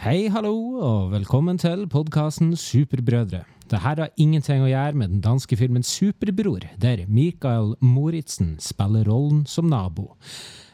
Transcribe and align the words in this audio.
Hei, 0.00 0.30
hallo, 0.32 0.54
og 0.80 1.10
velkommen 1.12 1.58
til 1.60 1.82
podkasten 1.92 2.54
Superbrødre. 2.56 3.42
Dette 3.66 3.80
har 3.82 3.98
ingenting 4.16 4.62
å 4.64 4.70
gjøre 4.70 4.96
med 4.96 5.10
den 5.12 5.20
danske 5.20 5.58
filmen 5.60 5.84
Superbror, 5.84 6.64
der 6.80 7.02
Mikael 7.04 7.74
Moritzen 7.84 8.54
spiller 8.64 9.04
rollen 9.04 9.42
som 9.44 9.68
nabo. 9.68 10.14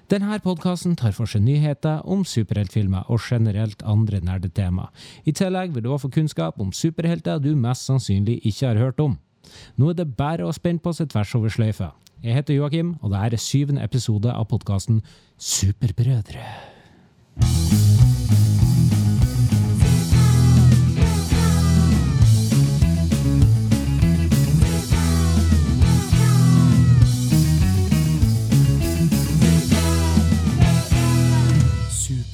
Denne 0.07 0.39
podkasten 0.45 0.95
tar 0.95 1.11
for 1.17 1.27
seg 1.27 1.43
nyheter 1.43 2.07
om 2.07 2.23
superheltfilmer 2.23 3.11
og 3.11 3.19
generelt 3.27 3.83
andre 3.83 4.23
nerdetema. 4.23 4.93
I 5.27 5.35
tillegg 5.35 5.75
vil 5.75 5.89
du 5.89 5.91
også 5.91 6.07
få 6.07 6.21
kunnskap 6.21 6.63
om 6.63 6.71
superhelter 6.71 7.43
du 7.43 7.57
mest 7.59 7.91
sannsynlig 7.91 8.39
ikke 8.47 8.71
har 8.71 8.79
hørt 8.79 9.03
om. 9.03 9.19
Nå 9.75 9.91
er 9.91 9.99
det 10.05 10.13
bare 10.15 10.47
å 10.47 10.55
spenne 10.55 10.79
på 10.79 10.95
seg 10.95 11.11
tvers 11.11 11.35
over 11.35 11.51
sløyfa. 11.51 11.97
Jeg 12.23 12.39
heter 12.39 12.61
Joakim, 12.61 12.95
og 13.03 13.11
dette 13.11 13.41
er 13.43 13.43
syvende 13.43 13.83
episode 13.83 14.31
av 14.31 14.47
podkasten 14.55 15.03
Superbrødre. 15.35 16.47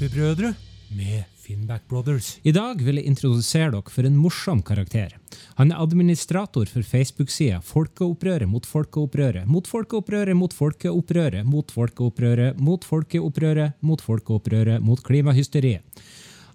Superbrødre 0.02 0.54
med 0.96 1.24
Finnback 1.38 1.84
Brothers. 1.88 2.40
I 2.42 2.50
dag 2.50 2.80
vil 2.82 2.98
jeg 2.98 3.06
introdusere 3.06 3.68
dere 3.70 3.92
for 3.94 4.02
en 4.08 4.16
morsom 4.18 4.58
karakter. 4.66 5.12
Han 5.60 5.70
er 5.70 5.78
administrator 5.78 6.66
for 6.66 6.82
Facebook-sida 6.82 7.60
Folkeopprøret 7.62 8.50
mot 8.50 8.66
folkeopprøret, 8.66 9.46
mot 9.46 9.70
folkeopprøret 9.70 10.34
mot 10.34 10.56
folkeopprøret, 10.58 11.46
mot 11.46 11.70
folkeopprøret, 11.70 12.58
mot 12.58 12.82
folkeopprøret, 12.88 13.78
mot 13.78 14.02
folkeopprøret, 14.02 14.82
mot 14.82 15.06
klimahysteriet. 15.06 16.02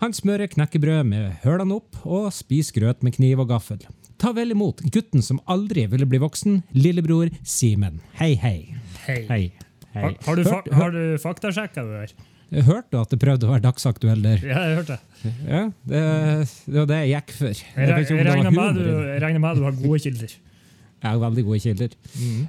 Han 0.04 0.12
smører 0.12 0.52
knekkebrød 0.52 1.08
med 1.08 1.40
hølene 1.48 1.80
opp 1.80 2.04
og 2.04 2.34
spiser 2.36 2.82
grøt 2.82 3.00
med 3.00 3.16
kniv 3.16 3.48
og 3.48 3.54
gaffel. 3.56 3.80
Ta 4.20 4.36
vel 4.36 4.52
imot 4.52 4.84
gutten 4.92 5.24
som 5.24 5.40
aldri 5.48 5.88
ville 5.88 6.10
bli 6.10 6.20
voksen, 6.20 6.66
lillebror 6.76 7.32
Simen. 7.48 8.02
Hei, 8.20 8.34
hei. 8.36 8.58
Hei. 9.06 9.22
Hei. 9.32 9.44
hei. 9.96 10.02
Har, 10.04 10.18
har, 10.28 10.36
du, 10.36 10.50
fa 10.52 10.82
har 10.84 10.92
du 10.92 11.06
faktasjekka 11.22 11.88
det 11.88 12.02
der? 12.02 12.34
Jeg 12.54 12.64
hørte 12.64 13.00
at 13.02 13.12
det 13.12 13.20
prøvde 13.20 13.48
å 13.48 13.52
være 13.52 13.64
dagsaktuell 13.66 14.22
der. 14.24 14.44
Ja, 14.46 14.62
jeg 14.70 14.78
hørte. 14.80 14.98
Ja, 15.48 15.62
det, 15.90 16.02
det 16.64 16.78
var 16.78 16.90
det 16.92 17.00
jeg 17.02 17.12
gikk 17.12 17.34
for. 17.36 17.52
Jeg, 17.52 17.90
jeg, 17.90 18.06
jeg, 18.08 18.28
regner 18.28 19.40
med 19.40 19.42
med 19.44 19.60
du 19.60 19.66
har 19.66 19.76
gode 19.82 20.00
kilder. 20.06 20.36
Jeg 20.98 21.10
har 21.12 21.20
veldig 21.22 21.44
gode 21.46 21.60
kilder. 21.62 21.96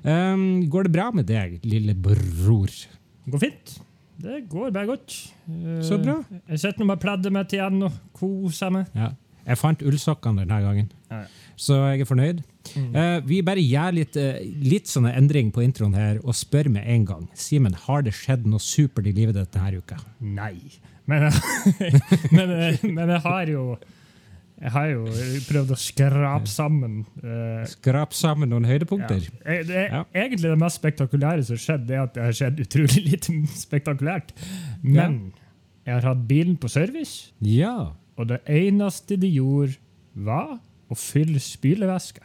Um, 0.05 0.44
går 0.72 0.88
det 0.88 0.92
bra 0.94 1.08
med 1.12 1.28
deg, 1.28 1.58
lille 1.68 1.94
bror? 1.98 2.70
Det 2.70 3.34
går 3.34 3.42
fint. 3.42 3.74
Det 4.18 4.42
går 4.50 4.70
bare 4.74 4.88
godt. 4.88 5.16
Uh, 5.48 5.80
Så 5.84 5.98
bra. 6.02 6.20
Jeg 6.48 6.62
sitter 6.62 6.83
nå 6.83 6.88
med 6.92 7.02
pleddet 7.02 7.34
mitt 7.34 7.52
igjen 7.55 7.83
og 7.86 7.98
koser 8.16 8.72
meg. 8.74 8.88
Ja. 8.96 9.12
Jeg 9.48 9.56
fant 9.60 9.83
ullsokkene 9.83 10.44
denne 10.44 10.58
gangen, 10.60 10.88
Ja, 11.08 11.22
ja. 11.24 11.52
så 11.56 11.78
jeg 11.88 12.05
er 12.05 12.08
fornøyd. 12.08 12.42
Eh, 12.77 13.19
vi 13.28 13.41
bare 13.47 13.62
gjør 13.62 13.97
litt, 13.97 14.19
uh, 14.20 14.41
litt 14.64 14.91
sånne 14.91 15.14
endring 15.19 15.52
på 15.55 15.64
introen 15.64 15.97
her 15.98 16.20
og 16.24 16.36
spør 16.36 16.70
med 16.74 16.88
en 16.88 17.06
gang. 17.08 17.28
Simen, 17.38 17.77
har 17.86 18.05
det 18.06 18.16
skjedd 18.19 18.48
noe 18.48 18.62
supert 18.62 19.08
i 19.08 19.14
livet 19.16 19.38
ditt 19.38 19.55
denne 19.55 19.83
uka? 19.83 20.00
Nei. 20.20 20.56
Men, 21.08 21.30
men, 22.36 22.50
men 22.83 23.14
jeg 23.16 23.22
har 23.24 23.55
jo 23.55 23.62
jeg 24.58 24.72
har 24.74 24.89
jo 24.91 25.05
prøvd 25.46 25.70
å 25.70 25.77
skrape 25.78 26.50
sammen 26.50 27.02
uh, 27.22 27.62
Skrape 27.70 28.16
sammen 28.19 28.50
noen 28.50 28.66
høydepunkter. 28.66 29.28
Ja. 29.39 29.58
det, 29.69 29.84
Ja. 29.86 30.00
Egentlig 30.11 30.50
det 30.50 30.58
mest 30.58 30.80
spektakulære 30.80 31.44
som 31.46 31.55
har 31.55 31.62
skjedd, 31.62 31.84
det 31.86 31.94
er 31.94 32.06
at 32.08 32.16
det 32.16 32.24
har 32.24 32.39
skjedd 32.41 32.62
utrolig 32.64 33.05
lite 33.05 33.36
spektakulært. 33.66 34.34
Men 34.83 35.20
jeg 35.86 35.94
har 35.94 36.08
hatt 36.11 36.24
bilen 36.28 36.58
på 36.58 36.70
service. 36.72 37.30
Ja. 37.41 37.92
Og 38.19 38.33
det 38.33 38.41
eneste 38.50 39.16
de 39.20 39.30
gjorde, 39.30 39.78
var 40.19 40.56
å 40.91 40.96
fylle 40.98 41.39
spylevæske. 41.39 42.24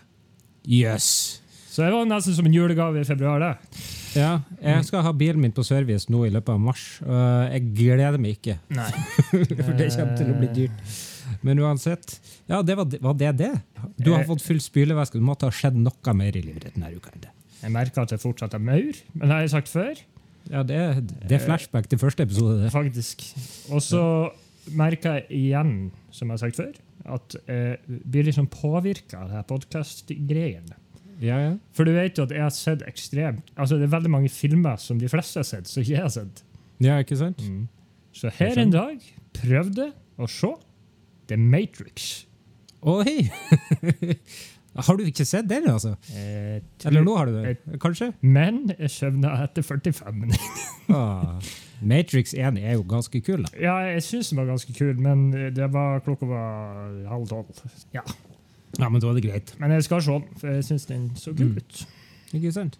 Jøss. 0.67 1.39
Så 1.73 1.81
det 1.81 1.89
var 1.93 2.05
nesten 2.05 2.35
som 2.37 2.45
en 2.45 2.53
julegave 2.53 3.01
i 3.01 3.07
februar. 3.07 3.39
det. 3.41 3.79
Ja, 4.13 4.41
jeg 4.61 4.85
skal 4.85 5.01
ha 5.01 5.11
bilen 5.17 5.41
min 5.41 5.51
på 5.55 5.63
service 5.65 6.05
nå 6.13 6.21
i 6.27 6.29
løpet 6.29 6.53
av 6.53 6.59
mars. 6.61 6.83
jeg 7.01 7.63
gleder 7.73 8.19
meg 8.21 8.37
ikke, 8.37 8.59
Nei. 8.69 8.91
for 9.65 9.73
det 9.79 9.89
kommer 9.95 10.17
til 10.19 10.29
å 10.29 10.37
bli 10.37 10.49
dyrt. 10.53 10.93
Men 11.41 11.57
uansett, 11.59 12.19
ja, 12.47 12.61
det 12.61 12.75
var, 12.77 12.85
var 13.01 13.15
det 13.17 13.31
det? 13.39 13.51
Du 13.97 14.11
har 14.13 14.21
Eh. 14.21 14.27
fått 14.29 14.43
full 14.45 14.59
spylevæske. 14.61 15.17
Det 15.17 15.25
måtte 15.25 15.47
ha 15.49 15.51
skjedd 15.55 15.75
noe 15.81 16.13
mer 16.13 16.35
i 16.37 16.43
livet 16.45 16.63
ditt 16.67 16.75
denne 16.77 16.93
uka. 16.93 17.09
det. 17.19 17.31
Jeg 17.63 17.71
merker 17.73 18.03
at 18.05 18.11
jeg 18.11 18.19
fortsatt 18.21 18.53
er 18.53 18.59
maur, 18.61 18.93
men 19.15 19.27
det 19.27 19.33
har 19.33 19.41
jeg 19.41 19.49
sagt 19.55 19.71
før. 19.71 19.97
Ja, 20.51 20.61
det, 20.67 20.77
det 21.25 21.37
er 21.39 21.45
flashback 21.45 21.87
til 21.89 21.97
første 21.97 22.23
episode. 22.27 22.61
det. 22.61 22.71
faktisk. 22.71 23.23
Og 23.71 23.81
så 23.81 24.03
merker 24.75 25.15
jeg 25.23 25.25
igjen, 25.41 25.91
som 26.11 26.27
jeg 26.29 26.37
har 26.37 26.43
sagt 26.45 26.59
før, 26.59 26.71
at 27.05 27.35
jeg 27.47 27.99
blir 28.07 28.27
liksom 28.29 28.47
påvirka 28.51 29.25
av 29.25 29.43
podkast-greiene. 29.49 30.77
Ja, 31.23 31.37
ja. 31.39 31.51
For 31.75 31.87
du 31.87 31.93
vet 31.95 32.17
jo 32.17 32.25
at 32.25 32.33
jeg 32.33 32.41
har 32.43 32.51
sett 32.51 32.81
ekstremt 32.89 33.51
Altså 33.55 33.77
Det 33.77 33.85
er 33.85 33.91
veldig 33.93 34.09
mange 34.11 34.31
filmer 34.33 34.79
som 34.81 34.97
de 34.99 35.07
fleste 35.07 35.39
har 35.39 35.45
sett, 35.47 35.69
som 35.69 35.83
ikke 35.83 35.93
jeg 35.93 36.01
har 36.03 36.11
sett. 36.11 36.41
ja, 36.83 36.97
ikke 36.99 37.15
sant? 37.19 37.39
Så 38.13 38.31
her 38.39 38.59
en 38.59 38.73
dag 38.73 38.99
prøvde 39.37 39.91
å 40.21 40.27
se 40.29 40.49
The 41.29 41.37
Matrix. 41.39 42.25
Oi! 42.83 43.29
har 44.87 44.97
du 44.99 45.05
ikke 45.07 45.25
sett 45.25 45.47
den, 45.49 45.69
altså? 45.71 45.93
Eh, 46.11 46.59
Eller 46.89 47.05
nå 47.05 47.15
har 47.15 47.29
du 47.31 47.37
det? 47.39 47.55
Kanskje? 47.81 48.11
Men 48.21 48.65
jeg 48.75 48.91
søvna 48.91 49.37
etter 49.45 49.63
45 49.65 50.17
minutter. 50.25 50.65
Ah, 50.93 51.37
Matrix 51.83 52.33
1 52.33 52.57
er 52.61 52.73
jo 52.77 52.83
ganske 52.87 53.19
kul, 53.25 53.43
da. 53.45 53.51
Ja, 53.59 53.75
jeg 53.93 54.03
syns 54.05 54.29
den 54.31 54.39
var 54.41 54.49
ganske 54.51 54.73
kul, 54.77 54.93
men 55.01 55.27
det 55.55 55.67
var, 55.73 55.99
klokka 56.05 56.25
var 56.29 56.93
halv 57.11 57.27
tolv. 57.29 57.63
Ja. 57.95 58.01
Ja, 58.79 58.87
men 58.89 58.99
da 59.03 59.11
er 59.11 59.19
det 59.19 59.25
greit. 59.27 59.53
Men 59.61 59.71
jeg 59.75 59.83
skal 59.85 60.01
se 60.01 60.15
den, 60.17 60.39
for 60.41 60.49
jeg 60.55 60.63
syns 60.65 60.87
den 60.89 61.09
så 61.19 61.33
kul 61.37 61.51
Mm. 61.51 61.57
ut. 61.61 61.85
Ikke 62.33 62.51
sant? 62.55 62.77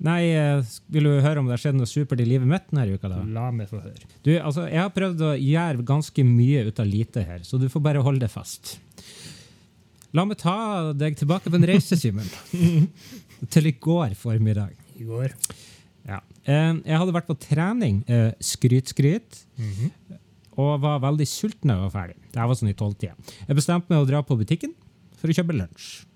Nei, 0.00 0.30
eh, 0.32 0.62
vil 0.88 1.04
du 1.04 1.10
høre 1.20 1.38
om 1.38 1.46
det 1.46 1.52
har 1.58 1.60
skjedd 1.60 1.76
noe 1.76 1.86
supert 1.86 2.20
i 2.20 2.24
livet 2.24 2.48
mitt 2.48 2.70
denne 2.72 2.86
uka? 2.96 3.08
da? 3.12 3.18
La 3.36 3.50
meg 3.52 3.68
få 3.68 3.82
høre. 3.82 4.00
Du, 4.24 4.30
altså, 4.40 4.64
Jeg 4.70 4.80
har 4.80 4.90
prøvd 4.90 5.20
å 5.20 5.32
gjøre 5.38 5.84
ganske 5.84 6.24
mye 6.24 6.66
ut 6.70 6.80
av 6.80 6.86
lite 6.88 7.22
her, 7.26 7.40
så 7.44 7.60
du 7.60 7.68
får 7.68 7.82
bare 7.84 8.02
holde 8.02 8.20
deg 8.24 8.30
fast. 8.32 8.78
La 10.12 10.24
meg 10.24 10.38
ta 10.40 10.92
deg 10.96 11.14
tilbake 11.20 11.50
på 11.52 11.54
en 11.60 11.68
reise, 11.68 11.94
Simen. 12.00 12.26
Til 13.52 13.66
i 13.70 13.72
går 13.78 14.16
formiddag. 14.18 14.72
I 14.98 15.04
går. 15.06 15.36
Eh, 16.48 16.74
Jeg 16.86 16.98
hadde 17.02 17.12
vært 17.14 17.28
på 17.28 17.36
trening, 17.38 18.02
skryt, 18.40 18.88
skryt, 18.92 18.92
skryt, 18.92 19.44
og 20.60 20.80
var 20.82 21.00
veldig 21.00 21.26
sulten 21.28 21.68
da 21.70 21.76
jeg 21.78 21.86
var 21.88 21.92
ferdig. 21.94 22.16
Det 22.32 22.46
var 22.48 22.56
sånn 22.58 22.70
i 22.72 22.76
tolvtida. 22.76 23.14
Jeg 23.48 23.56
bestemte 23.58 23.90
meg 23.92 24.02
å 24.02 24.08
dra 24.08 24.22
på 24.26 24.36
butikken 24.40 24.72
for 25.20 25.28
å 25.30 25.36
kjøpe 25.36 25.56
lunsj. 25.56 26.06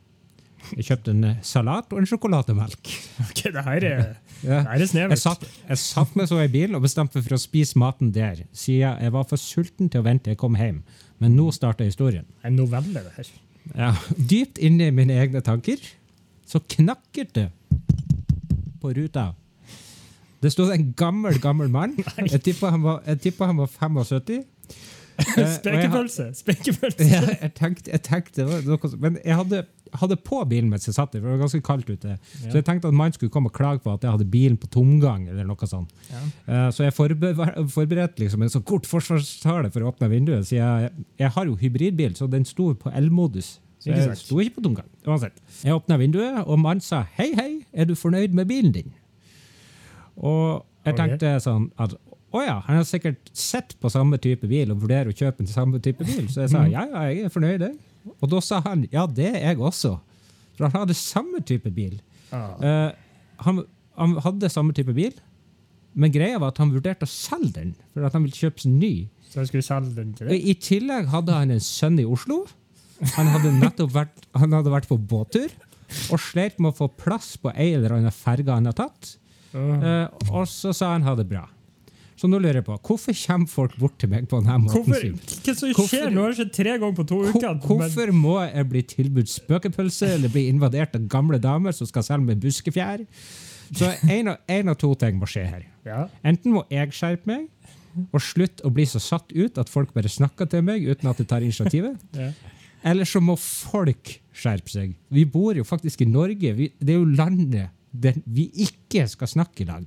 Jeg 0.74 0.86
kjøpte 0.88 1.12
en 1.12 1.24
eh, 1.28 1.40
salat 1.44 1.90
og 1.92 1.98
en 2.00 2.06
sjokolademelk. 2.08 2.88
Ok, 3.28 3.40
det 3.52 3.64
her 3.66 3.84
er, 3.84 4.04
Ja. 4.48 4.62
er 4.64 4.80
Jeg 4.80 5.18
satt, 5.20 5.44
jeg 5.68 5.78
satt 5.80 6.14
meg 6.16 6.28
så 6.28 6.38
i 6.42 6.48
bilen 6.52 6.76
og 6.78 6.82
bestemte 6.86 7.18
meg 7.18 7.26
for 7.26 7.36
å 7.36 7.40
spise 7.40 7.78
maten 7.80 8.10
der, 8.16 8.46
siden 8.56 8.96
jeg 9.04 9.12
var 9.12 9.26
for 9.28 9.40
sulten 9.40 9.90
til 9.92 10.00
å 10.00 10.06
vente 10.06 10.24
til 10.24 10.32
jeg 10.34 10.40
kom 10.40 10.56
hjem. 10.56 10.80
Men 11.20 11.36
nå 11.36 11.50
starter 11.52 11.84
historien. 11.88 12.24
En 12.44 12.56
novelle, 12.56 12.96
det 13.04 13.12
her. 13.18 13.28
Ja, 13.76 13.92
dypt 14.16 14.58
inne 14.60 14.88
i 14.88 14.92
mine 14.96 15.14
egne 15.20 15.40
tanker 15.44 15.80
så 16.48 16.60
knakket 16.60 17.30
det 17.36 17.46
på 18.80 18.92
ruta. 18.96 19.30
Det 20.44 20.52
stod 20.52 20.74
en 20.74 20.90
gammel, 20.98 21.38
gammel 21.40 21.70
mann. 21.72 21.96
Jeg 22.32 22.42
tipper 22.44 22.74
han 22.74 22.82
var, 22.84 23.00
han 23.06 23.56
var 23.62 23.70
75. 23.72 24.44
Eh, 25.38 25.46
Spekepølse! 25.46 26.24
Spekepølse! 26.34 27.04
ja, 27.06 27.20
jeg 27.38 27.52
tenkte, 27.54 27.90
jeg 27.92 28.02
tenkte 28.02 28.46
noe, 28.66 28.88
Men 28.98 29.18
jeg 29.22 29.36
hadde, 29.38 29.60
hadde 30.00 30.16
på 30.26 30.40
bilen 30.50 30.72
mens 30.72 30.88
jeg 30.88 30.96
satt 30.96 31.12
der, 31.14 31.20
for 31.22 31.28
det 31.30 31.36
var 31.36 31.44
ganske 31.44 31.60
kaldt 31.68 31.90
ute. 31.92 32.16
Så 32.40 32.56
jeg 32.58 32.64
tenkte 32.66 32.90
at 32.90 32.96
mannen 32.98 33.14
skulle 33.14 33.30
komme 33.30 33.46
og 33.52 33.54
klage 33.54 33.78
på 33.84 33.92
at 33.94 34.02
jeg 34.02 34.10
hadde 34.10 34.26
bilen 34.32 34.58
på 34.58 34.66
tomgang. 34.74 35.28
eller 35.30 35.46
noe 35.46 35.68
sånt. 35.70 35.92
Ja. 36.10 36.24
Eh, 36.50 36.70
Så 36.74 36.82
jeg 36.88 36.96
forberedte 36.98 38.24
liksom 38.24 38.42
en 38.42 38.50
så 38.50 38.62
kort 38.66 38.90
forsvarstale 38.90 39.70
for 39.70 39.86
å 39.86 39.92
åpne 39.92 40.10
vinduet. 40.10 40.48
Så 40.50 40.58
jeg, 40.58 40.90
jeg 41.22 41.30
har 41.36 41.46
jo 41.46 41.54
hybridbil, 41.62 42.18
så 42.18 42.26
den 42.30 42.44
sto 42.48 42.72
på 42.74 42.90
L-modus. 43.04 43.60
Så 43.78 43.92
jeg 43.94 44.18
sto 44.18 44.40
ikke 44.42 44.58
på 44.58 44.66
tomgang. 44.66 44.90
Uansett. 45.06 45.38
Jeg 45.62 45.78
åpna 45.78 46.00
vinduet, 46.00 46.42
og 46.42 46.58
mannen 46.58 46.80
sa 46.82 47.04
'Hei, 47.14 47.30
hei, 47.38 47.50
er 47.72 47.84
du 47.84 47.94
fornøyd 47.94 48.32
med 48.34 48.48
bilen 48.48 48.72
din?' 48.72 48.92
Og 50.16 50.64
jeg 50.84 50.98
tenkte 50.98 51.36
sånn 51.42 51.70
at 51.80 51.96
å 52.34 52.40
ja, 52.42 52.56
han 52.66 52.80
har 52.80 52.86
sikkert 52.88 53.28
sett 53.30 53.76
på 53.78 53.90
samme 53.92 54.18
type 54.18 54.48
bil 54.50 54.72
og 54.74 54.80
vurderer 54.82 55.12
å 55.12 55.14
kjøpe 55.14 55.44
en 55.44 55.50
samme 55.50 55.78
type 55.82 56.02
bil. 56.02 56.26
Så 56.32 56.42
jeg 56.42 56.50
sa 56.50 56.64
ja, 56.66 56.82
ja, 56.90 57.04
jeg 57.12 57.28
er 57.28 57.34
fornøyd. 57.34 57.62
jeg». 57.62 57.76
Og 58.18 58.26
da 58.32 58.40
sa 58.42 58.58
han 58.64 58.82
ja, 58.92 59.04
det 59.06 59.30
er 59.36 59.52
jeg 59.52 59.60
også. 59.62 59.94
For 60.56 60.66
han 60.66 60.74
hadde 60.82 60.96
samme 60.98 61.40
type 61.46 61.70
bil. 61.74 62.00
Ah. 62.34 62.58
Uh, 62.58 62.90
han, 63.46 63.62
han 64.00 64.18
hadde 64.24 64.50
samme 64.50 64.74
type 64.74 64.94
bil, 64.96 65.14
men 65.94 66.10
greia 66.14 66.40
var 66.42 66.50
at 66.50 66.58
han 66.58 66.74
vurderte 66.74 67.06
å 67.06 67.10
selge 67.10 67.54
den. 67.54 67.74
For 67.94 68.06
at 68.06 68.16
han 68.16 68.26
ville 68.26 68.34
kjøpe 68.34 68.64
seg 68.64 68.74
ny. 68.74 68.92
Så 69.30 69.40
han 69.40 69.50
skulle 69.50 69.66
selge 69.66 69.94
den 70.00 70.12
til 70.18 70.30
deg? 70.30 70.42
I 70.42 70.54
tillegg 70.58 71.10
hadde 71.14 71.38
han 71.38 71.54
en 71.54 71.62
sønn 71.62 72.00
i 72.02 72.06
Oslo. 72.06 72.42
Han 73.14 73.30
hadde 73.30 73.54
nettopp 73.60 73.94
vært, 73.94 74.26
han 74.34 74.54
hadde 74.54 74.74
vært 74.74 74.90
på 74.90 74.98
båttur 74.98 75.50
og 76.10 76.18
slet 76.22 76.58
med 76.58 76.72
å 76.72 76.78
få 76.78 76.88
plass 76.98 77.34
på 77.38 77.52
ei 77.54 77.74
eller 77.76 77.94
annen 77.96 78.14
ferge 78.14 78.50
han 78.54 78.66
har 78.70 78.76
tatt. 78.78 79.16
Eh, 79.54 80.30
og 80.30 80.46
så 80.50 80.72
sa 80.74 80.92
han 80.94 81.02
ha 81.06 81.14
det 81.18 81.28
bra. 81.30 81.44
Så 82.14 82.28
nå 82.30 82.38
lurer 82.38 82.60
jeg 82.60 82.64
på, 82.68 82.76
hvorfor 82.86 83.16
kommer 83.26 83.50
folk 83.50 83.72
bort 83.78 83.96
til 83.98 84.08
meg 84.12 84.28
på 84.30 84.38
denne 84.38 84.60
måten? 84.62 84.84
Hvorfor, 84.86 85.08
hva 85.42 85.54
som 85.58 85.88
skjer? 85.90 86.12
Nå 86.14 86.22
har 86.22 86.30
det 86.30 86.38
skjedd 86.38 86.52
tre 86.54 86.74
ganger 86.78 86.94
på 87.00 87.06
to 87.10 87.18
uker. 87.26 87.48
men- 87.54 87.64
Hvorfor 87.66 88.12
må 88.14 88.36
jeg 88.46 88.68
bli 88.70 88.82
tilbudt 88.82 89.32
spøkepølse 89.32 90.12
eller 90.14 90.28
bli 90.30 90.44
invadert 90.48 90.94
av 90.94 91.08
gamle 91.10 91.40
damer 91.42 91.72
som 91.74 91.86
skal 91.90 92.02
selge 92.06 92.24
meg 92.28 92.40
buskefjær? 92.40 93.02
Så 93.74 93.90
en 94.10 94.28
av, 94.28 94.36
en 94.48 94.68
av 94.68 94.76
to 94.78 94.94
ting 94.94 95.18
må 95.18 95.26
skje 95.26 95.44
her. 95.48 95.64
Ja. 95.84 96.06
Enten 96.24 96.52
må 96.54 96.62
jeg 96.70 96.90
skjerpe 96.94 97.26
meg 97.26 97.48
og 98.12 98.20
slutte 98.22 98.62
å 98.66 98.70
bli 98.74 98.84
så 98.86 99.00
satt 99.02 99.32
ut 99.34 99.58
at 99.58 99.68
folk 99.68 99.92
bare 99.94 100.08
snakker 100.10 100.48
til 100.50 100.62
meg 100.62 100.82
uten 100.86 101.10
at 101.10 101.18
jeg 101.18 101.26
tar 101.30 101.40
initiativet. 101.42 101.98
Ja. 102.14 102.30
Eller 102.84 103.04
så 103.08 103.18
må 103.24 103.34
folk 103.40 104.20
skjerpe 104.36 104.68
seg. 104.68 104.94
Vi 105.10 105.24
bor 105.24 105.54
jo 105.56 105.64
faktisk 105.64 106.02
i 106.02 106.04
Norge. 106.04 106.50
Vi, 106.54 106.66
det 106.78 106.94
er 106.94 106.98
jo 107.00 107.06
landet 107.16 107.70
vi 108.26 108.48
ikke 108.66 109.06
skal 109.08 109.28
snakke 109.30 109.64
i 109.64 109.68
lag. 109.68 109.84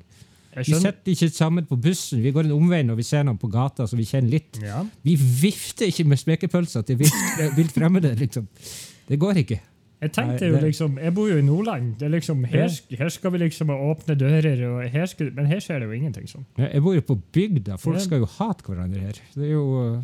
Vi 0.57 0.63
sitter 0.73 1.11
ikke 1.13 1.29
sammen 1.29 1.65
på 1.69 1.75
bussen. 1.77 2.23
Vi 2.23 2.31
går 2.33 2.47
en 2.47 2.55
omvei 2.55 2.79
når 2.87 2.95
vi 2.97 3.03
ser 3.05 3.23
noen 3.27 3.37
på 3.37 3.49
gata 3.53 3.85
som 3.87 3.99
vi 3.99 4.05
kjenner 4.09 4.31
litt. 4.39 4.57
Ja. 4.63 4.79
Vi 5.05 5.13
vifter 5.15 5.85
ikke 5.91 6.05
med 6.09 6.17
spekepølser 6.17 6.81
til 6.87 6.97
vilt, 7.03 7.73
fremmede. 7.77 8.15
liksom. 8.17 8.47
Det 9.07 9.19
går 9.21 9.43
ikke. 9.43 9.59
Jeg 10.01 10.11
tenkte 10.13 10.45
jo 10.45 10.57
liksom, 10.61 10.97
jeg 11.01 11.13
bor 11.13 11.29
jo 11.29 11.37
i 11.41 11.45
Nordland. 11.45 11.95
Det 11.97 12.05
er 12.05 12.11
liksom, 12.13 12.43
her, 12.45 12.69
her 12.99 13.09
skal 13.09 13.31
vi 13.33 13.39
liksom 13.41 13.69
åpne 13.73 14.13
dører, 14.17 14.59
her 14.93 15.05
skal, 15.09 15.31
men 15.33 15.45
her 15.49 15.61
skjer 15.61 15.81
det 15.81 15.87
jo 15.89 15.95
ingenting 15.97 16.27
sånn. 16.29 16.45
Jeg 16.61 16.69
jeg 16.75 16.83
bor 16.85 16.93
jo 16.97 17.01
på 17.07 17.15
bygda. 17.33 17.77
Folk 17.81 18.01
skal 18.05 18.21
jo 18.21 18.29
hate 18.37 18.65
hverandre 18.67 19.01
her. 19.07 19.21
Det 19.33 19.45
er 19.47 19.53
jo, 19.55 19.63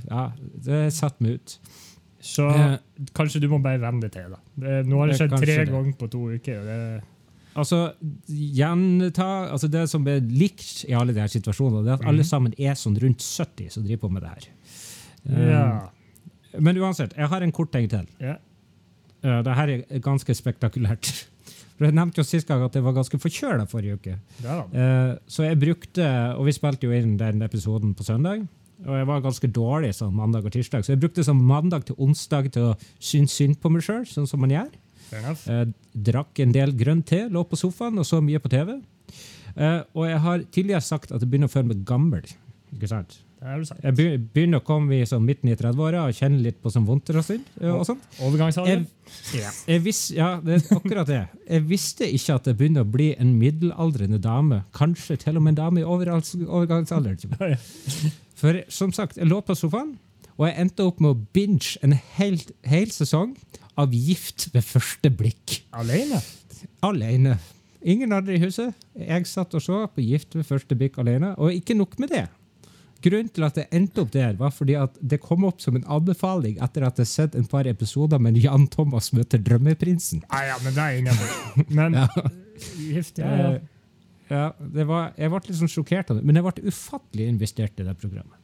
ja, 0.10 0.24
det 0.70 0.80
satt 0.98 1.22
meg 1.22 1.38
ut. 1.40 1.58
Så 2.24 2.46
Eh. 2.50 2.78
kanskje 3.14 3.42
du 3.44 3.50
må 3.52 3.58
bare 3.62 3.82
venne 3.82 4.02
deg 4.06 4.12
til. 4.16 4.30
da. 4.34 4.40
Det, 4.56 4.78
nå 4.88 4.98
har 5.02 5.08
det 5.12 5.18
skjedd 5.20 5.34
tre 5.44 5.58
ganger 5.66 5.94
på 6.00 6.08
to 6.14 6.22
uker. 6.38 6.60
og 6.62 6.66
Det, 6.66 7.04
Altså, 7.56 7.94
gjenta, 8.28 9.28
altså 9.52 9.70
Det 9.72 9.84
som 9.92 10.06
er 10.10 10.22
likt 10.26 10.86
i 10.90 10.94
alle 10.98 11.14
her 11.18 11.30
situasjonene, 11.32 11.84
det 11.86 11.92
er 11.94 12.00
at 12.02 12.08
alle 12.10 12.24
Mhm. 12.24 12.30
sammen 12.30 12.54
er 12.58 12.74
sånn 12.80 12.98
rundt 13.02 13.22
70 13.22 13.70
som 13.72 13.84
driver 13.84 14.08
på 14.08 14.12
med 14.12 14.22
det 14.24 14.30
her. 14.30 14.48
Eh, 15.30 15.52
ja. 15.52 15.90
Men 16.60 16.76
uansett, 16.78 17.14
jeg 17.18 17.28
har 17.28 17.42
en 17.42 17.52
kort 17.52 17.72
ting 17.72 17.88
til. 17.90 18.08
ja. 18.20 18.38
Uh, 19.26 19.42
det 19.42 19.54
her 19.56 19.70
er 19.70 20.00
ganske 20.02 20.34
spektakulært. 20.36 21.06
For 21.78 21.86
Jeg 21.86 21.94
nevnte 21.96 22.18
jo 22.18 22.24
sist 22.24 22.46
gang 22.46 22.62
at 22.62 22.74
jeg 22.74 22.84
var 22.84 22.92
ganske 22.92 23.18
forkjøla 23.18 23.66
forrige 23.72 23.94
uke. 23.96 24.20
Ja. 24.44 24.58
Eh, 24.68 25.16
så 25.28 25.44
jeg 25.48 25.60
brukte, 25.62 26.36
og 26.38 26.46
vi 26.46 26.52
spilte 26.52 26.84
jo 26.84 26.92
inn 26.92 27.16
den 27.18 27.42
episoden 27.42 27.96
på 27.96 28.04
søndag, 28.04 28.46
og 28.86 28.98
jeg 28.98 29.08
var 29.08 29.22
ganske 29.22 29.48
dårlig 29.48 29.94
sånn 29.96 30.14
mandag 30.14 30.44
og 30.46 30.52
tirsdag, 30.52 30.84
så 30.84 30.92
jeg 30.92 31.00
brukte 31.00 31.24
sånn 31.24 31.42
mandag 31.42 31.86
til 31.86 31.96
onsdag 31.98 32.52
til 32.52 32.64
å 32.74 32.78
synes 33.00 33.32
synd 33.32 33.56
på 33.62 33.72
meg 33.72 33.82
sjøl, 33.82 34.04
sånn 34.06 34.28
som 34.28 34.42
man 34.42 34.50
gjør. 34.52 34.70
Eh, 35.50 35.66
drakk 35.94 36.40
en 36.44 36.54
del 36.56 36.74
grønn 36.78 37.04
te, 37.06 37.26
lå 37.30 37.44
på 37.50 37.60
sofaen 37.60 38.00
og 38.02 38.08
så 38.08 38.22
mye 38.24 38.40
på 38.42 38.52
TV. 38.54 38.78
Eh, 39.56 39.82
og 39.94 40.08
jeg 40.10 40.24
har 40.24 40.48
tidligere 40.50 40.82
sagt 40.82 41.12
at 41.14 41.22
jeg 41.22 41.30
begynner 41.30 41.52
å 41.52 41.54
føle 41.54 41.70
meg 41.74 41.84
gammel. 41.88 42.26
Ikke 42.74 42.90
sant? 42.90 43.20
Jeg 43.84 44.20
begynner 44.32 44.62
å 44.62 44.64
komme 44.64 45.02
i 45.02 45.06
sånn 45.08 45.26
midten 45.28 45.50
i 45.52 45.56
30-åra 45.60 46.06
og 46.08 46.16
kjenne 46.16 46.40
litt 46.46 46.62
på 46.64 46.72
sånn 46.72 46.86
vondter 46.88 47.18
og 47.20 47.26
sånt. 47.28 47.50
eh, 47.60 47.74
og 47.74 47.84
sånt. 47.86 48.06
Overgangsalder? 48.24 48.86
Jeg, 49.36 49.52
jeg 49.68 49.84
vis, 49.84 50.00
ja, 50.16 50.30
det 50.40 50.62
er 50.62 50.78
akkurat 50.78 51.10
det. 51.10 51.20
Jeg 51.50 51.66
visste 51.68 52.08
ikke 52.08 52.38
at 52.40 52.48
jeg 52.48 52.58
begynner 52.62 52.88
å 52.88 52.92
bli 52.94 53.10
en 53.20 53.34
middelaldrende 53.42 54.22
dame. 54.24 54.62
Kanskje 54.78 55.20
til 55.26 55.38
og 55.38 55.44
med 55.44 55.58
en 55.58 55.60
dame 55.60 55.84
i 55.84 55.84
overgangsalder 55.84 56.48
overgangsalderen. 56.48 57.60
For 58.40 58.64
som 58.72 58.96
sagt, 58.96 59.20
jeg 59.20 59.28
lå 59.28 59.42
på 59.46 59.56
sofaen, 59.60 59.98
og 60.38 60.48
jeg 60.48 60.58
endte 60.64 60.88
opp 60.88 61.04
med 61.04 61.12
å 61.12 61.20
binge 61.36 61.76
en 61.86 61.94
hel, 62.16 62.40
hel 62.66 62.90
sesong 62.96 63.36
av 63.80 63.94
Gift 63.96 64.48
ved 64.54 64.66
første 64.66 65.10
blikk. 65.14 65.60
Alene? 65.74 66.20
Alene. 66.86 67.38
Ingen 67.84 68.14
andre 68.16 68.38
i 68.38 68.40
huset. 68.44 68.72
Jeg 68.96 69.26
satt 69.28 69.54
og 69.58 69.64
så 69.64 69.82
på 69.92 70.04
Gift 70.06 70.38
ved 70.38 70.46
første 70.48 70.78
blikk 70.80 70.98
alene, 71.02 71.34
og 71.38 71.52
ikke 71.52 71.76
nok 71.76 71.98
med 72.00 72.14
det. 72.16 72.28
Grunnen 73.04 73.28
til 73.36 73.44
at 73.44 73.58
det 73.60 73.66
endte 73.76 74.00
opp 74.06 74.14
der, 74.14 74.38
var 74.40 74.54
fordi 74.56 74.78
at 74.80 74.96
det 75.04 75.18
kom 75.20 75.44
opp 75.44 75.60
som 75.60 75.76
en 75.76 75.84
anbefaling 75.92 76.56
etter 76.64 76.86
at 76.88 76.96
jeg 76.96 77.04
hadde 77.04 77.10
sett 77.12 77.36
en 77.36 77.50
par 77.52 77.68
episoder 77.68 78.22
med 78.24 78.38
Jan 78.40 78.70
Thomas 78.72 79.10
møter 79.12 79.42
Drømmeprinsen. 79.44 80.22
Nei, 80.32 80.44
ja, 80.48 80.56
men 80.64 80.78
det 80.78 80.86
er 80.86 81.02
ingen 81.02 81.68
Men 81.82 81.98
Ja. 82.00 82.08
gift, 82.80 83.20
ja, 83.20 83.34
ja. 83.42 83.50
Eh, 83.58 83.62
ja, 84.32 84.46
det 84.78 84.86
var, 84.88 85.12
jeg 85.20 85.30
ble 85.34 85.42
litt 85.50 85.60
sånn 85.60 85.74
sjokkert 85.74 86.14
av 86.14 86.22
det, 86.22 86.24
men 86.26 86.40
jeg 86.40 86.46
ble 86.48 86.72
ufattelig 86.72 87.28
investert 87.34 87.84
i 87.84 87.90
det 87.90 87.98
programmet. 88.00 88.40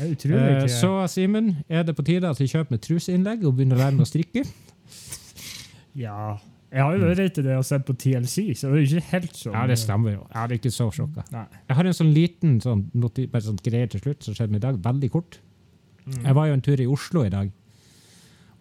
Eh, 0.00 0.66
så 0.72 0.92
Simen, 1.10 1.56
er 1.68 1.84
det 1.84 1.96
på 1.96 2.04
tide 2.06 2.30
at 2.30 2.40
vi 2.40 2.48
kjøper 2.48 2.76
med 2.76 2.82
truseinnlegg 2.84 3.44
og 3.44 3.58
begynner 3.58 3.76
å 3.76 3.82
lære 3.82 3.98
meg 3.98 4.06
å 4.06 4.08
strikke? 4.08 4.44
Ja. 5.98 6.38
Jeg 6.72 6.86
har 6.86 6.96
jo 6.96 7.04
vært 7.04 7.34
til 7.36 7.44
det 7.44 7.56
og 7.58 7.66
sett 7.68 7.82
på 7.84 7.92
TLC, 8.00 8.54
så 8.56 8.70
det 8.70 8.78
er 8.78 8.80
jo 8.80 8.86
ikke 8.86 9.08
helt 9.10 9.34
sånn. 9.36 9.56
Ja, 9.58 9.66
det 9.68 9.76
stemmer 9.76 10.14
jo. 10.14 10.22
Jeg 10.30 10.40
er 10.40 10.54
ikke 10.56 10.72
så 10.72 10.86
sjokka. 10.96 11.24
Nei. 11.34 11.44
Jeg 11.68 11.76
har 11.76 11.88
en 11.90 11.96
sånn 11.98 12.12
liten 12.16 12.54
sånn, 12.64 12.86
bare 12.96 13.42
sånn 13.44 13.58
greie 13.60 13.90
til 13.92 14.00
slutt 14.00 14.24
som 14.24 14.36
skjedde 14.38 14.56
i 14.56 14.62
dag, 14.62 14.78
veldig 14.80 15.10
kort. 15.12 15.36
Mm. 16.06 16.22
Jeg 16.22 16.38
var 16.38 16.48
jo 16.48 16.54
en 16.56 16.64
tur 16.64 16.80
i 16.80 16.88
Oslo 16.88 17.26
i 17.28 17.34
dag, 17.34 17.52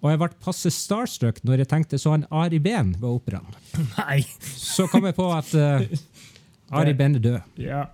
og 0.01 0.09
jeg 0.09 0.19
ble 0.19 0.29
passe 0.43 0.73
starstruck 0.73 1.39
når 1.47 1.63
jeg 1.63 1.71
tenkte 1.71 1.99
så 2.01 2.15
han 2.17 2.27
Ari 2.33 2.59
Behn 2.59 2.95
ved 2.97 3.07
operaen. 3.07 3.55
Nei. 4.01 4.19
Så 4.43 4.89
kom 4.91 5.07
jeg 5.07 5.15
på 5.15 5.29
at 5.31 5.53
uh, 5.55 5.85
Ari 6.81 6.95
Behn 6.97 7.15
er 7.19 7.23
død. 7.23 7.63
Ja. 7.63 7.85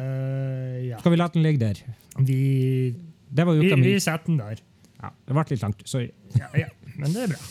Uh, 0.00 0.80
ja. 0.88 0.98
Skal 0.98 1.14
vi 1.14 1.20
la 1.20 1.28
den 1.30 1.44
ligge 1.46 1.62
der? 1.62 1.82
Vi, 2.26 2.94
Det 3.30 3.46
var 3.46 3.58
uka 3.60 3.76
mi. 3.76 3.86
vi 3.86 4.00
setter 4.00 4.26
den 4.26 4.38
der. 4.40 4.60
Ja, 5.00 5.10
det 5.26 5.36
ble 5.36 5.44
litt 5.50 5.64
langt. 5.64 5.82
Sorry. 5.88 6.10
Ja, 6.36 6.50
ja. 6.58 6.68
Men 6.96 7.14
det 7.14 7.24
er 7.24 7.34
bra. 7.34 7.42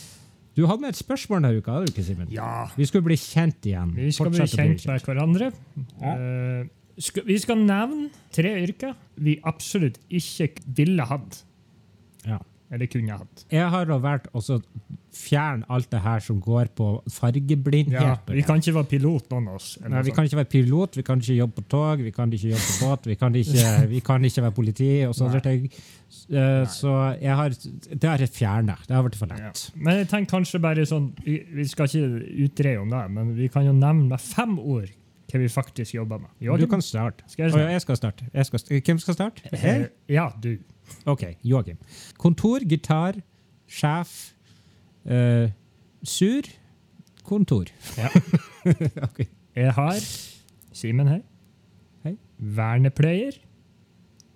Du 0.57 0.65
hadde 0.67 0.83
med 0.83 0.91
et 0.91 0.99
spørsmål 0.99 1.39
denne 1.39 1.61
uka, 1.61 1.71
hadde 1.71 1.87
du 1.87 1.93
ikke, 1.93 2.03
Simon? 2.03 2.31
Ja. 2.33 2.67
Vi 2.75 2.85
skulle 2.89 3.05
bli 3.05 3.15
kjent 3.19 3.65
igjen. 3.69 3.93
Vi 3.95 4.11
skal 4.11 4.33
bli 4.33 4.41
Fortsette 4.41 4.65
kjent 4.65 4.87
med 4.89 5.05
hverandre. 5.07 5.51
Ja. 6.01 6.15
Uh, 6.19 6.99
skal, 6.99 7.23
vi 7.29 7.37
skal 7.39 7.61
nevne 7.63 8.09
tre 8.35 8.51
yrker 8.59 8.97
vi 9.15 9.37
absolutt 9.47 10.01
ikke 10.11 10.49
ville 10.75 11.05
hatt. 11.07 11.43
Ja. 12.69 12.75
Eller 12.75 12.85
kunne 12.85 13.15
hatt. 13.17 13.45
Jeg 13.49 13.69
har 13.73 13.87
da 13.89 13.97
valgt 13.97 14.27
å 14.37 14.41
fjerne 15.15 15.65
alt 15.73 15.89
det 15.89 15.99
her 16.03 16.21
som 16.21 16.37
går 16.41 16.69
på 16.77 16.87
fargeblindhet. 17.09 17.97
Ja, 17.97 18.17
vi 18.29 18.43
kan 18.45 18.61
ikke 18.61 18.75
være 18.75 18.89
pilot, 18.91 19.29
noen 19.31 19.47
av 19.49 19.57
oss. 19.57 19.71
Nei, 19.81 20.03
vi 20.05 20.13
kan 20.13 20.27
ikke 20.27 20.37
være 20.37 20.51
pilot, 20.53 20.99
vi 20.99 21.05
kan 21.07 21.23
ikke 21.23 21.37
jobbe 21.39 21.57
på 21.57 21.65
tog, 21.73 22.03
vi 22.05 22.13
kan 22.13 22.35
ikke 22.35 22.51
jobbe 22.51 22.67
på 22.67 22.85
båt, 22.85 23.09
vi 23.09 23.17
kan 23.17 23.39
ikke, 23.41 23.71
vi 23.93 24.03
kan 24.05 24.29
ikke 24.29 24.45
være 24.45 24.55
politi 24.59 24.91
og 25.07 25.17
sånne 25.17 25.41
ting. 25.45 25.65
Uh, 26.29 26.61
så 26.69 26.93
jeg 27.17 27.35
har, 27.41 27.57
det 27.89 28.11
har 28.11 28.21
jeg 28.21 28.33
fjerna. 28.37 28.77
Det 28.85 28.95
har 28.95 29.05
blitt 29.05 29.17
for 29.17 29.33
Ja. 29.33 29.49
lett. 29.49 29.65
Men 29.75 30.03
jeg 30.03 30.09
tenker 30.13 30.37
kanskje 30.37 30.61
bare 30.61 30.85
sånn 30.89 31.11
Vi, 31.25 31.35
vi 31.53 31.65
skal 31.69 31.89
ikke 31.89 32.45
utdreie 32.45 32.79
om 32.81 32.89
det, 32.89 33.03
men 33.13 33.35
vi 33.37 33.49
kan 33.49 33.65
jo 33.65 33.73
nevne 33.73 34.09
med 34.13 34.21
fem 34.21 34.57
ord 34.59 34.89
hva 35.29 35.39
vi 35.41 35.49
faktisk 35.49 35.93
jobber 35.93 36.21
med. 36.23 36.29
Du 36.59 36.65
kan 36.69 36.81
starte. 36.81 37.23
Skal 37.29 37.45
jeg 37.45 37.53
oh, 37.53 37.61
ja, 37.61 37.73
jeg 37.75 37.83
skal 37.83 37.97
starte. 37.99 38.25
Jeg 38.33 38.45
skal, 38.45 38.81
hvem 38.85 38.99
skal 39.01 39.13
starte? 39.13 39.51
Her? 39.53 39.89
Ja, 40.09 40.29
du. 40.41 40.55
OK, 41.05 41.23
Joakim. 41.43 41.77
Kontor, 42.17 42.59
gitar, 42.69 43.19
sjef, 43.69 44.33
eh, 45.05 45.49
sur, 46.03 46.41
kontor. 47.23 47.65
Ja. 47.97 48.09
Ok. 49.07 49.21
Jeg 49.55 49.71
har 49.73 49.97
Simen 50.75 51.07
her. 51.07 51.21
Hei. 52.05 52.13
Vernepleier. 52.39 53.37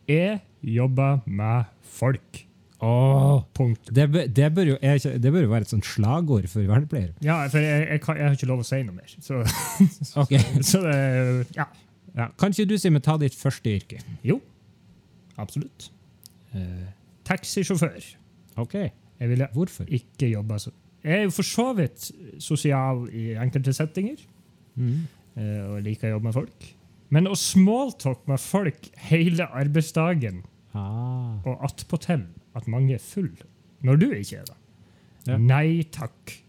Jeg 0.07 0.39
jobber 0.63 1.19
med 1.25 1.63
folk. 1.81 2.41
Åh, 2.83 3.43
Punkt. 3.55 3.88
det, 3.95 4.10
bør- 4.12 4.27
det, 4.27 4.50
bør 4.55 4.65
jo, 4.74 4.77
er 4.81 4.93
ikke- 5.00 5.17
det 5.24 5.31
bør 5.31 5.41
jo 5.45 5.48
være 5.53 5.62
et 5.62 5.69
sånt 5.72 5.86
slagord 5.88 6.48
for 6.51 6.60
vernepleier. 6.67 7.13
Ja, 7.24 7.38
for 7.48 7.57
jeg, 7.63 7.88
jeg, 7.89 8.01
kan, 8.01 8.17
jeg 8.17 8.25
har 8.27 8.36
ikke 8.36 8.50
lov 8.50 8.60
å 8.60 8.65
si 8.67 8.81
noe 8.83 8.95
mer. 8.98 9.13
Så, 9.24 9.39
Ok. 10.24 10.33
så 10.72 10.81
det 10.83 10.98
Ja. 11.55 11.65
Ja. 12.17 12.27
Kan 12.38 12.51
ikke 12.51 12.65
du, 12.69 12.75
Simen, 12.77 13.01
ta 13.01 13.15
ditt 13.17 13.33
første 13.39 13.72
yrke? 13.77 14.01
Jo. 14.24 14.41
Absolutt. 15.39 15.88
Eh, 16.53 16.88
taxisjåfør. 17.25 18.03
OK. 18.57 18.74
Jeg 19.19 19.29
ville 19.29 19.48
Hvorfor? 19.53 19.86
ikke 19.88 20.29
jobba 20.31 20.57
så 20.60 20.72
Jeg 21.03 21.17
er 21.19 21.24
jo 21.24 21.31
for 21.36 21.43
så 21.43 21.65
vidt 21.75 22.12
sosial 22.39 23.10
i 23.12 23.33
enkelte 23.36 23.74
settinger, 23.75 24.17
Mm. 24.77 25.01
eh, 25.38 25.65
og 25.69 25.81
liker 25.83 26.07
å 26.07 26.12
jobbe 26.15 26.24
med 26.24 26.33
folk. 26.33 26.69
Men 27.10 27.27
å 27.27 27.36
smalltalk 27.36 28.27
med 28.27 28.39
folk 28.39 28.88
hele 28.98 29.45
arbeidsdagen, 29.51 30.43
Ah. 30.74 31.38
og 31.45 31.60
attpåtil 31.62 32.24
at 32.55 32.67
mange 32.67 32.93
er 32.95 33.00
full 33.00 33.29
når 33.83 34.00
du 34.00 34.05
ikke 34.12 34.39
er 34.39 34.45
det 34.45 34.55
Ja. 35.27 35.38
Nei 35.38 35.83
takk. 35.91 36.39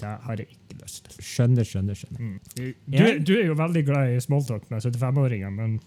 Det 0.00 0.20
har 0.22 0.36
jeg 0.36 0.48
ikke 0.48 0.82
lyst 0.82 1.04
til. 1.04 1.22
Skjønner, 1.24 1.64
skjønner. 1.64 1.94
skjønner. 1.94 2.18
Mm. 2.20 2.74
Du, 2.88 3.18
du 3.20 3.32
er 3.40 3.46
jo 3.46 3.54
veldig 3.54 3.84
glad 3.86 4.08
i 4.16 4.20
smalltalk 4.20 4.70
med 4.70 4.82
75-åringer, 4.82 5.50
men 5.52 5.80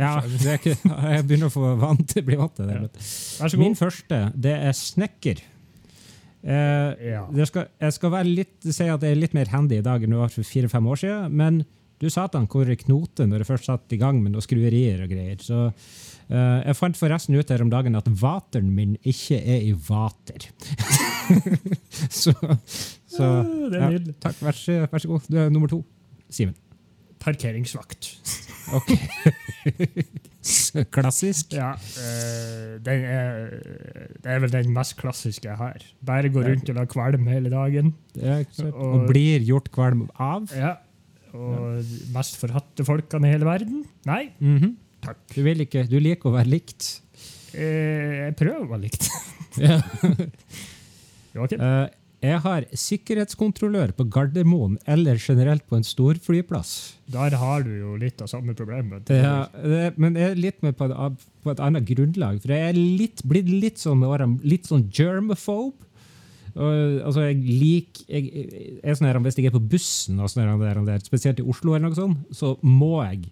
Ja, 0.00 0.12
det 0.24 0.58
ikke, 0.58 0.76
jeg 1.14 1.26
begynner 1.28 1.50
å 1.50 1.54
få 1.54 1.72
vant 1.80 2.14
bli 2.26 2.38
vant 2.40 2.56
til 2.58 2.70
det. 2.70 2.78
Ja. 3.40 3.50
Min 3.60 3.76
første, 3.78 4.20
det 4.34 4.54
er 4.56 4.76
snekker. 4.76 5.42
Eh, 6.40 7.10
Ja. 7.10 7.26
skal, 7.44 7.68
jeg 7.80 7.92
skal 7.96 8.14
litt, 8.30 8.56
si 8.64 8.88
at 8.88 9.02
jeg 9.04 9.12
er 9.12 9.20
litt 9.20 9.36
mer 9.36 9.50
handy 9.52 9.78
i 9.80 9.84
dag 9.84 10.02
enn 10.02 10.14
det 10.16 10.22
var 10.22 10.32
for 10.32 10.46
fire-fem 10.46 10.86
år 10.88 11.02
siden, 11.02 11.36
men 11.36 11.60
du 12.00 12.08
satan 12.08 12.46
hvor 12.48 12.64
jeg 12.64 12.80
knoter 12.86 13.28
når 13.28 13.42
jeg 13.42 13.50
først 13.50 13.68
satt 13.68 13.92
i 13.92 13.98
gang 14.00 14.22
med 14.24 14.32
noen 14.32 14.44
skruerier 14.44 15.02
og 15.04 15.10
greier. 15.12 15.36
Så 15.44 15.66
eh, 15.68 16.62
jeg 16.64 16.78
fant 16.78 16.96
forresten 16.96 17.36
ut 17.36 17.52
her 17.52 17.60
om 17.60 17.72
dagen 17.72 17.98
at 17.98 18.08
vateren 18.22 18.70
min 18.72 18.96
ikke 19.04 19.36
er 19.36 19.66
i 19.68 19.74
vater. 19.76 20.48
så 22.22 22.32
så 23.10 23.26
Ah, 23.26 23.44
det 23.68 23.80
ja, 23.82 24.00
takk, 24.22 24.38
vær 24.40 24.56
så, 24.56 24.78
vær 24.88 25.02
så 25.02 25.10
god. 25.10 25.28
Du 25.28 25.36
er 25.42 25.52
nummer 25.52 25.68
to. 25.68 25.82
Simen. 26.32 26.56
Parkeringsvakt. 27.20 28.14
Ok. 28.72 28.90
Klassisk. 30.94 31.52
Ja, 31.52 31.72
Øh, 32.00 32.78
den 32.84 33.02
er, 33.04 33.50
det 34.22 34.30
er 34.32 34.38
vel 34.42 34.52
den 34.52 34.70
mest 34.74 34.96
klassiske 35.00 35.48
jeg 35.48 35.56
har. 35.58 35.76
Bare 36.06 36.30
gå 36.32 36.42
rundt 36.44 36.68
og 36.70 36.76
la 36.78 36.84
kvalm 36.88 37.26
hele 37.28 37.50
dagen. 37.52 37.94
Ja? 38.16 38.38
Og- 38.64 38.74
Og 38.74 39.08
blir 39.08 39.40
gjort 39.44 39.70
kvalm 39.72 40.08
av. 40.18 40.48
Ja. 40.54 40.74
Og 41.34 41.84
mest 42.14 42.36
forhatte 42.40 42.84
folkene 42.84 43.28
i 43.28 43.32
hele 43.32 43.44
verden. 43.44 43.84
Nei, 44.06 44.30
Mhm. 44.40 44.76
takk. 45.02 45.16
Du 45.34 45.42
vil 45.42 45.60
ikke, 45.60 45.84
du 45.88 45.98
liker 46.00 46.30
å 46.30 46.32
være 46.38 46.48
likt. 46.48 47.00
Eh, 47.54 48.26
jeg 48.26 48.36
prøver 48.36 48.64
å 48.64 48.68
være 48.70 48.80
likt. 48.88 49.08
Ja. 49.58 49.80
Joakim? 51.34 51.60
Eh, 51.60 51.88
jeg 52.20 52.40
har 52.44 52.66
sikkerhetskontrollør 52.76 53.94
på 53.96 54.04
Gardermoen 54.12 54.76
eller 54.84 55.16
generelt 55.16 55.64
på 55.68 55.78
en 55.78 55.86
storflyplass. 55.86 56.72
Der 57.08 57.36
har 57.40 57.64
du 57.64 57.70
jo 57.72 57.94
litt 58.00 58.20
av 58.20 58.28
samme 58.28 58.52
problemet. 58.56 59.08
Ja, 59.08 59.46
det, 59.56 59.94
men 59.96 60.18
jeg 60.20 60.34
er 60.34 60.42
litt 60.42 60.60
med 60.64 60.76
på 60.76 60.90
et, 60.90 61.22
på 61.40 61.54
et 61.54 61.62
annet 61.64 61.86
grunnlag. 61.88 62.42
For 62.42 62.52
jeg 62.52 62.74
er 62.74 62.76
litt, 62.76 63.24
blitt 63.24 63.48
litt 63.48 63.80
sånn 63.80 64.04
litt 64.44 64.68
sånn 64.68 64.84
germaphobe. 64.92 65.88
Og, 66.50 67.00
altså, 67.06 67.28
jeg 67.28 67.38
liker 67.46 68.08
jeg, 68.10 68.46
jeg 68.82 68.96
sånn 68.98 69.22
Hvis 69.22 69.36
jeg 69.38 69.48
er 69.48 69.54
på 69.54 69.62
bussen, 69.70 70.18
og 70.18 70.32
sånn 70.32 70.50
der, 70.60 70.82
der, 70.88 71.04
spesielt 71.06 71.40
i 71.40 71.46
Oslo, 71.46 71.76
eller 71.76 71.88
noe 71.88 71.96
sånt, 71.96 72.36
så 72.36 72.56
må 72.66 72.98
jeg 73.06 73.30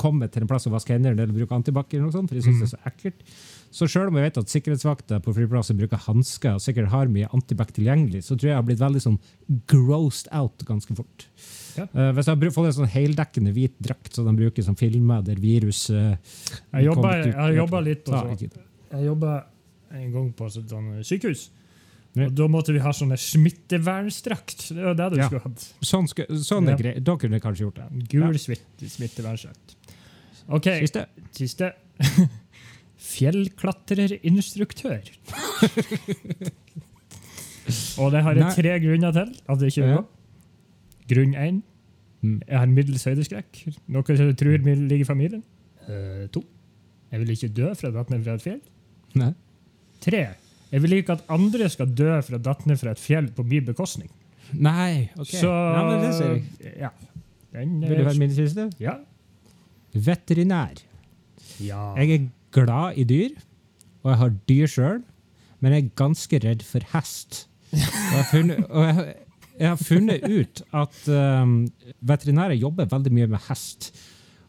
komme 0.00 0.26
til 0.32 0.42
en 0.42 0.50
plass 0.50 0.66
og 0.66 0.74
vaske 0.74 0.96
hendene 0.96 1.14
eller 1.14 1.34
bruke 1.34 1.54
antibac, 1.54 1.92
eller 1.92 2.08
noe 2.08 2.16
sånt, 2.16 2.32
for 2.32 2.38
jeg 2.38 2.48
syns 2.48 2.64
det 2.64 2.66
er 2.66 2.72
så 2.72 2.80
ekkelt. 2.90 3.22
Så 3.70 3.86
selv 3.90 4.08
om 4.08 4.16
jeg 4.16 4.24
vet 4.28 4.38
at 4.40 4.48
sikkerhetsvakter 4.52 5.20
på 5.24 5.34
flyplasser 5.36 5.76
bruker 5.76 6.00
hansker 6.06 6.54
og 6.56 6.62
sikkert 6.64 6.88
har 6.92 7.10
mye 7.12 7.28
antibac 7.36 7.72
tilgjengelig, 7.76 8.22
så 8.24 8.34
tror 8.36 8.48
jeg 8.48 8.54
jeg 8.54 8.60
har 8.62 8.66
blitt 8.68 8.80
veldig 8.80 9.02
sånn 9.04 9.18
grossed 9.68 10.30
out 10.32 10.64
ganske 10.68 10.96
fort. 10.96 11.26
Ja. 11.76 11.84
Uh, 11.92 12.08
hvis 12.16 12.26
jeg 12.30 12.38
har 12.40 12.54
fått 12.56 12.70
en 12.70 12.78
sånn 12.80 12.90
heldekkende 12.90 13.52
hvit 13.54 13.76
drakt 13.84 14.16
som 14.16 14.26
de 14.26 14.32
bruker 14.40 14.64
som 14.66 14.74
filmer 14.78 15.22
der 15.22 15.38
virus 15.38 15.84
uh, 15.94 16.16
Jeg 16.72 16.88
jobba, 16.88 17.82
litt 17.84 18.02
på 18.08 18.16
sånn- 18.16 18.50
Jeg 18.90 19.04
jobba 19.04 19.34
en 19.94 20.10
gang 20.12 20.32
på 20.32 20.48
et 20.48 20.52
sånt 20.56 21.06
sykehus. 21.06 21.48
Og 22.18 22.34
Da 22.34 22.48
måtte 22.50 22.72
vi 22.74 22.80
ha 22.82 22.90
sånne 22.90 23.16
smittevernstrakt. 23.20 24.68
Det 24.74 24.82
var 24.82 24.94
det 24.98 25.10
du 25.12 25.20
Ja. 25.20 25.26
skulle 25.28 25.44
hatt. 25.44 25.66
Sånn, 25.84 26.08
skal, 26.08 26.26
sånn 26.26 26.66
Ja. 26.66 27.00
Da 27.00 27.16
kunne 27.16 27.36
jeg 27.38 27.42
kanskje 27.42 27.64
gjort 27.68 27.74
det. 27.76 28.08
Gul 28.08 28.32
Ja. 28.32 28.88
smittevernstrakt. 28.88 29.76
OK, 30.48 30.64
Siste. 30.64 31.06
siste. 31.32 31.72
Fjellklatrerinstruktør. 32.98 35.00
Og 38.00 38.12
det 38.14 38.22
har 38.24 38.32
jeg 38.38 38.54
tre 38.56 38.72
grunner 38.82 39.12
til 39.12 39.28
at 39.44 39.58
det 39.60 39.66
ikke 39.70 39.82
vil 39.84 39.96
gå. 39.96 40.04
Grunn 41.12 41.34
én. 41.36 41.56
Mm. 42.20 42.40
Jeg 42.48 42.58
har 42.58 42.66
middels 42.66 43.04
høydeskrekk, 43.06 43.60
noe 43.94 44.02
jeg 44.10 44.36
tror 44.40 44.58
ligger 44.66 45.04
i 45.04 45.06
familien. 45.06 45.42
Uh, 45.86 46.26
to. 46.34 46.42
Jeg 47.12 47.20
vil 47.22 47.30
ikke 47.36 47.52
dø 47.54 47.68
fra 47.78 47.92
å 47.92 47.94
datt 47.94 48.10
ned 48.12 48.24
fra 48.24 48.34
et 48.36 48.44
fjell. 48.44 48.60
Nei. 49.20 49.32
Tre. 50.04 50.22
Jeg 50.68 50.84
vil 50.84 50.96
ikke 50.98 51.14
at 51.16 51.22
andre 51.32 51.68
skal 51.72 51.92
dø 51.96 52.18
fra 52.24 52.36
å 52.36 52.42
datt 52.42 52.66
ned 52.68 52.76
fra 52.80 52.92
et 52.92 53.00
fjell 53.00 53.30
på 53.36 53.44
min 53.48 53.64
bekostning. 53.68 54.10
Nei, 54.52 55.08
ok. 55.16 55.30
Så 55.30 55.52
ja, 55.52 55.84
men 55.84 56.02
det 56.02 56.10
ser 56.16 56.34
jeg. 56.34 56.74
Ja. 56.80 56.90
Den, 57.54 57.78
Vil 57.80 58.00
du 58.00 58.04
høre 58.04 58.20
min 58.20 58.34
siste? 58.34 58.68
Ja. 58.82 58.98
Veterinær. 59.94 60.82
ja. 61.64 61.82
Jeg 61.96 62.12
er 62.12 62.26
glad 62.54 62.98
i 62.98 63.06
dyr, 63.08 63.38
og 64.02 64.12
jeg 64.12 64.20
har 64.22 64.36
dyr 64.50 64.72
sjøl, 64.72 65.00
men 65.60 65.74
jeg 65.74 65.84
er 65.84 65.96
ganske 65.98 66.40
redd 66.44 66.62
for 66.66 66.84
hest. 66.94 67.46
Og 67.72 67.78
jeg 67.78 68.14
har 68.14 68.28
funnet, 68.30 68.60
jeg, 68.68 69.14
jeg 69.58 69.68
har 69.68 69.80
funnet 69.80 70.28
ut 70.28 70.62
at 70.82 71.00
um, 71.12 71.56
veterinærer 72.06 72.56
jobber 72.60 72.88
veldig 72.90 73.12
mye 73.16 73.30
med 73.34 73.42
hest. 73.48 73.90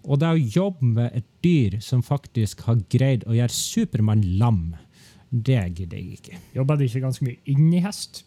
Og 0.07 0.21
det 0.21 0.29
å 0.29 0.39
jobbe 0.39 0.93
med 0.95 1.17
et 1.17 1.27
dyr 1.43 1.79
som 1.83 2.05
faktisk 2.05 2.63
har 2.69 2.79
greid 2.93 3.25
å 3.27 3.35
gjøre 3.35 3.55
Supermann 3.55 4.23
lam, 4.39 4.69
det 5.29 5.59
gidder 5.77 5.99
jeg 5.99 6.19
ikke. 6.19 6.39
Jobber 6.55 6.79
de 6.79 6.87
ikke 6.87 7.03
ganske 7.03 7.25
mye 7.25 7.41
inni 7.51 7.81
hest? 7.83 8.23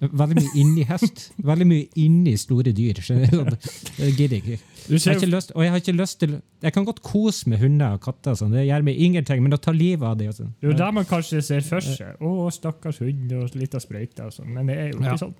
Veldig 0.00 0.40
mye 0.40 0.52
inni 0.60 0.84
hest. 0.88 1.28
Veldig 1.38 1.66
mye 1.70 1.86
inni 2.02 2.34
store 2.40 2.74
dyr. 2.76 2.98
Det 2.98 4.10
gidder 4.18 4.36
jeg 4.36 4.42
ikke. 4.42 4.58
Du 4.88 4.92
Jeg 4.94 5.00
har 5.06 5.14
ikke 5.16 5.30
lyst, 5.32 5.52
og 5.54 5.62
jeg 5.64 5.70
har 5.72 5.80
ikke 5.80 5.92
lyst 5.96 6.18
til 6.20 6.34
Jeg 6.62 6.72
kan 6.72 6.84
godt 6.84 7.00
kose 7.02 7.48
med 7.48 7.58
hunder 7.58 7.94
og 7.96 8.02
katter, 8.04 8.34
sånn, 8.36 8.52
det 8.52 8.66
gjør 8.66 8.84
meg 8.84 8.98
ingenting, 9.00 9.40
men 9.42 9.56
å 9.56 9.60
ta 9.60 9.72
livet 9.72 10.04
av 10.04 10.18
dem 10.20 10.32
sånn. 10.36 10.50
Det 10.60 10.68
er 10.68 10.72
jo 10.74 10.78
der 10.82 10.90
man 10.98 11.06
kanskje 11.08 11.40
ser 11.44 11.64
for 11.64 11.80
seg. 11.84 12.20
Å, 12.20 12.50
stakkars 12.52 13.00
hund 13.00 13.32
og 13.38 13.56
litt 13.56 13.74
av 13.74 13.80
sprøyte 13.84 14.26
og 14.28 14.34
sånn. 14.36 14.50
Men 14.52 14.68
det 14.68 14.76
er 14.76 14.90
jo 14.92 14.98
ikke 15.00 15.14
Ja. 15.14 15.16
sånn. 15.16 15.34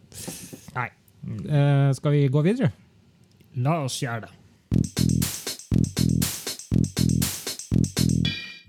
Nei. 0.74 0.88
Uh, 1.44 1.92
skal 1.96 2.12
vi 2.16 2.24
gå 2.28 2.42
videre? 2.44 2.72
La 3.56 3.82
oss 3.84 4.00
gjøre 4.02 4.26
det. 4.26 4.32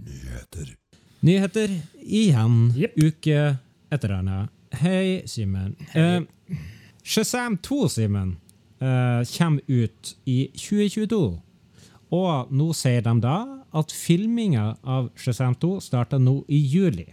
Nyheter 0.06 0.76
Nyheter 1.22 1.70
igjen. 2.04 2.74
Yep. 2.78 2.94
Uke 3.04 3.58
etter 3.92 4.16
henne. 4.18 4.48
Hei, 4.76 5.24
Simen. 5.28 5.76
Uh, 5.96 6.22
Shazam 7.04 7.58
2, 7.64 7.88
Simen, 7.90 8.36
kommer 9.32 9.62
ut 9.68 10.16
i 10.30 10.38
2022. 10.54 11.22
Og 12.16 12.52
nå 12.54 12.68
sier 12.78 13.02
de 13.06 13.14
da 13.24 13.38
at 13.76 13.92
filminga 13.92 14.76
av 14.88 15.10
Shazam 15.20 15.56
2 15.60 15.80
starter 15.84 16.22
nå 16.22 16.38
i 16.48 16.60
juli. 16.62 17.08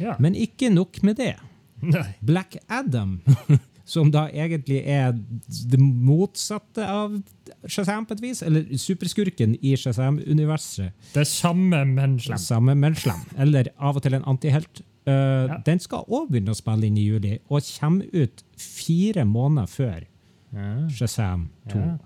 Ja. 0.00 0.14
Men 0.22 0.36
ikke 0.38 0.70
nok 0.72 1.02
med 1.04 1.18
det. 1.20 1.34
Nei. 1.82 2.06
Black 2.24 2.56
Adam, 2.68 3.18
som 3.92 4.10
da 4.14 4.26
egentlig 4.30 4.82
er 4.86 5.12
det 5.72 5.80
motsatte 5.80 6.84
av 6.86 7.16
Shazam 7.66 8.06
på 8.06 8.14
et 8.16 8.22
vis, 8.24 8.42
eller 8.46 8.68
superskurken 8.80 9.56
i 9.60 9.74
Shazam-universet. 9.80 10.92
Det 11.14 11.26
samme, 11.28 11.82
men 11.88 12.18
slem. 12.22 12.40
Samme, 12.40 12.76
men 12.78 12.96
slem. 12.96 13.24
Eller 13.40 13.72
av 13.78 13.98
og 13.98 14.06
til 14.06 14.16
en 14.20 14.28
antihelt. 14.30 14.84
Uh, 15.08 15.48
Ja. 15.50 15.56
Den 15.66 15.80
skal 15.80 16.04
òg 16.12 16.28
begynne 16.30 16.52
å 16.52 16.58
spille 16.58 16.86
inn 16.86 16.98
i 17.00 17.06
juli, 17.08 17.38
og 17.48 17.64
kommer 17.80 18.04
ut 18.12 18.42
fire 18.60 19.24
måneder 19.26 19.66
før 19.72 20.04
Shazam 20.90 21.48
2. 21.72 21.78
Ja. 21.78 21.98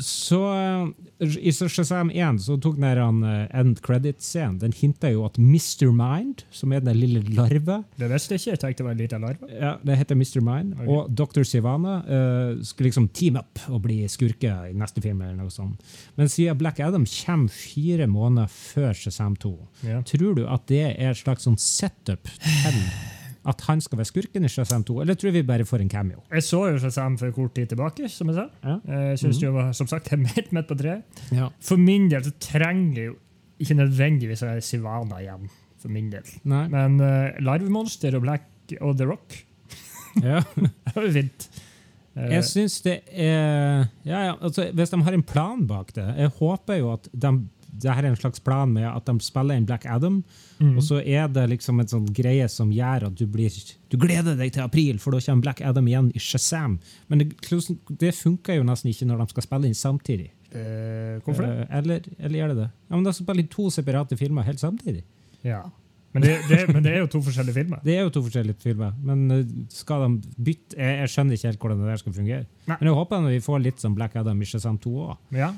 Så 0.00 0.38
uh, 0.40 0.88
I 1.20 1.50
Shazam 1.52 2.08
1 2.14 2.38
så 2.40 2.54
tok 2.62 2.76
den 2.78 2.86
der, 2.86 3.00
uh, 3.02 3.58
end 3.60 3.80
credit-scenen 3.84 4.58
Den 4.62 4.72
hinta 4.72 5.10
jo 5.12 5.24
at 5.26 5.36
Mr. 5.36 5.90
Mind, 5.92 6.44
som 6.54 6.72
er 6.72 6.80
den 6.80 6.96
lille 6.96 7.20
larve 7.36 7.80
Det 7.98 8.08
visste 8.08 8.36
jeg 8.38 8.40
ikke. 8.40 8.50
Jeg 8.54 8.60
tenkte 8.62 8.80
det 8.80 8.86
var 8.86 8.94
en 8.94 9.02
liten 9.02 9.20
larve. 9.26 9.50
ja, 9.50 9.74
Det 9.84 9.98
heter 9.98 10.14
Mr. 10.16 10.40
Mind. 10.46 10.72
Okay. 10.78 10.86
Og 10.94 11.10
Dr. 11.18 11.42
Sivana 11.42 11.98
uh, 12.06 12.62
skulle 12.64 12.88
liksom 12.88 13.08
team 13.12 13.36
up 13.36 13.60
og 13.68 13.82
bli 13.82 13.98
skurke 14.08 14.54
i 14.70 14.72
neste 14.78 15.02
film. 15.04 15.20
eller 15.26 15.36
noe 15.42 15.50
sånt. 15.52 15.82
Men 16.16 16.28
siden 16.32 16.56
Black 16.62 16.80
Adam 16.80 17.04
kommer 17.04 17.48
fire 17.52 18.06
måneder 18.06 18.46
før 18.48 18.94
Shazam 18.94 19.36
2, 19.36 19.52
Ja. 19.84 20.00
tror 20.06 20.34
du 20.38 20.46
at 20.46 20.66
det 20.70 20.84
er 20.96 21.10
et 21.10 21.16
slags 21.20 21.44
sånn 21.44 21.58
setup 21.60 22.24
til 22.24 22.80
at 23.48 23.60
han 23.68 23.80
skal 23.80 23.98
være 23.98 24.08
skurken 24.10 24.44
i 24.44 24.48
Shazam 24.52 24.82
2, 24.84 24.98
eller 25.00 25.14
tror 25.16 25.32
vi 25.32 25.42
bare 25.48 25.64
får 25.64 25.80
en 25.84 25.88
cameo? 25.92 26.20
Jeg 26.30 26.42
så 26.44 26.60
jo 26.72 26.78
Shazam 26.82 27.16
for 27.18 27.30
kort 27.32 27.54
tid 27.56 27.70
tilbake, 27.72 28.08
som 28.12 28.28
jeg 28.28 28.36
sa. 28.36 28.44
Ja. 28.66 28.76
Jeg 29.08 29.18
synes 29.22 29.40
jo, 29.42 29.54
som 29.72 29.86
sagt, 29.88 30.04
det 30.10 30.18
er 30.20 30.34
helt 30.36 30.52
midt 30.52 30.68
på 30.68 30.76
treet. 30.76 31.22
Ja. 31.32 31.48
For 31.64 31.80
min 31.80 32.10
del 32.12 32.24
så 32.26 32.34
trenger 32.40 33.00
jeg 33.00 33.10
jo 33.12 33.16
ikke 33.60 33.76
nødvendigvis 33.80 34.42
å 34.44 34.50
være 34.52 34.64
Sivana 34.64 35.22
igjen. 35.24 35.48
For 35.80 35.88
min 35.92 36.10
del. 36.12 36.26
Nei. 36.44 36.66
Men 36.68 36.98
uh, 37.00 37.30
Larvemonster 37.40 38.12
og 38.18 38.26
Black 38.26 38.74
og 38.84 38.98
The 39.00 39.06
Rock 39.08 39.38
Ja. 40.26 40.42
det 40.56 40.92
var 40.94 41.06
jo 41.06 41.12
fint. 41.14 41.46
Eh, 42.16 42.26
Jeg 42.34 42.44
syns 42.44 42.80
det 42.84 42.98
er 43.08 43.86
ja, 44.04 44.20
ja, 44.26 44.34
altså, 44.42 44.66
Hvis 44.74 44.90
de 44.92 44.98
har 45.06 45.14
en 45.16 45.22
plan 45.22 45.60
bak 45.70 45.92
det 45.94 46.04
Jeg 46.18 46.32
håper 46.40 46.80
jo 46.80 46.88
at 46.96 47.06
de, 47.14 47.30
det 47.82 47.94
her 47.96 48.04
er 48.04 48.10
en 48.12 48.18
slags 48.20 48.42
plan 48.44 48.70
med 48.72 48.86
at 48.88 49.06
de 49.08 49.14
spiller 49.24 49.58
inn 49.58 49.66
Black 49.68 49.86
Adam, 49.88 50.20
mm. 50.58 50.74
og 50.76 50.82
så 50.86 51.00
er 51.00 51.30
det 51.32 51.46
liksom 51.54 51.80
en 51.82 51.90
sånn 51.90 52.08
greie 52.16 52.48
som 52.52 52.72
gjør 52.74 53.08
at 53.10 53.16
du 53.18 53.26
blir 53.30 53.54
Du 53.90 53.98
gleder 53.98 54.36
deg 54.38 54.52
til 54.54 54.64
april, 54.64 55.00
for 55.02 55.16
da 55.16 55.22
kommer 55.24 55.48
Black 55.48 55.62
Adam 55.66 55.88
igjen 55.88 56.12
i 56.14 56.22
Shazam. 56.22 56.78
Men 57.08 57.24
det, 57.24 57.32
det 58.00 58.14
funker 58.14 58.60
jo 58.60 58.66
nesten 58.66 58.92
ikke 58.92 59.08
når 59.08 59.24
de 59.24 59.34
skal 59.34 59.48
spille 59.48 59.70
inn 59.70 59.78
samtidig. 59.78 60.30
Eh, 60.50 61.18
hvorfor 61.24 61.46
det? 61.46 61.50
Eh, 61.60 61.78
Eller, 61.78 62.06
eller 62.18 62.38
gjør 62.38 62.48
det 62.54 62.56
det? 62.56 62.70
Ja, 62.88 62.96
men 62.96 63.04
De 63.04 63.12
spiller 63.14 63.44
inn 63.44 63.52
to 63.52 63.70
separate 63.70 64.16
filmer 64.18 64.46
helt 64.46 64.60
samtidig. 64.62 65.04
Ja. 65.46 65.62
Men 66.12 66.24
det, 66.24 66.32
det, 66.48 66.64
men 66.74 66.82
det 66.82 66.92
er 66.96 67.04
jo 67.04 67.10
to 67.10 67.20
forskjellige 67.22 67.54
filmer. 67.54 67.78
Det 67.86 67.94
er 67.94 68.02
jo 68.02 68.10
to 68.10 68.22
forskjellige 68.24 68.58
filmer, 68.62 68.94
men 69.06 69.30
eh, 69.30 69.50
skal 69.70 70.02
de 70.02 70.32
bytte 70.42 70.74
Jeg, 70.74 70.96
jeg 71.04 71.12
skjønner 71.12 71.38
ikke 71.38 71.50
helt 71.52 71.60
hvordan 71.64 71.82
det 71.82 71.90
der 71.92 72.00
skal 72.02 72.16
fungere. 72.16 72.46
Nei. 72.66 72.76
Men 72.80 72.90
jeg 72.90 72.96
håper 72.98 73.26
vi 73.28 73.42
får 73.44 73.60
litt 73.62 73.82
som 73.82 73.94
Black 73.94 74.16
Adam 74.18 74.42
i 74.42 74.48
Shazam 74.50 74.78
2 74.82 74.94
òg. 75.04 75.12
Ja. 75.38 75.52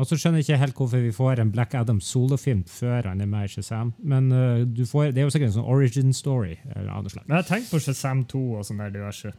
Og 0.00 0.08
så 0.08 0.16
skjønner 0.16 0.40
jeg 0.40 0.48
ikke 0.48 0.60
helt 0.62 0.78
hvorfor 0.80 1.02
vi 1.04 1.12
får 1.14 1.42
en 1.42 1.52
Black 1.52 1.74
Adam 1.78 2.00
solofilm 2.00 2.64
før 2.70 3.10
han 3.10 3.20
er 3.20 3.28
med 3.30 3.44
i 3.48 3.52
Shazam. 3.52 3.92
Men 4.02 4.32
uh, 4.32 4.64
du 4.64 4.84
får, 4.88 5.12
det 5.12 5.22
er 5.22 5.28
jo 5.28 5.34
sikkert 5.34 5.52
en 5.52 5.58
sånn 5.60 5.70
origin 5.70 6.12
story. 6.16 6.56
Eller 6.74 6.90
annet 6.94 7.14
slag. 7.14 7.28
Men 7.28 7.42
jeg 7.42 7.50
tenker 7.50 7.74
på 7.76 7.82
Shazam 7.86 8.24
2 8.32 8.44
og 8.58 8.68
sånn 8.68 8.80
der 8.82 8.94
diverse. 8.94 9.34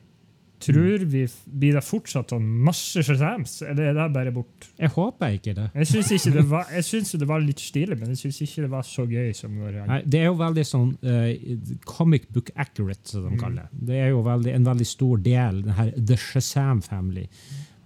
Tror 0.64 1.04
vi 1.12 1.24
Blir 1.46 1.76
det 1.76 1.84
fortsatt 1.84 2.32
sånn 2.32 2.46
masse 2.64 3.02
Shazams, 3.04 3.58
eller 3.68 3.90
er 3.90 3.98
det 3.98 4.06
bare 4.16 4.32
bort? 4.36 4.70
Jeg 4.80 4.94
håper 4.96 5.36
ikke 5.38 5.56
det. 5.58 5.66
Jeg 5.82 5.90
syns 5.90 6.12
ikke 6.16 6.34
det 6.38 6.46
var 6.54 6.70
Jeg 6.78 7.04
det 7.20 7.28
var 7.28 7.44
litt 7.44 7.64
stilig, 7.64 7.98
men 8.00 8.14
jeg 8.14 8.22
syns 8.22 8.40
ikke 8.46 8.64
det 8.68 8.72
var 8.72 8.88
så 8.88 9.06
gøy 9.10 9.34
som 9.36 9.58
når 9.60 9.80
var. 9.82 9.90
Nei, 9.92 10.00
det 10.06 10.22
er 10.22 10.30
jo 10.30 10.38
veldig 10.40 10.66
sånn 10.70 10.94
uh, 11.04 11.76
comic 11.90 12.30
book 12.32 12.54
accurate, 12.56 13.04
som 13.10 13.28
de 13.28 13.34
Mm. 13.34 13.40
kaller 13.42 13.68
det. 13.68 13.84
Det 13.90 14.00
er 14.06 14.10
jo 14.14 14.24
veldig, 14.24 14.54
en 14.54 14.72
veldig 14.72 14.88
stor 14.88 15.18
del, 15.26 15.62
den 15.68 15.78
her 15.80 15.92
The 15.98 16.18
Shazam 16.18 16.82
Family. 16.86 17.28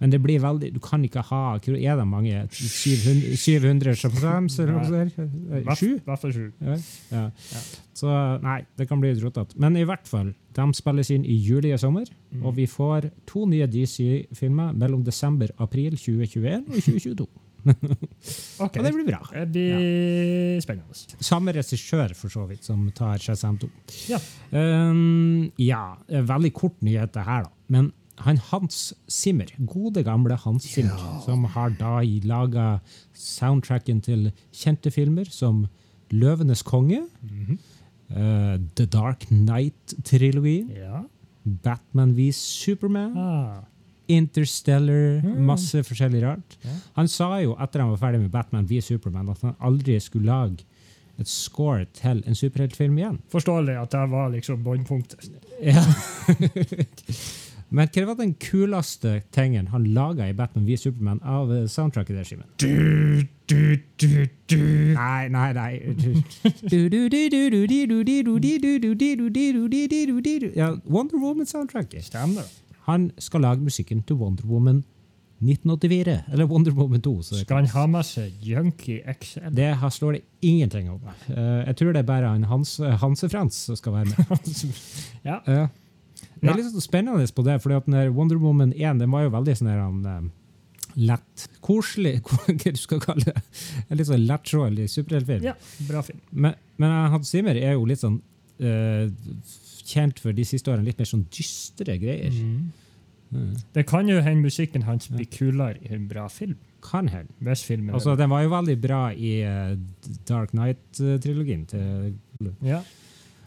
Men 0.00 0.10
det 0.12 0.20
blir 0.22 0.38
veldig 0.42 0.72
Du 0.74 0.78
kan 0.84 1.02
ikke 1.02 1.22
ha 1.30 1.40
Er 1.58 1.96
det 1.98 2.06
mange? 2.06 2.44
700, 2.52 3.36
700 3.36 3.94
Shazams, 3.98 4.58
eller 4.60 4.72
noe 4.76 4.84
sånt? 4.86 5.16
Hvert- 5.66 5.78
Sju? 5.80 5.98
fall 6.18 6.32
sju. 6.32 6.52
Ja. 6.60 6.76
Ja. 7.10 7.24
Ja. 7.52 7.62
Så 7.98 8.12
nei, 8.42 8.60
det 8.78 8.86
kan 8.88 9.00
bli 9.02 9.10
rotete. 9.18 9.58
Men 9.58 9.76
i 9.76 9.84
hvert 9.84 10.06
fall, 10.06 10.34
de 10.54 10.68
spilles 10.74 11.10
inn 11.10 11.24
i 11.26 11.34
juli 11.42 11.72
og 11.74 11.80
sommer. 11.82 12.06
Mm. 12.32 12.44
Og 12.46 12.54
vi 12.54 12.66
får 12.70 13.10
to 13.26 13.44
nye 13.46 13.66
DC-filmer 13.66 14.72
mellom 14.78 15.02
desember 15.04 15.50
april 15.58 15.96
2021 15.98 16.68
og 16.68 16.78
2022. 16.78 17.26
Ok, 18.62 18.78
Og 18.78 18.84
det 18.84 18.92
blir 18.94 19.06
bra. 19.06 19.18
Det 19.34 19.48
blir 19.52 20.60
spennende. 20.62 20.94
Samme 21.20 21.52
regissør, 21.52 22.14
for 22.16 22.32
så 22.32 22.46
vidt, 22.48 22.64
som 22.64 22.86
tar 22.96 23.18
Shazam 23.22 23.58
2. 23.60 23.68
Ja. 24.12 24.18
Um, 24.54 25.50
ja, 25.60 25.82
veldig 26.08 26.52
kort 26.56 26.78
nyhet 26.86 27.12
det 27.14 27.24
her, 27.26 27.48
da. 27.48 27.52
Men 27.68 27.90
han 28.24 28.38
Hans 28.50 28.94
Zimmer, 29.08 29.46
gode 29.66 30.02
gamle 30.06 30.36
Hans 30.42 30.64
Zimmer, 30.66 30.98
som 31.24 31.44
har 31.54 31.70
da 31.78 32.00
laga 32.26 32.80
soundtracken 33.14 34.00
til 34.02 34.30
kjente 34.52 34.90
filmer 34.94 35.28
som 35.30 35.66
Løvenes 36.10 36.62
konge, 36.62 37.02
mm 37.22 37.46
-hmm. 37.46 37.58
uh, 38.10 38.60
The 38.76 38.86
Dark 38.86 39.26
Knight-trilogien, 39.28 40.70
Ja. 40.76 41.02
Batman 41.44 42.16
v 42.16 42.32
Superman, 42.32 43.16
Ah. 43.16 43.64
Interstellar, 44.08 45.20
Mm. 45.22 45.44
masse 45.44 45.82
forskjellig 45.84 46.22
rart. 46.22 46.56
Ja. 46.64 46.70
Han 46.96 47.08
sa 47.08 47.38
jo 47.40 47.54
etter 47.60 47.80
han 47.80 47.90
var 47.90 47.96
ferdig 47.96 48.20
med 48.20 48.30
Batman 48.30 48.64
v 48.70 48.80
Superman, 48.80 49.28
at 49.28 49.40
han 49.42 49.54
aldri 49.60 50.00
skulle 50.00 50.26
lage 50.26 50.64
et 51.18 51.28
score 51.28 51.84
til 51.92 52.22
en 52.26 52.34
superheltfilm 52.34 52.98
igjen. 52.98 53.18
Forståelig 53.28 53.82
at 53.82 53.90
det 53.90 54.10
var 54.10 54.28
liksom 54.30 54.64
båndpunktet. 54.64 55.30
Ja. 55.62 55.84
Men 57.70 57.88
hva 57.92 58.04
var 58.08 58.16
den 58.16 58.34
kuleste 58.40 59.18
tingen 59.34 59.68
han 59.74 59.84
laga 59.92 60.28
i 60.30 60.34
Batman 60.36 60.64
v 60.64 60.76
Superman 60.80 61.18
av 61.20 61.50
eh, 61.52 61.66
soundtracket 61.68 62.16
der, 62.16 62.24
Simen? 62.24 62.46
Nei, 64.96 65.28
nei, 65.28 65.48
nei. 65.56 65.72
Ja, 70.56 70.70
Wonder 70.88 71.20
Woman-soundtracket. 71.20 72.04
Stemmer. 72.08 72.48
Han 72.88 73.10
skal 73.20 73.44
lage 73.44 73.60
musikken 73.64 74.00
til 74.08 74.16
Wonder 74.16 74.48
Woman 74.48 74.84
1984. 75.40 76.22
Eller 76.32 76.48
Wonder 76.50 76.72
Woman 76.72 77.02
2. 77.04 77.22
Så 77.22 77.42
Skal 77.42 77.60
han 77.60 77.68
ha 77.74 77.84
med 77.86 78.06
seg 78.08 78.32
Junkie 78.42 79.02
XL? 79.12 79.52
det 79.54 79.68
her 79.80 79.92
slår 79.92 80.16
det 80.18 80.22
ingenting 80.42 80.88
om. 80.90 81.04
Uh, 81.28 81.36
jeg 81.68 81.76
tror 81.76 81.92
det 81.92 82.00
er 82.00 82.08
bare 82.08 82.32
han 82.32 82.48
Hans, 82.48 82.78
Hanse 83.02 83.28
Frans 83.28 83.60
som 83.68 83.76
skal 83.76 83.92
være 83.92 84.04
med. 84.04 84.16
Ja. 85.24 85.38
Ja. 85.46 85.66
Det 86.40 86.50
er 86.52 86.58
litt 86.60 86.70
sånn 86.70 86.84
spennende 86.84 87.28
på 87.34 87.44
det, 87.46 87.58
fordi 87.62 87.78
at 87.78 87.86
den 87.88 87.96
der 87.98 88.12
Wonder 88.14 88.40
Woman 88.42 88.74
1 88.76 89.02
den 89.02 89.14
var 89.14 89.26
jo 89.26 89.32
veldig 89.34 89.56
sånn 89.58 89.70
der, 89.70 89.80
han, 89.82 90.02
eh, 90.06 90.98
lett, 91.08 91.46
koselig, 91.64 92.18
hva 92.26 92.56
du 92.62 92.80
skal 92.80 93.02
kalle 93.02 93.30
det. 93.30 93.44
En 93.88 94.00
litt 94.00 94.10
sånn 94.10 94.26
lettrådelig 94.28 94.88
superheltfilm. 94.94 95.46
ja, 95.50 95.56
bra 95.88 96.02
film. 96.06 96.20
Men, 96.30 96.58
men 96.80 96.94
Hans 97.14 97.32
Zimmer 97.34 97.58
er 97.58 97.76
jo 97.76 97.86
litt 97.88 98.02
sånn 98.02 98.20
uh, 98.62 99.06
kjent 99.88 100.20
for 100.22 100.36
de 100.36 100.46
siste 100.46 100.72
årene 100.72 100.88
litt 100.88 101.00
mer 101.00 101.08
sånn 101.08 101.26
dystre 101.32 101.96
greier. 102.00 102.34
Mm. 102.34 103.54
Det 103.74 103.84
kan 103.88 104.08
jo 104.08 104.22
hende 104.24 104.46
musikken 104.46 104.86
hans 104.86 105.10
blir 105.12 105.28
kulere 105.32 105.76
i 105.84 105.92
en 105.96 106.06
bra 106.08 106.28
film. 106.32 106.56
Kan 106.84 107.10
hende. 107.10 107.32
Altså, 107.92 108.14
den 108.16 108.30
var 108.30 108.44
jo 108.44 108.52
veldig 108.54 108.76
bra 108.80 109.02
i 109.12 109.32
uh, 109.44 109.74
Dark 110.28 110.54
Knight-trilogien 110.54 111.66
til 111.68 112.14
Ja. 112.64 112.82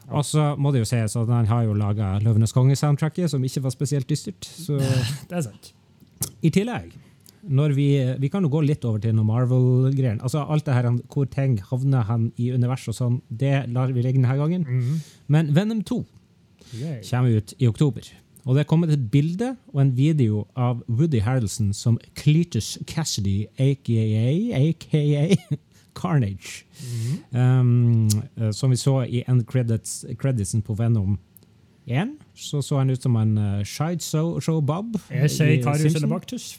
Og 0.10 0.26
så 0.26 0.56
må 0.60 0.72
det 0.74 0.82
jo 0.82 0.90
sies 0.90 1.16
at 1.16 1.30
han 1.32 1.48
har 1.48 1.64
jo 1.68 1.76
laga 1.78 2.16
Løvenes 2.24 2.52
konge-soundtracket, 2.56 3.30
som 3.32 3.44
ikke 3.44 3.64
var 3.64 3.74
spesielt 3.76 4.10
dystert. 4.10 4.44
Så 4.46 4.80
Det 5.30 5.38
er 5.38 5.46
sant. 5.46 5.72
I 6.42 6.50
tillegg, 6.54 6.92
når 7.50 7.74
vi, 7.78 7.88
vi 8.22 8.30
kan 8.30 8.44
jo 8.46 8.52
gå 8.54 8.62
litt 8.66 8.84
over 8.86 9.02
til 9.02 9.16
noe 9.18 9.26
Marvel-greier. 9.26 10.20
Altså 10.22 10.44
alt 10.44 10.66
det 10.66 10.74
her, 10.78 10.90
Hvor 11.14 11.26
ting 11.26 11.60
havner 11.70 12.04
han 12.10 12.32
i 12.38 12.52
universet 12.54 12.94
og 12.94 12.98
sånn, 12.98 13.22
det 13.30 13.68
lar 13.74 13.94
vi 13.94 14.02
ligge 14.06 14.20
denne 14.22 14.38
gangen. 14.38 14.66
Mhm. 14.68 15.00
Men 15.28 15.54
Venom 15.56 15.84
2 15.84 16.02
Yay. 16.74 17.02
kommer 17.10 17.38
ut 17.38 17.54
i 17.60 17.68
oktober. 17.68 18.12
Og 18.46 18.56
det 18.56 18.62
er 18.64 18.70
kommet 18.70 18.90
et 18.90 19.12
bilde 19.12 19.56
og 19.74 19.82
en 19.84 19.92
video 19.96 20.48
av 20.58 20.82
Woody 20.90 21.20
Harrelson 21.22 21.74
som 21.78 22.00
Cletus 22.18 22.80
Cassidy, 22.90 23.46
aka, 23.60 24.02
aka 24.58 25.58
Carnage. 25.98 26.66
Mhm. 26.82 27.18
Um, 27.32 28.08
eh, 28.38 28.52
som 28.52 28.72
vi 28.72 28.80
så 28.80 29.02
i 29.06 29.24
end 29.28 29.46
credits, 29.48 30.06
creditsen 30.20 30.62
på 30.62 30.76
Venom 30.78 31.18
1, 31.88 32.14
så 32.36 32.62
så 32.62 32.78
han 32.78 32.90
ut 32.90 33.02
som 33.02 33.16
en 33.16 33.38
uh, 33.38 33.64
Show 33.64 34.62
Bob. 34.62 34.98
Jeg 35.10 35.32
sier 35.32 35.64
Karius 35.64 35.94
Simpson. 35.94 36.10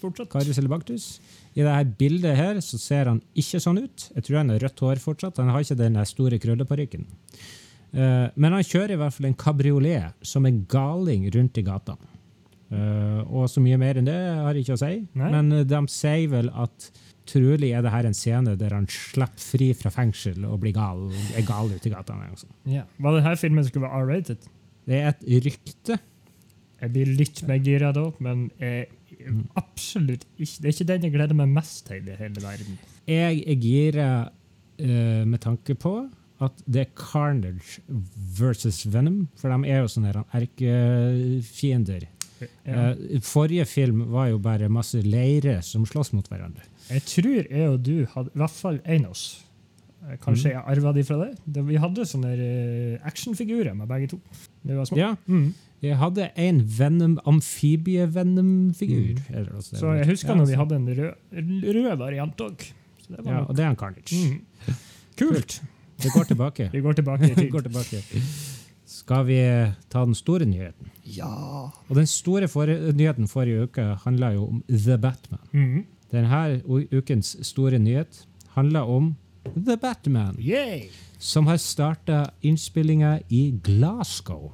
fortsatt. 0.01 0.29
Karius 0.29 0.59
elebactus. 0.59 1.21
I 1.55 1.63
dette 1.63 1.97
bildet 1.99 2.37
her 2.37 2.61
så 2.61 2.79
ser 2.79 3.07
han 3.07 3.23
ikke 3.35 3.61
sånn 3.61 3.83
ut. 3.85 4.11
Jeg 4.15 4.25
tror 4.25 4.37
han 4.39 4.51
har 4.51 4.59
rødt 4.59 4.81
hår 4.81 4.97
fortsatt. 4.97 5.37
Han 5.39 5.49
har 5.49 5.61
ikke 5.61 5.79
den 5.79 5.99
store 6.07 6.39
krølleparykken. 6.39 7.07
Uh, 7.93 8.29
men 8.35 8.53
han 8.53 8.65
kjører 8.65 8.97
i 8.97 9.01
hvert 9.01 9.15
fall 9.15 9.29
en 9.29 9.37
kabriolet 9.37 10.17
som 10.25 10.47
en 10.49 10.65
galing 10.69 11.29
rundt 11.35 11.59
i 11.61 11.63
gata. 11.67 11.97
Uh, 12.73 13.21
og 13.29 13.51
så 13.53 13.61
mye 13.61 13.77
mer 13.77 13.99
enn 14.01 14.07
det 14.09 14.17
har 14.17 14.57
jeg 14.57 14.65
ikke 14.65 14.79
å 14.79 14.81
si. 14.81 14.95
Nei. 15.13 15.31
Men 15.35 15.53
eh, 15.53 15.67
de 15.69 15.81
sier 15.93 16.31
vel 16.33 16.49
at 16.57 16.89
trolig 17.29 17.73
er 17.73 17.85
det 17.85 17.93
her 17.93 18.09
en 18.09 18.17
scene 18.17 18.55
der 18.59 18.75
han 18.75 18.89
slipper 18.91 19.43
fri 19.43 19.69
fra 19.79 19.93
fengsel 19.95 20.47
og 20.49 20.61
blir 20.65 20.75
gal, 20.77 21.07
er 21.37 21.47
gal 21.47 21.71
ute 21.73 21.89
i 21.89 21.93
gata. 21.93 22.17
Ja. 22.71 22.87
Var 22.99 23.19
denne 23.19 23.37
filmen 23.41 23.67
skulle 23.67 23.87
være 23.87 24.03
R-rated? 24.03 24.49
Det 24.89 24.99
er 24.99 25.13
et 25.13 25.23
rykte. 25.47 25.99
Jeg 26.83 26.91
blir 26.95 27.13
litt 27.15 27.45
mer 27.47 27.61
gira 27.63 27.93
da, 27.95 28.09
men 28.23 28.49
jeg, 28.59 28.89
absolutt 29.59 30.25
ikke. 30.35 30.57
Det 30.59 30.67
er 30.67 30.75
ikke 30.75 30.89
den 30.89 31.07
jeg 31.07 31.15
gleder 31.15 31.39
meg 31.39 31.53
mest 31.53 31.85
til 31.87 32.09
i 32.11 32.17
hele 32.19 32.43
verden. 32.43 32.81
Jeg 33.07 33.45
er 33.47 33.61
gira 33.63 34.09
uh, 34.27 35.23
med 35.29 35.39
tanke 35.45 35.77
på 35.79 35.95
at 36.43 36.65
det 36.67 36.81
er 36.83 36.91
Carnage 36.99 37.79
versus 38.39 38.83
Venom, 38.91 39.29
for 39.39 39.53
de 39.53 39.71
er 39.71 39.85
jo 39.85 39.93
sånne 39.93 40.11
her 40.11 40.25
erkefiender. 40.41 42.09
Ja. 42.67 42.91
Uh, 42.91 43.21
forrige 43.23 43.69
film 43.71 44.03
var 44.11 44.33
jo 44.33 44.43
bare 44.43 44.71
masse 44.73 44.99
leire 45.07 45.61
som 45.63 45.87
slåss 45.87 46.11
mot 46.17 46.27
hverandre. 46.27 46.67
Jeg 46.91 47.03
tror 47.07 47.51
jeg 47.51 47.69
og 47.69 47.83
du 47.83 48.07
hadde, 48.15 48.31
i 48.35 48.39
hvert 48.39 48.51
fall 48.51 48.81
en 48.85 49.05
av 49.05 49.11
oss, 49.11 49.25
Kanskje 50.03 50.19
kanskje 50.25 50.51
jeg 50.51 50.63
arva 50.67 50.93
de 50.97 51.03
fra 51.07 51.17
det, 51.21 51.29
det 51.47 51.63
vi 51.69 51.77
hadde 51.79 52.03
sånne 52.11 52.33
eh, 52.35 52.99
actionfigurer 53.07 53.75
med 53.79 53.87
begge 53.87 54.09
to. 54.11 54.19
Det 54.67 54.75
var 54.75 54.85
små. 54.89 54.97
Ja, 54.99 55.13
Mm. 55.31 55.55
jeg 55.81 55.97
hadde 55.97 56.31
en 56.37 56.59
Venom, 56.67 57.19
amfibie-Venom-figur. 58.03 59.21
eller 59.31 59.53
noe 59.53 59.63
sånt. 59.63 59.77
Mm. 59.77 59.81
Så 59.81 59.93
jeg 59.99 60.07
husker 60.11 60.29
Ja, 60.29 60.35
når 60.41 60.47
vi 60.47 60.57
hadde 60.59 60.75
en 60.75 60.87
rød, 60.89 61.15
rød 61.77 61.99
variant 61.99 62.37
òg. 62.41 62.73
ja, 63.11 63.45
Og 63.49 63.55
det 63.57 63.65
er 63.65 63.69
en 63.71 63.77
Carnage. 63.77 64.13
mm. 64.13 64.75
Kult! 65.17 65.61
Det 66.03 66.11
går 66.13 66.25
tilbake. 66.25 66.71
Vi 66.73 66.81
går 66.81 66.95
tilbake 66.95 67.23
i 67.25 67.29
Det 67.35 67.37
tid. 67.37 67.51
går 67.53 67.61
tilbake. 67.69 68.03
Skal 68.87 69.25
vi 69.25 69.39
ta 69.89 70.05
den 70.05 70.15
store 70.15 70.45
nyheten? 70.45 70.91
Ja. 71.05 71.71
Og 71.89 71.95
den 71.97 72.07
store 72.07 72.47
nyheten 72.93 73.29
forrige 73.29 73.63
uke 73.69 73.85
handla 74.05 74.33
jo 74.35 74.47
om 74.49 74.63
The 74.69 74.97
Batman. 74.99 75.41
Mm. 75.53 75.85
Denne 76.13 76.61
ukens 76.93 77.37
store 77.47 77.79
nyhet 77.81 78.27
handler 78.57 78.89
om 78.89 79.15
The 79.57 79.77
Batman, 79.77 80.37
Yay! 80.39 80.91
som 81.19 81.47
har 81.47 81.57
starta 81.57 82.31
innspillinga 82.43 83.21
i 83.31 83.51
Glasgow. 83.65 84.53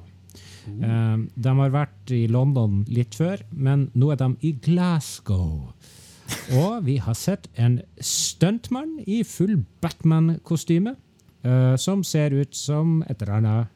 Um, 0.69 1.29
de 1.35 1.53
har 1.57 1.71
vært 1.73 2.11
i 2.13 2.27
London 2.29 2.83
litt 2.89 3.15
før, 3.17 3.41
men 3.51 3.89
nå 3.97 4.11
er 4.13 4.19
de 4.21 4.29
i 4.45 4.53
Glasgow. 4.65 5.71
Og 6.53 6.85
vi 6.85 6.99
har 7.01 7.17
sett 7.17 7.49
en 7.57 7.79
stuntmann 7.99 8.99
i 9.09 9.23
full 9.25 9.57
Batman-kostyme, 9.81 10.93
uh, 11.45 11.75
som 11.75 12.05
ser 12.05 12.35
ut 12.37 12.55
som 12.55 13.01
et 13.09 13.21
eller 13.21 13.39
annet. 13.39 13.75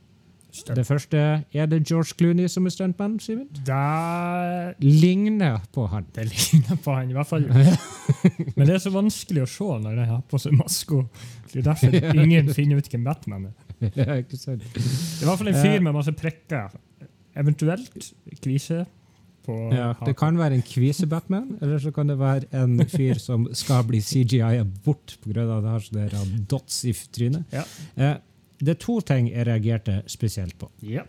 Det 0.54 0.84
første 0.86 1.18
er 1.54 1.66
det 1.70 1.80
George 1.90 2.14
Clooney 2.14 2.48
som 2.52 2.68
er 2.70 2.74
stuntmann, 2.76 3.16
Simon? 3.20 3.48
Det, 3.66 4.76
Ligner 4.86 5.64
på 5.74 5.88
han. 5.90 6.06
det 6.14 6.28
ligner 6.30 6.78
på 6.84 6.94
han, 6.94 7.10
i 7.10 7.18
hvert 7.18 7.28
fall. 7.30 7.48
Men 8.56 8.68
det 8.70 8.76
er 8.76 8.84
så 8.84 8.92
vanskelig 8.94 9.44
å 9.44 9.50
se 9.50 9.70
når 9.84 9.98
de 9.98 10.06
har 10.12 10.22
på 10.30 10.40
seg 10.42 10.54
maske. 10.58 11.02
Det 11.52 11.64
er 11.64 11.70
derfor 11.72 11.98
ingen 12.24 12.52
finner 12.54 12.78
ut 12.82 12.90
hvem 12.94 13.06
Batman 13.08 13.48
er. 13.50 13.56
Ja, 13.98 14.20
ikke 14.22 14.38
sant? 14.38 14.64
Det 14.76 14.84
er 14.84 15.26
i 15.26 15.30
hvert 15.32 15.42
fall 15.42 15.52
en 15.52 15.62
fyr 15.64 15.80
med 15.84 15.98
masse 15.98 16.14
prekker. 16.16 16.76
Eventuelt 17.42 18.12
kvise 18.44 18.84
på 19.44 19.56
Ja, 19.74 19.90
det 20.06 20.14
kan 20.16 20.38
være 20.40 20.56
en 20.60 20.64
kvise-Batman, 20.64 21.58
eller 21.62 21.82
så 21.82 21.92
kan 21.92 22.08
det 22.08 22.16
være 22.20 22.46
en 22.62 22.78
fyr 22.88 23.18
som 23.20 23.48
skal 23.58 23.82
bli 23.90 24.00
CGI-a 24.00 24.62
bort 24.86 25.18
pga. 25.24 25.44
at 25.58 25.66
det 25.66 25.74
har 25.74 25.84
sånne 25.84 26.46
dots 26.48 26.84
i 26.88 26.94
trynet. 26.94 27.44
Ja. 27.52 27.66
Eh, 27.98 28.16
det 28.64 28.76
er 28.78 28.82
to 28.84 29.00
ting 29.02 29.28
jeg 29.32 29.46
reagerte 29.48 30.02
spesielt 30.12 30.56
på. 30.62 30.70
Ja. 30.82 31.04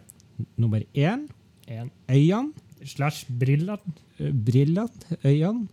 Nummer 0.58 0.82
én 0.94 1.28
En 1.68 1.90
øynene. 2.10 2.52
slash 2.84 3.24
brillene. 3.30 3.78
eh, 4.18 4.30
Brillene, 4.32 4.88
øynene. 5.24 5.68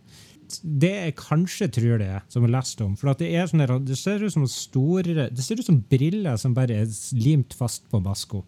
det 0.62 0.90
jeg 0.90 1.14
kanskje 1.16 1.66
tror 1.72 1.98
det 1.98 2.06
er, 2.08 2.20
som 2.28 2.42
jeg 2.42 2.50
har 2.50 2.58
lest 2.60 2.80
om. 2.84 2.94
For 2.96 3.08
at 3.10 3.18
det, 3.18 3.30
er 3.34 3.46
sånne, 3.48 3.66
det 3.86 3.96
ser 3.96 4.22
ut 4.24 4.32
som 4.32 4.46
store, 4.46 5.28
det 5.32 5.44
ser 5.44 5.56
ut 5.60 5.64
som 5.64 5.78
briller 5.80 6.36
som 6.36 6.52
bare 6.54 6.74
er 6.82 6.86
limt 7.16 7.54
fast 7.56 7.86
på 7.90 8.00
masko. 8.04 8.42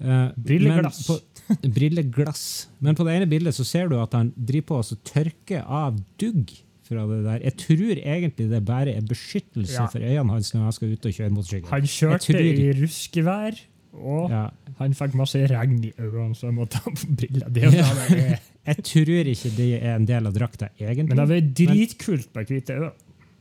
Eh, 0.00 0.28
Brilleglass. 0.36 1.06
på- 1.06 1.20
brilleglass. 1.76 2.66
Men 2.80 2.94
på 2.94 3.04
det 3.04 3.14
ene 3.16 3.26
bildet 3.30 3.54
så 3.56 3.64
ser 3.64 3.88
du 3.88 3.96
at 4.00 4.12
han 4.16 4.32
driver 4.36 4.66
på 4.66 4.78
og 4.82 5.04
tørker 5.04 5.64
av 5.66 5.98
dugg 6.20 6.52
fra 6.88 7.04
det 7.10 7.20
der. 7.24 7.38
Jeg 7.44 7.56
tror 7.56 8.00
egentlig 8.00 8.48
det 8.50 8.64
bare 8.64 8.94
er 8.94 9.00
beskyttelse 9.08 9.78
Ja. 9.80 9.86
for 9.86 9.98
øynene 10.04 10.32
hans 10.36 10.52
når 10.54 10.62
han 10.68 10.72
skal 10.72 10.92
ut 10.92 11.06
og 11.06 11.12
kjøre 11.12 11.30
motorsykkel. 11.30 11.70
Han 11.70 11.82
kjørte 11.82 12.42
i 12.42 12.72
ruskevær, 12.82 13.60
og 13.94 14.30
Ja. 14.30 14.48
han 14.78 14.94
fikk 14.94 15.14
masse 15.14 15.38
regn 15.50 15.84
i 15.84 15.92
øynene, 15.98 16.34
så 16.34 16.46
jeg 16.50 16.54
måtte 16.54 16.76
ha 16.84 16.90
på 16.90 17.06
briller. 17.16 17.48
Det 17.48 17.64
er. 17.64 18.38
Jeg 18.66 18.76
tror 18.80 19.26
ikke 19.28 19.50
det 19.58 19.82
er 19.82 19.94
en 19.96 20.06
del 20.08 20.26
av 20.26 20.32
drakta, 20.32 20.68
egentlig. 20.80 21.08
Men 21.10 21.16
det 21.18 21.24
hadde 21.26 21.34
vært 21.36 21.50
dritkult 21.58 22.28
med 22.34 22.46
hvite 22.48 22.72
øyne 22.78 22.92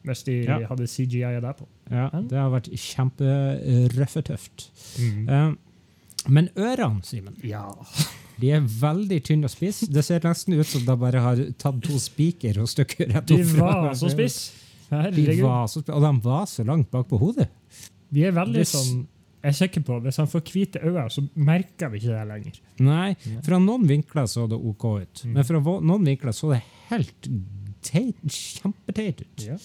hvis 0.03 0.23
de 0.27 0.33
Ja. 0.43 0.57
hadde 0.67 0.83
CGI 0.87 1.39
der 1.39 1.53
på. 1.55 1.65
Ja, 1.89 2.09
det 2.11 2.37
har 2.37 2.49
vært 2.51 2.67
kjemperøffetøft. 2.75 4.65
Mm. 4.99 5.29
Um, 5.29 5.57
men 6.27 6.49
ørene, 6.57 6.99
Simen, 7.03 7.37
Ja. 7.43 7.63
De 8.41 8.51
er 8.55 8.65
veldig 8.65 9.19
tynne 9.27 9.47
og 9.49 9.53
spiss. 9.53 9.83
Det 9.89 10.03
ser 10.05 10.23
nesten 10.25 10.57
ut 10.57 10.67
som 10.67 10.83
de 10.85 10.95
bare 10.99 11.21
har 11.23 11.41
tatt 11.61 11.79
to 11.85 11.99
spiker 12.01 12.59
og 12.63 12.69
stukket 12.71 13.13
rett 13.13 13.33
opp. 13.35 13.47
fra 13.53 13.71
var 13.87 13.97
så 13.99 14.11
spisse. 14.11 14.59
De 14.89 15.25
var 15.41 15.65
så 15.71 15.81
sp- 15.81 15.93
og 15.95 16.03
de 16.05 16.11
var 16.25 16.45
så 16.49 16.65
langt 16.67 16.91
bak 16.93 17.07
på 17.09 17.17
hodet. 17.21 17.47
De 18.13 18.25
er 18.27 18.35
veldig 18.35 18.65
sånn 18.69 19.07
Jeg 19.43 19.49
er 19.49 19.55
sikker 19.57 19.81
på 19.83 19.95
Hvis 20.05 20.19
han 20.21 20.27
får 20.29 20.41
hvite 20.53 20.79
øyne, 20.85 21.09
så 21.11 21.23
merker 21.35 21.89
vi 21.91 21.99
ikke 21.99 22.13
det 22.13 22.27
lenger. 22.29 22.59
Nei, 22.79 23.15
fra 23.43 23.57
noen 23.59 23.87
vinkler 23.89 24.29
så 24.29 24.45
det 24.47 24.55
OK 24.55 24.85
ut. 25.01 25.23
Mm. 25.25 25.33
Men 25.33 25.47
fra 25.49 25.59
noen 25.59 26.05
vinkler 26.07 26.31
så 26.37 26.53
det 26.53 26.61
helt 26.91 27.27
teit, 27.83 28.21
kjempeteit 28.31 29.25
ut. 29.25 29.43
Ja. 29.49 29.57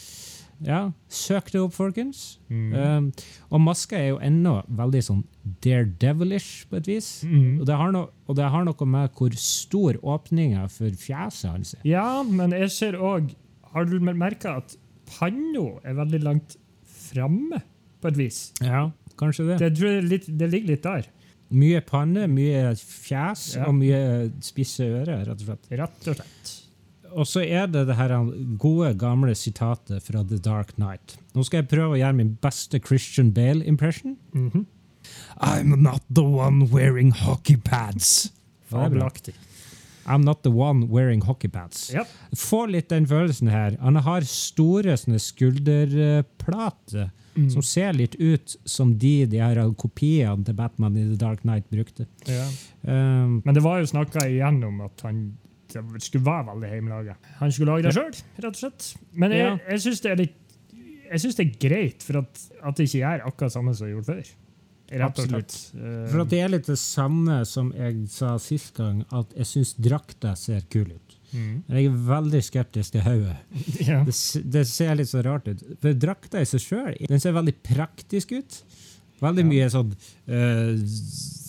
Ja, 0.64 0.81
søk 1.12 1.53
det 1.55 1.61
opp, 1.62 1.75
folkens. 1.77 2.38
Mm. 2.51 2.73
Um, 2.75 3.09
og 3.55 3.61
maska 3.62 3.99
er 3.99 4.09
jo 4.12 4.21
ennå 4.25 4.57
veldig 4.81 5.03
sånn 5.07 5.21
daredevilish 5.64 6.66
på 6.71 6.81
et 6.81 6.88
vis. 6.90 7.11
Mm. 7.27 7.61
Og, 7.61 7.66
det 7.68 7.77
har 7.79 7.92
no, 7.94 8.07
og 8.27 8.38
det 8.38 8.49
har 8.53 8.66
noe 8.66 8.88
med 8.90 9.12
hvor 9.18 9.37
stor 9.38 9.99
åpninga 10.03 10.66
for 10.73 10.94
fjeset 10.99 11.53
hans 11.53 11.75
er. 11.79 11.85
Ja, 11.87 12.23
men 12.27 12.57
jeg 12.57 12.73
ser 12.75 12.99
òg 12.99 13.35
Har 13.75 13.85
du 13.85 13.99
merka 14.01 14.57
at 14.62 14.75
panna 15.18 15.66
er 15.85 15.99
veldig 15.99 16.23
langt 16.25 16.57
framme, 16.88 17.61
på 18.01 18.09
et 18.09 18.16
vis? 18.16 18.38
Ja, 18.64 18.88
kanskje 19.21 19.44
det. 19.51 19.59
Det, 19.61 19.71
tror 19.77 19.92
jeg 19.92 20.07
litt, 20.09 20.29
det 20.40 20.49
ligger 20.51 20.73
litt 20.75 20.87
der, 20.87 21.09
Mye 21.49 21.81
panne, 21.81 22.27
mye 22.29 22.75
fjes 22.77 23.55
Ja. 23.57 23.68
og 23.68 23.77
mye 23.79 24.29
spisse 24.44 24.85
ører, 24.85 25.25
rett 25.25 25.40
og 25.40 25.47
slett. 25.47 25.71
rett 25.81 26.09
og 26.11 26.18
slett. 26.18 26.51
Og 27.16 27.27
så 27.27 27.40
er 27.47 27.66
det 27.66 27.87
det 27.88 27.97
her 27.97 28.12
gode, 28.61 28.94
gamle 28.99 29.35
sitatet 29.35 30.03
fra 30.03 30.23
The 30.25 30.38
Dark 30.38 30.75
Knight. 30.77 31.16
Nå 31.35 31.42
skal 31.47 31.62
jeg 31.62 31.68
prøve 31.71 31.94
å 31.97 32.01
gjøre 32.01 32.14
min 32.16 32.35
beste 32.42 32.79
Christian 32.85 33.31
Bale-impression. 33.33 34.16
Mhm. 34.35 34.66
I'm 35.40 35.77
not 35.83 36.03
the 36.11 36.23
one 36.23 36.66
wearing 36.71 37.11
hockey 37.12 37.57
pads. 37.57 38.33
Fabelaktig. 38.71 39.35
I'm 40.07 40.23
not 40.25 40.42
the 40.42 40.51
one 40.51 40.88
wearing 40.88 41.21
hockey 41.23 41.49
pads. 41.49 41.90
Yep. 41.94 42.07
Få 42.37 42.66
litt 42.71 42.88
den 42.88 43.07
følelsen 43.07 43.49
her. 43.53 43.77
Han 43.81 43.97
har 43.97 44.21
store 44.29 44.97
skulderplater 44.97 47.11
Mm. 47.38 47.51
som 47.51 47.62
ser 47.62 47.92
litt 47.92 48.14
ut 48.18 48.57
som 48.64 48.99
de 48.99 49.25
de 49.27 49.38
her 49.38 49.55
kopiene 49.79 50.44
til 50.44 50.55
Batman 50.55 50.97
i 50.97 51.05
The 51.07 51.16
Dark 51.16 51.40
Knight 51.44 51.71
brukte. 51.71 52.07
ja. 52.27 52.49
Um, 52.83 53.42
Men 53.44 53.55
det 53.55 53.62
var 53.62 53.79
jo 53.79 53.87
snakka 53.87 54.27
igjen 54.27 54.64
om 54.64 54.81
at 54.81 55.01
han 55.03 55.37
det 55.75 56.03
skulle 56.05 56.25
være 56.27 56.49
veldig 56.51 56.73
hjemmelaga. 56.75 57.17
Han 57.39 57.55
skulle 57.55 57.75
lage 57.75 57.89
det 57.89 57.95
sjøl, 57.97 58.21
rett 58.39 58.51
og 58.53 58.61
slett. 58.61 58.91
Men 59.13 59.35
jeg, 59.37 59.57
jeg 59.69 59.85
syns 59.87 60.05
det 60.05 60.13
er 60.13 60.23
litt 60.25 60.37
jeg 61.09 61.23
synes 61.23 61.39
det 61.39 61.45
er 61.47 61.57
greit 61.63 62.05
for 62.05 62.21
at, 62.21 62.43
at 62.69 62.77
det 62.77 62.89
ikke 62.89 63.01
gjør 63.01 63.25
akkurat 63.31 63.55
samme 63.55 63.73
som 63.77 63.89
jeg 63.89 63.97
gjorde 63.97 64.13
før. 64.13 64.31
Absolutt. 65.05 65.55
Eh, 65.77 66.05
for 66.09 66.23
at 66.23 66.31
det 66.33 66.41
er 66.41 66.51
litt 66.53 66.69
det 66.69 66.79
samme 66.81 67.43
som 67.49 67.71
jeg 67.77 68.07
sa 68.13 68.35
sist 68.41 68.73
gang, 68.79 69.03
at 69.13 69.35
jeg 69.37 69.51
syns 69.51 69.75
drakta 69.77 70.35
ser 70.39 70.65
kul 70.73 70.95
ut. 70.95 71.17
mm. 71.33 71.65
Jeg 71.69 71.91
er 71.91 71.99
veldig 72.09 72.43
skeptisk 72.45 72.97
til 72.97 73.05
hodet. 73.05 73.37
ja. 73.91 74.01
Det, 74.07 74.17
det 74.49 74.65
ser 74.71 74.95
litt 74.97 75.11
så 75.11 75.25
rart 75.27 75.49
ut. 75.51 75.65
For 75.83 75.93
drakta 76.07 76.41
i 76.41 76.49
seg 76.49 76.65
sjøl 76.65 77.03
den 77.09 77.25
ser 77.25 77.37
veldig 77.37 77.57
praktisk 77.69 78.33
ut. 78.39 78.63
Veldig 79.21 79.45
mye 79.49 79.69
sånn 79.73 79.93
uh, 80.31 80.75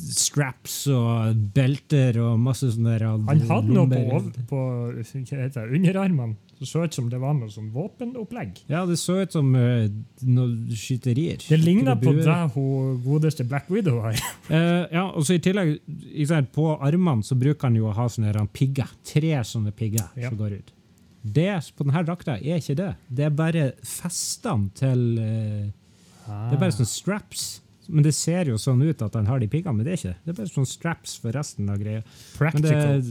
straps 0.10 0.76
og 0.94 1.36
belter 1.54 2.18
og 2.24 2.40
masse 2.42 2.70
sånne 2.74 2.96
der, 2.98 3.04
Han 3.28 3.42
hadde 3.50 3.74
noe 3.76 3.88
på, 3.90 4.00
lommer. 4.00 4.14
ov- 4.16 4.46
på 4.50 4.62
det, 4.98 5.66
underarmene 5.78 6.36
Det 6.60 6.68
så 6.68 6.82
ut 6.84 6.94
som 6.98 7.10
det 7.12 7.20
var 7.22 7.34
noe 7.38 7.48
sånn 7.54 7.70
våpenopplegg. 7.72 8.64
Ja, 8.68 8.82
det 8.90 8.98
så 9.00 9.20
ut 9.22 9.32
som 9.32 9.54
uh, 9.56 9.86
noen 10.28 10.74
skyterier. 10.76 11.38
Det 11.48 11.60
ligner 11.62 11.96
på 12.02 12.12
det 12.18 12.26
hun 12.56 12.98
godeste 13.06 13.46
Black 13.48 13.70
Widow 13.72 14.02
har. 14.04 14.18
uh, 14.50 14.88
ja, 14.98 15.06
og 15.14 15.24
så 15.28 15.38
I 15.38 15.44
tillegg, 15.46 15.78
sant, 16.28 16.52
på 16.56 16.74
armene 16.76 17.24
så 17.24 17.38
bruker 17.40 17.70
han 17.70 17.78
jo 17.80 17.88
å 17.92 17.96
ha 17.96 18.10
sånne 18.12 18.34
pigger. 18.52 18.92
Tre 19.08 19.38
sånne 19.48 19.72
pigger 19.72 20.10
Ja. 20.20 20.30
som 20.34 20.38
går 20.42 20.58
ut. 20.60 20.74
Det 21.22 21.48
på 21.76 21.84
denne 21.84 22.04
drakta 22.08 22.38
er 22.40 22.60
ikke 22.62 22.76
det. 22.80 22.92
Det 23.12 23.26
er 23.28 23.34
bare 23.36 23.64
festene 23.84 24.70
til 24.80 25.02
eh, 25.20 25.66
Det 26.30 26.58
er 26.58 26.62
bare 26.62 26.76
sånne 26.76 26.92
straps. 26.92 27.48
Men 27.89 28.06
det 28.06 28.12
ser 28.13 28.52
jo 28.52 28.58
sånn 28.62 28.84
ut 28.86 29.02
at 29.02 29.15
han 29.18 29.26
har 29.26 29.39
de 29.42 29.48
piggene, 29.50 29.80
men 29.80 29.86
det 29.88 29.96
er 29.96 29.98
ikke 29.98 30.12
det. 30.12 30.20
Det 30.28 30.34
er 30.36 30.38
bare 30.44 30.52
sånne 30.54 30.70
straps 30.70 31.15
for 31.24 31.34
resten 31.34 31.70
av 31.74 31.80
greia. 31.82 32.04
Practical. 32.38 33.02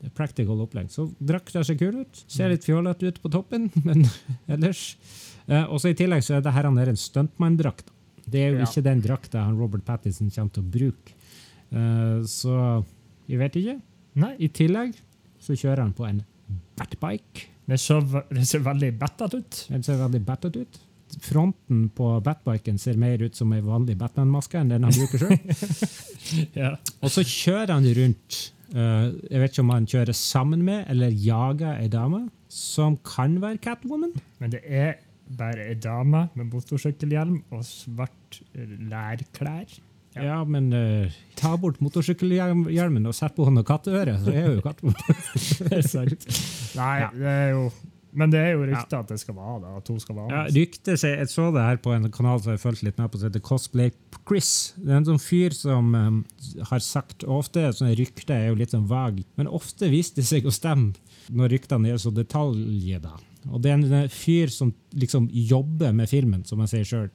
det 0.00 0.08
er 0.08 0.14
practical 0.16 0.62
opplegg. 0.64 0.88
Så 0.90 1.04
drakta 1.20 1.60
ser 1.68 1.76
kul 1.80 1.98
ut. 2.00 2.22
Ser 2.32 2.48
litt 2.48 2.64
fjollete 2.64 3.10
ut 3.12 3.20
på 3.22 3.30
toppen, 3.34 3.68
men 3.86 4.06
ellers 4.48 4.96
eh, 5.46 5.66
Og 5.68 5.78
så 5.82 5.92
I 5.92 5.98
tillegg 5.98 6.24
så 6.24 6.38
er 6.38 6.46
det 6.46 6.54
her 6.56 6.64
han 6.70 6.80
er 6.80 6.88
en 6.94 6.98
stuntmanndrakt. 6.98 7.92
Det 8.24 8.40
er 8.40 8.52
jo 8.54 8.62
Ja. 8.62 8.66
ikke 8.70 8.84
den 8.88 9.02
drakta 9.04 9.44
han 9.44 9.58
Robert 9.60 9.84
Pattinson 9.84 10.30
kommer 10.32 10.54
til 10.56 10.62
å 10.64 10.72
bruke. 10.78 11.12
Eh, 11.72 12.22
så 12.30 12.56
jeg 13.28 13.38
vet 13.42 13.56
ikke. 13.60 13.76
Nei, 14.22 14.32
I 14.40 14.48
tillegg 14.48 14.96
så 15.42 15.52
kjører 15.58 15.84
han 15.84 15.92
på 15.96 16.06
en 16.08 16.22
batbike. 16.78 17.48
det, 17.68 17.78
så, 17.80 18.00
det 18.30 18.46
ser 18.48 18.64
veldig 18.64 18.90
battet 18.98 19.34
ut. 19.34 19.60
Den 19.70 19.82
ser 19.84 20.00
veldig 20.00 20.24
battet 20.26 20.56
ut. 20.56 20.80
Fronten 21.20 21.88
på 21.92 22.08
batbiken 22.24 22.78
ser 22.80 22.96
mer 22.96 23.20
ut 23.22 23.36
som 23.36 23.52
ei 23.52 23.60
vanlig 23.64 23.98
Batman-maske 24.00 24.58
enn 24.60 24.70
den 24.72 24.86
han 24.88 24.94
bruker 24.96 25.18
sjøl. 25.26 25.38
Ja. 26.56 26.70
Og 27.04 27.10
så 27.12 27.24
kjører 27.26 27.74
han 27.74 27.86
rundt. 27.98 28.38
Uh, 28.72 29.12
jeg 29.28 29.40
vet 29.42 29.52
ikke 29.52 29.64
om 29.66 29.72
han 29.74 29.86
kjører 29.90 30.16
sammen 30.16 30.62
med 30.64 30.86
eller 30.88 31.12
jager 31.12 31.74
ei 31.82 31.90
dame 31.92 32.22
som 32.48 32.96
kan 33.04 33.34
være 33.42 33.60
Catwoman. 33.64 34.14
Men 34.40 34.54
det 34.54 34.62
er 34.64 34.94
bare 35.36 35.66
ei 35.68 35.74
dame 35.80 36.26
med 36.36 36.48
motorsykkelhjelm 36.52 37.42
og 37.52 37.62
svart 37.68 38.40
eh, 38.56 38.68
lærklær. 38.88 39.68
Ja, 40.16 40.22
Ja. 40.26 40.38
men 40.44 40.66
uh, 40.76 41.08
ta 41.40 41.54
bort 41.56 41.78
motorsykkelhjelmen 41.80 43.06
og 43.08 43.14
sett 43.16 43.32
på 43.36 43.46
henne 43.48 43.62
katteøre, 43.64 44.18
så 44.20 44.32
er 44.32 44.48
hun 44.50 44.58
jo. 44.60 44.92
Det 45.68 45.78
er 45.78 45.86
sant. 45.88 46.26
Nei, 46.76 46.96
Ja. 47.00 47.08
det 47.16 47.32
er 47.32 47.48
jo 47.54 47.62
Men 48.12 48.28
det 48.32 48.40
er 48.44 48.50
jo 48.52 48.66
rykte 48.68 48.98
at 48.98 49.08
det 49.08 49.16
skal 49.22 49.36
være 49.38 49.60
det. 49.62 49.70
At 49.78 49.88
hun 49.88 50.00
skal 50.02 50.16
være 50.18 50.30
Ja, 50.34 50.40
det. 50.44 50.54
ryktet 50.60 51.00
seg, 51.00 51.14
Jeg 51.18 51.28
så 51.32 51.46
det 51.54 51.62
her 51.64 51.78
på 51.80 51.94
en 51.94 52.10
kanal 52.12 52.42
som 52.44 52.52
jeg 52.52 52.60
fulgte 52.60 52.84
litt 52.84 52.98
med 53.00 53.08
på, 53.10 53.18
som 53.20 53.30
heter 53.30 53.40
Cosplay 53.40 53.92
Chris. 54.28 54.50
Det 54.76 54.90
er 54.92 54.98
en 55.00 55.08
sånn 55.08 55.22
fyr 55.22 55.56
som 55.56 55.94
um, 55.96 56.18
har 56.68 56.82
sagt 56.84 57.24
Ofte 57.24 57.64
sånne 57.72 57.96
rykter 57.96 58.34
er 58.36 58.48
jo 58.50 58.58
litt 58.60 58.74
sånn 58.76 58.84
vag, 58.90 59.22
men 59.40 59.48
ofte 59.48 59.88
viste 59.92 60.20
det 60.20 60.28
seg 60.28 60.44
å 60.46 60.52
stemme 60.52 60.92
når 61.32 61.54
ryktene 61.56 61.88
er 61.94 61.96
så 62.02 62.12
detaljede. 62.12 63.14
Og 63.50 63.62
det 63.64 63.70
er 63.72 63.78
en 63.80 63.96
eh, 64.04 64.08
fyr 64.12 64.52
som 64.52 64.74
liksom 64.92 65.30
jobber 65.32 65.94
med 65.96 66.10
filmen, 66.10 66.44
som 66.44 66.60
han 66.62 66.68
sier 66.70 66.84
sjøl. 66.86 67.08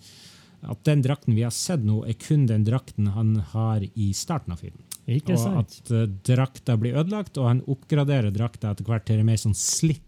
At 0.66 0.82
den 0.90 1.04
drakten 1.06 1.36
vi 1.38 1.44
har 1.46 1.54
sett 1.54 1.84
nå, 1.86 2.02
er 2.10 2.18
kun 2.18 2.48
den 2.50 2.66
drakten 2.66 3.12
han 3.14 3.36
har 3.54 3.86
i 3.94 4.10
starten 4.18 4.56
av 4.56 4.64
filmen. 4.64 4.82
Ikke 5.08 5.38
Og 5.38 5.40
sant? 5.40 5.78
at 5.78 5.92
uh, 5.94 6.08
drakta 6.28 6.76
blir 6.82 6.98
ødelagt, 7.00 7.38
og 7.40 7.48
han 7.48 7.62
oppgraderer 7.70 8.34
drakta 8.36 8.74
etter 8.74 8.84
hvert 8.90 9.06
til 9.08 9.22
en 9.22 9.30
mer 9.30 9.38
sånn 9.40 9.56
slick 9.56 10.02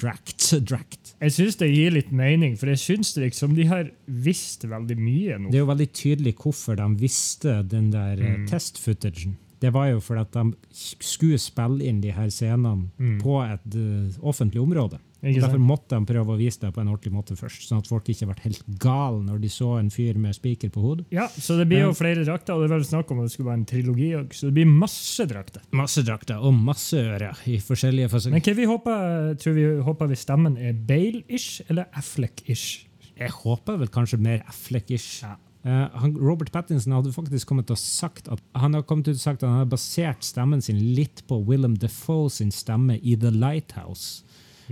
drakt. 0.00 0.50
Dract. 0.66 1.14
Jeg 1.20 1.32
syns 1.32 1.56
det 1.60 1.68
gir 1.74 1.90
litt 1.94 2.10
mening, 2.12 2.56
for 2.58 2.66
jeg 2.72 2.78
syns 2.82 3.14
liksom 3.16 3.54
de 3.56 3.64
har 3.70 3.90
visst 4.06 4.64
veldig 4.68 4.96
mye 4.98 5.38
nå. 5.38 5.50
Det 5.50 5.58
er 5.60 5.64
jo 5.64 5.70
veldig 5.72 5.88
tydelig 5.92 6.34
hvorfor 6.42 6.76
de 6.76 6.88
visste 7.00 7.62
den 7.68 7.90
der 7.94 8.18
eh, 8.20 8.36
Mm. 8.36 8.46
test-footagen. 8.50 9.36
Det 9.60 9.70
var 9.72 9.86
jo 9.88 10.00
fordi 10.04 10.20
at 10.20 10.32
de 10.32 10.52
skulle 11.00 11.38
spille 11.40 11.80
inn 11.88 12.00
de 12.02 12.10
her 12.12 12.28
scenene 12.28 12.90
Mm. 12.98 13.18
på 13.22 13.38
et 13.44 13.74
uh, 13.74 14.10
offentlig 14.28 14.60
område. 14.60 14.98
Ikke 15.24 15.40
Derfor 15.40 15.62
måtte 15.62 15.96
de 15.96 16.06
prøve 16.06 16.34
å 16.34 16.38
vise 16.38 16.60
det 16.60 16.70
på 16.76 16.82
en 16.82 16.90
ordentlig 16.92 17.12
måte 17.14 17.36
først, 17.38 17.64
sånn 17.66 17.80
at 17.80 17.88
folk 17.88 18.08
ikke 18.12 18.28
ble 18.28 18.36
helt 18.44 18.66
gale 18.82 19.22
når 19.24 19.40
de 19.42 19.50
så 19.50 19.70
en 19.78 19.88
fyr 19.90 20.18
med 20.20 20.36
spiker 20.36 20.70
på 20.74 20.82
hodet. 20.84 21.06
Ja, 21.14 21.24
så 21.32 21.56
det 21.56 21.66
blir 21.70 21.86
jo 21.86 21.94
flere 21.96 22.26
drakter, 22.26 22.54
og 22.54 22.62
det 22.62 22.68
er 22.68 22.74
vel 22.74 22.84
snakk 22.86 23.10
om 23.14 23.22
at 23.22 23.30
det 23.30 23.34
skulle 23.34 23.48
være 23.48 23.60
en 23.62 23.70
trilogi 23.70 24.10
òg, 24.18 24.36
så 24.36 24.50
det 24.50 24.56
blir 24.58 24.68
masse 24.68 25.26
drakter. 25.30 25.64
Masse 25.76 26.04
drakter 26.06 26.44
og 26.44 26.52
masse 26.58 27.00
ører 27.00 27.40
i 27.48 27.56
forskjellige 27.64 28.20
Men 28.28 28.44
hva 28.44 28.56
vi 28.60 28.68
håper, 28.68 29.32
tror 29.40 29.56
vi 29.56 29.66
håper 29.88 30.12
vi 30.12 30.20
stemmen 30.20 30.60
er 30.60 30.76
Bale-ish 30.76 31.64
eller 31.70 31.88
Affleck-ish? 31.96 32.84
Jeg 33.16 33.32
håper 33.32 33.80
vel 33.80 33.88
kanskje 33.88 34.20
mer 34.20 34.44
Affleck-ish. 34.52 35.24
Ja. 35.24 35.38
Eh, 35.66 36.04
Robert 36.20 36.52
Pattinson 36.52 36.94
hadde 36.94 37.10
faktisk 37.14 37.48
kommet 37.50 37.72
å 37.74 37.78
sagt 37.80 38.28
at 38.30 38.42
han 38.54 38.76
har 38.76 38.84
kommet 38.86 39.08
ut 39.08 39.16
og 39.16 39.22
sagt 39.22 39.42
at 39.42 39.50
han 39.50 39.64
har 39.64 39.70
basert 39.70 40.22
stemmen 40.22 40.62
sin 40.62 40.78
litt 40.94 41.24
på 41.26 41.40
Willem 41.48 41.74
Defoe 41.82 42.30
sin 42.30 42.52
stemme 42.54 43.00
i 43.02 43.16
The 43.18 43.32
Lighthouse. 43.34 44.22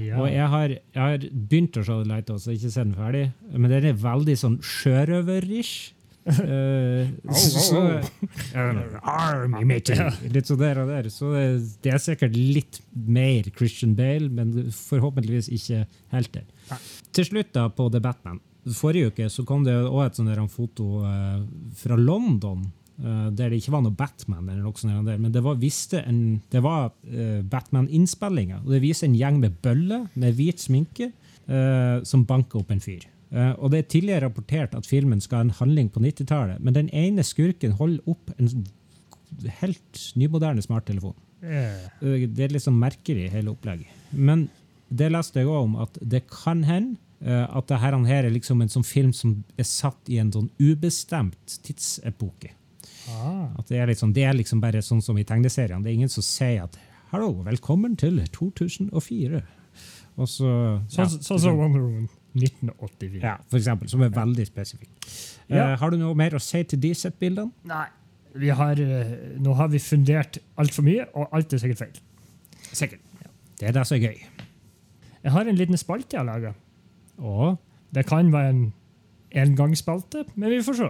Ja. 0.00 0.18
Og 0.20 0.30
jeg 0.30 0.46
har, 0.50 0.72
jeg 0.74 1.00
har 1.00 1.26
begynt 1.32 1.76
å 1.78 1.84
se 1.86 1.96
The 2.00 2.08
Lighthouse, 2.08 2.48
og 2.48 2.56
ikke 2.56 2.70
sett 2.72 2.88
den 2.88 2.96
ferdig. 2.98 3.26
Men 3.52 3.70
den 3.70 3.90
er 3.90 4.00
veldig 4.04 4.38
sånn 4.40 4.62
sjørøverish. 4.64 5.76
Uh, 6.24 7.04
så! 7.36 7.80
Litt 10.32 10.48
sånn 10.48 10.60
der 10.62 10.78
og 10.80 10.88
der. 10.88 11.10
Så 11.12 11.34
det, 11.34 11.42
det 11.84 11.92
er 11.92 12.00
sikkert 12.00 12.38
litt 12.38 12.78
mer 12.94 13.50
Christian 13.52 13.92
Bale, 13.98 14.30
men 14.32 14.70
forhåpentligvis 14.72 15.50
ikke 15.52 15.82
helt 16.14 16.32
der. 16.32 16.46
Ja. 16.70 16.80
Til 17.12 17.28
slutt 17.28 17.52
da, 17.52 17.66
på 17.68 17.90
The 17.92 18.00
Batman. 18.00 18.40
Forrige 18.72 19.12
uke 19.12 19.28
så 19.28 19.44
kom 19.44 19.66
det 19.66 19.76
også 19.76 20.06
et 20.06 20.22
sånt 20.22 20.32
der 20.32 20.40
foto 20.48 21.02
uh, 21.04 21.44
fra 21.76 22.00
London, 22.00 22.64
eh, 23.02 23.30
der 23.34 23.50
det 23.50 23.60
ikke 23.60 23.74
var 23.74 23.82
noe 23.84 23.96
Batman, 23.96 24.48
eller 24.48 24.62
noe 24.62 24.78
sånt 24.78 25.08
der, 25.08 25.18
men 25.20 25.32
det 25.34 25.42
var, 25.44 25.58
en, 26.00 26.20
det 26.52 26.62
var 26.64 26.92
uh, 26.92 27.40
Batman-innspillinger. 27.50 28.62
Og 28.62 28.76
det 28.76 28.82
viser 28.84 29.08
en 29.08 29.18
gjeng 29.18 29.40
med 29.42 29.58
bøller 29.64 30.06
med 30.14 30.38
hvit 30.38 30.62
sminke 30.62 31.10
uh, 31.48 32.00
som 32.06 32.26
banker 32.28 32.62
opp 32.62 32.72
en 32.74 32.84
fyr. 32.84 33.10
Og 33.34 33.72
Det 33.72 33.78
er 33.80 33.86
tidligere 33.90 34.26
rapportert 34.28 34.74
at 34.78 34.86
filmen 34.86 35.18
skal 35.18 35.40
ha 35.40 35.44
en 35.48 35.56
handling 35.58 35.88
på 35.90 35.98
90-tallet, 35.98 36.60
men 36.62 36.76
den 36.76 36.90
ene 36.94 37.24
skurken 37.26 37.72
holder 37.74 38.12
opp 38.12 38.30
en 38.38 38.68
helt 39.58 40.02
nymoderne 40.14 40.62
smarttelefon. 40.62 41.16
Det 41.42 42.44
er 42.46 42.54
sånn 42.62 42.78
merkelig, 42.78 43.26
hele 43.32 43.50
opplegget. 43.50 43.90
Men 44.14 44.46
det 44.86 45.10
leste 45.10 45.42
jeg 45.42 45.50
òg 45.50 45.66
om 45.66 45.74
at 45.82 45.98
det 45.98 46.22
kan 46.30 46.62
hende 46.68 46.94
at 47.26 47.66
det 47.72 47.80
her 47.82 47.98
er 47.98 48.30
liksom 48.30 48.62
en 48.62 48.70
sånn 48.70 48.86
film 48.86 49.10
som 49.16 49.40
er 49.58 49.66
satt 49.66 50.12
i 50.12 50.20
en 50.22 50.30
sånn 50.30 50.52
ubestemt 50.62 51.58
tidsepoke. 51.66 52.54
Ah. 53.12 53.50
At 53.58 53.68
det 53.68 53.78
er, 53.78 53.86
liksom, 53.90 54.12
det 54.16 54.24
er 54.24 54.36
liksom 54.36 54.60
bare 54.62 54.82
sånn 54.84 55.02
som 55.04 55.18
i 55.18 55.24
tegneseriene. 55.26 55.82
Det 55.84 55.92
er 55.92 55.98
ingen 55.98 56.12
som 56.12 56.24
sier 56.24 56.64
at 56.64 56.78
'hallo, 57.10 57.42
velkommen 57.46 57.96
til 57.96 58.20
2004'. 58.34 59.42
Og 60.16 60.28
så 60.30 60.50
Sånn 60.88 61.04
ja, 61.04 61.08
sånn 61.26 61.40
som 61.42 61.58
Wonder 61.58 61.82
Woman 61.82 62.08
1984. 62.34 63.22
ja, 63.22 63.36
for 63.50 63.58
eksempel, 63.58 63.88
som 63.90 64.02
er 64.02 64.10
veldig 64.14 64.46
spesifikk. 64.46 64.90
Ja. 65.48 65.72
Uh, 65.72 65.76
har 65.80 65.90
du 65.90 65.98
noe 65.98 66.14
mer 66.14 66.34
å 66.34 66.42
si 66.42 66.62
til 66.64 66.80
de 66.82 66.94
sett-bildene? 66.94 67.50
Nei. 67.64 67.86
Vi 68.34 68.50
har, 68.50 68.78
uh, 68.78 69.38
nå 69.38 69.54
har 69.54 69.68
vi 69.70 69.78
fundert 69.78 70.38
altfor 70.58 70.86
mye, 70.86 71.06
og 71.14 71.34
alt 71.34 71.52
er 71.52 71.62
sikkert 71.62 71.78
feil. 71.78 72.00
Sikkert. 72.72 73.00
Det 73.58 73.68
er 73.68 73.76
det 73.76 73.86
som 73.86 73.98
er 73.98 74.08
gøy. 74.08 74.22
Jeg 75.24 75.32
har 75.32 75.48
en 75.48 75.58
liten 75.58 75.78
spalte 75.78 76.16
jeg 76.16 76.20
har 76.20 76.26
laga. 76.26 76.54
Det 77.94 78.06
kan 78.06 78.32
være 78.32 78.50
en 78.50 78.64
engangsspalte, 79.34 80.24
men 80.34 80.50
vi 80.50 80.62
får 80.62 80.80
se. 80.80 80.88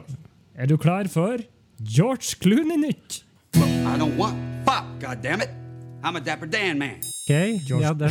Er 0.54 0.66
du 0.66 0.76
klar 0.80 1.08
for 1.12 1.44
George 1.82 2.36
Clooney-nytt? 2.40 3.24
I 3.56 3.98
don't 3.98 4.16
want 4.18 4.36
fuck, 4.64 4.84
goddammit. 5.00 5.50
I'm 6.04 6.16
a 6.16 6.20
Dapper 6.20 6.46
Dan 6.46 6.78
man. 6.78 6.96
Ok, 7.00 7.60
George. 7.68 7.82
ja, 7.84 7.92
det, 7.92 8.10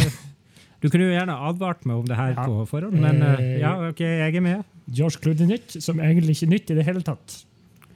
du 0.81 0.89
kunne 0.89 1.05
jo 1.07 1.13
gjerne 1.13 1.35
advart 1.47 1.85
meg 1.85 1.95
om 2.01 2.05
det 2.09 2.17
her 2.17 2.33
Ja. 2.35 2.45
på 2.45 2.65
forhånd, 2.67 2.99
men 2.99 3.21
Eh, 3.23 3.59
ja, 3.61 3.75
ok, 3.89 3.99
jeg 4.01 4.35
er 4.35 4.41
med. 4.41 4.63
George 4.91 5.19
Clooney-nytt, 5.23 5.77
som 5.83 5.99
egentlig 5.99 6.35
ikke 6.35 6.45
er 6.45 6.49
nytt 6.57 6.69
i 6.71 6.75
det 6.75 6.85
hele 6.85 7.01
tatt. 7.01 7.45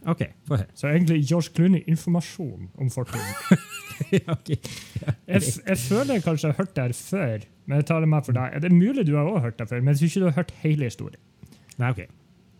Ok, 0.08 0.22
få 0.48 0.56
høre. 0.62 0.68
Så 0.76 0.88
egentlig 0.88 1.26
George 1.28 1.50
Clooney-informasjon 1.56 2.70
om 2.78 2.90
fortiden. 2.90 3.26
Ja. 4.12 4.36
Jeg, 5.26 5.42
jeg 5.68 5.78
føler 5.82 6.14
jeg 6.14 6.22
kanskje 6.24 6.52
har 6.52 6.58
hørt 6.60 6.76
det 6.76 6.84
her 6.84 6.94
før, 6.94 7.40
men 7.66 7.80
jeg 7.80 7.86
tar 7.90 8.00
det 8.04 8.10
med 8.12 8.26
for 8.28 8.32
deg. 8.38 8.60
Det 8.62 8.70
er 8.70 8.76
mulig 8.76 9.08
du 9.08 9.16
har 9.18 9.26
også 9.26 9.40
hørt 9.42 9.58
det 9.60 9.66
før, 9.72 9.80
men 9.82 9.88
jeg 9.88 9.98
tror 9.98 10.06
ikke 10.08 10.20
du 10.20 10.26
har 10.28 10.36
hørt 10.36 10.52
hele 10.62 10.84
historien. 10.86 11.22
Nei, 11.82 11.90
ok. 11.90 12.04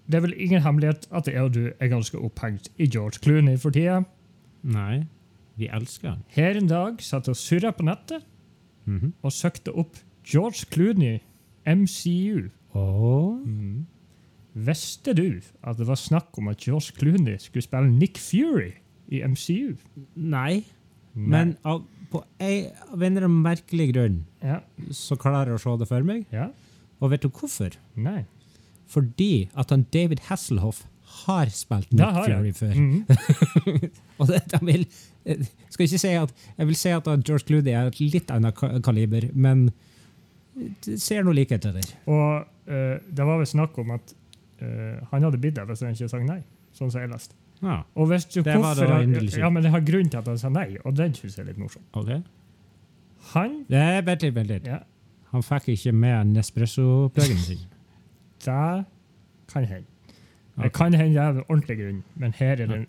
Det 0.10 0.16
er 0.16 0.22
vel 0.24 0.34
ingen 0.38 0.62
hemmelighet 0.64 1.08
at 1.12 1.28
jeg 1.28 1.42
og 1.44 1.54
du 1.54 1.72
er 1.80 1.88
ganske 1.92 2.18
opphengt 2.24 2.70
i 2.80 2.86
George 2.88 3.20
Clooney 3.24 3.58
for 3.60 3.70
tida. 3.76 4.02
Nei, 4.64 5.04
vi 5.58 5.68
elsker 5.68 6.10
han. 6.14 6.24
Her 6.36 6.56
en 6.58 6.68
dag 6.68 7.02
satt 7.04 7.28
jeg 7.28 7.36
og 7.36 7.42
surra 7.42 7.72
på 7.76 7.84
nettet 7.84 8.24
Mhm. 8.88 9.14
og 9.24 9.32
søkte 9.32 9.74
opp 9.76 9.98
George 10.24 10.66
Clooney 10.72 11.20
MCU. 11.66 12.50
Åh, 12.74 13.40
Visste 14.58 15.14
du 15.14 15.40
at 15.64 15.78
det 15.78 15.86
var 15.88 15.96
snakk 16.00 16.38
om 16.40 16.48
at 16.48 16.58
George 16.64 16.94
Clooney 16.98 17.38
skulle 17.38 17.62
spille 17.62 17.92
Nick 17.92 18.18
Fury 18.18 18.72
i 19.10 19.22
MCU? 19.28 19.76
nei, 20.16 20.64
men 21.14 21.58
av, 21.66 21.84
på 22.12 22.24
ei, 22.40 22.72
av 22.92 23.02
en 23.04 23.18
eller 23.18 23.28
annen 23.28 23.44
merkelig 23.44 23.92
grunn 23.94 24.24
Ja. 24.42 24.60
så 24.90 25.16
klarer 25.18 25.52
jeg 25.52 25.60
å 25.60 25.62
se 25.62 25.78
det 25.80 25.88
for 25.88 26.04
meg. 26.04 26.26
ja. 26.32 26.48
Og 27.00 27.12
vet 27.12 27.22
du 27.22 27.30
hvorfor? 27.30 27.76
Nei. 27.96 28.26
Fordi 28.88 29.50
at 29.58 29.74
han 29.74 29.86
David 29.94 30.24
Hasselhoff 30.30 30.86
har 31.26 31.50
spilt 31.52 31.92
Nick 31.92 32.04
har 32.04 32.26
Fury 32.26 32.52
før. 32.52 32.74
før. 32.74 32.74
-hmm. 32.74 33.90
Og 34.20 34.28
det, 34.28 34.60
vil, 34.62 34.88
jeg 35.26 35.46
skal 35.70 35.84
ikke 35.84 35.98
si 35.98 36.08
at, 36.08 36.34
jeg 36.58 36.68
vil 36.68 36.76
si 36.76 36.90
at 36.90 37.04
George 37.04 37.46
Clooney 37.48 37.72
er 37.72 37.88
et 37.88 38.00
litt 38.00 38.32
annet 38.32 38.54
kaliber, 38.84 39.30
men 39.34 39.72
det 40.86 41.02
ser 41.02 41.24
noe 41.24 41.34
likhet 41.34 41.62
til 41.62 41.74
det. 41.74 41.98
Og 42.06 42.46
uh, 42.68 42.74
det 43.18 43.26
var 43.26 43.38
vel 43.38 43.46
snakk 43.46 43.78
om 43.78 43.92
at 43.92 44.14
uh, 44.62 44.68
han 45.12 45.24
hadde 45.24 45.38
bidd 45.38 45.56
deg 45.56 45.70
hvis 45.70 45.84
han 45.86 45.94
ikke 45.96 46.10
sa 46.10 46.18
nei. 46.24 46.42
Sånn 46.74 46.92
som 46.92 47.02
jeg 47.02 47.10
leste. 47.10 47.36
Ja, 47.62 47.82
Og 47.96 48.08
hvis 48.08 48.26
du 48.26 48.42
Det 48.42 48.54
var 48.54 48.76
hvorfor 48.76 49.30
synd. 49.30 49.38
Ja, 49.38 49.50
men 49.50 49.64
det 49.64 49.72
har 49.72 49.82
grunn 49.82 50.10
til 50.10 50.18
at 50.18 50.28
han 50.28 50.38
sa 50.38 50.50
nei, 50.50 50.78
og 50.86 50.98
den 50.98 51.14
syns 51.14 51.38
jeg 51.38 51.44
er 51.44 51.48
litt 51.48 51.58
morsom. 51.58 51.82
Okay. 51.94 52.22
Han 53.34 53.64
vent 53.70 54.22
litt, 54.22 54.36
vent 54.36 54.48
litt. 54.48 54.68
ja, 54.68 54.78
Han 55.32 55.44
fikk 55.44 55.70
ikke 55.74 55.92
med 55.92 56.26
Nespresso-pluggen 56.36 57.38
sin. 57.38 57.66
Det 58.48 58.86
kan 59.54 59.68
hende. 59.70 59.88
Det 60.58 60.72
kan 60.74 60.96
hende 60.98 61.14
det 61.14 61.22
er 61.24 61.36
en 61.36 61.44
ordentlig 61.50 61.78
grunn, 61.82 62.00
men 62.16 62.34
her 62.40 62.56
er 62.64 62.72
den 62.72 62.88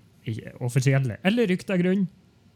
offisielle. 0.64 1.18
Eller 1.24 1.48
rykta 1.50 1.76
grunn. 1.80 2.06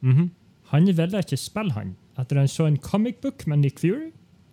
Mhm. 0.00 0.30
Han 0.72 0.86
ville 0.88 1.20
ikke 1.20 1.36
spille 1.36 1.74
han 1.76 1.96
etter 2.20 2.38
han 2.40 2.48
så 2.48 2.66
en 2.68 2.78
comic 2.80 3.20
book 3.22 3.46
med 3.46 3.62
Nick 3.62 3.78
Fury. 3.80 4.10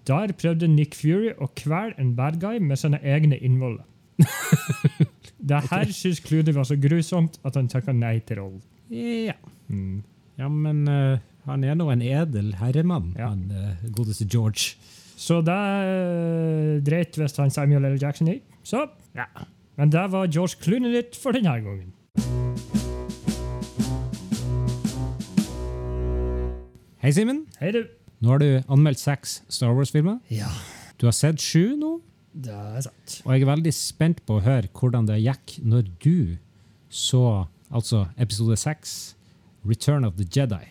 Der 0.07 0.31
prøvde 0.35 0.67
Nick 0.67 0.95
Fury 0.95 1.31
å 1.37 1.49
kvele 1.55 1.93
en 1.99 2.13
bad 2.15 2.39
guy 2.41 2.59
med 2.63 2.79
sine 2.79 2.99
egne 3.03 3.37
innvoller. 3.37 3.83
det 5.49 5.59
her 5.71 5.91
syns 5.95 6.19
Clooney 6.23 6.55
var 6.55 6.67
så 6.67 6.75
grusomt 6.79 7.39
at 7.47 7.55
han 7.55 7.69
takka 7.71 7.93
nei 7.95 8.17
til 8.27 8.41
rollen. 8.41 8.61
Ja. 8.91 9.35
Mm. 9.69 10.01
ja, 10.39 10.47
men 10.49 10.87
uh, 10.89 11.19
han 11.45 11.63
er 11.63 11.75
nå 11.77 11.89
en 11.93 12.01
edel 12.01 12.55
herremann, 12.59 13.13
Ja. 13.19 13.29
han 13.29 13.51
uh, 13.53 13.89
godeste 13.95 14.25
George. 14.25 14.75
Så 15.19 15.41
det 15.43 15.51
uh, 15.59 16.79
dreit 16.85 17.17
hvis 17.19 17.35
han 17.41 17.51
Samuel 17.51 17.85
L. 17.91 17.97
Jackson 17.99 18.29
i. 18.31 18.37
Så, 18.63 18.85
ja. 19.17 19.25
Men 19.79 19.91
det 19.91 20.05
var 20.13 20.29
George 20.31 20.55
Clooney 20.63 20.93
ditt 20.95 21.17
for 21.19 21.35
denne 21.35 21.57
gangen. 21.63 21.91
Hei, 26.99 27.11
Simen. 27.15 27.45
Hei, 27.59 27.71
du. 27.75 27.83
Nå 28.19 28.33
har 28.33 28.41
du 28.43 28.47
anmeldt 28.71 28.99
seks 28.99 29.37
Star 29.51 29.71
Wars-filmer. 29.75 30.19
Ja, 30.31 30.49
Du 30.99 31.05
har 31.07 31.15
sett 31.15 31.39
sju 31.39 31.77
nå, 31.79 32.01
det 32.35 32.51
er 32.51 32.81
sant. 32.83 33.21
og 33.23 33.31
jeg 33.31 33.45
er 33.45 33.47
veldig 33.47 33.71
spent 33.71 34.19
på 34.27 34.35
å 34.35 34.41
høre 34.43 34.67
hvordan 34.75 35.07
det 35.07 35.15
gikk 35.23 35.53
når 35.63 35.87
du 36.03 36.35
så 36.91 37.45
altså 37.71 38.01
episode 38.19 38.57
seks, 38.59 39.15
Return 39.63 40.03
of 40.03 40.17
the 40.19 40.27
Jedi. 40.27 40.65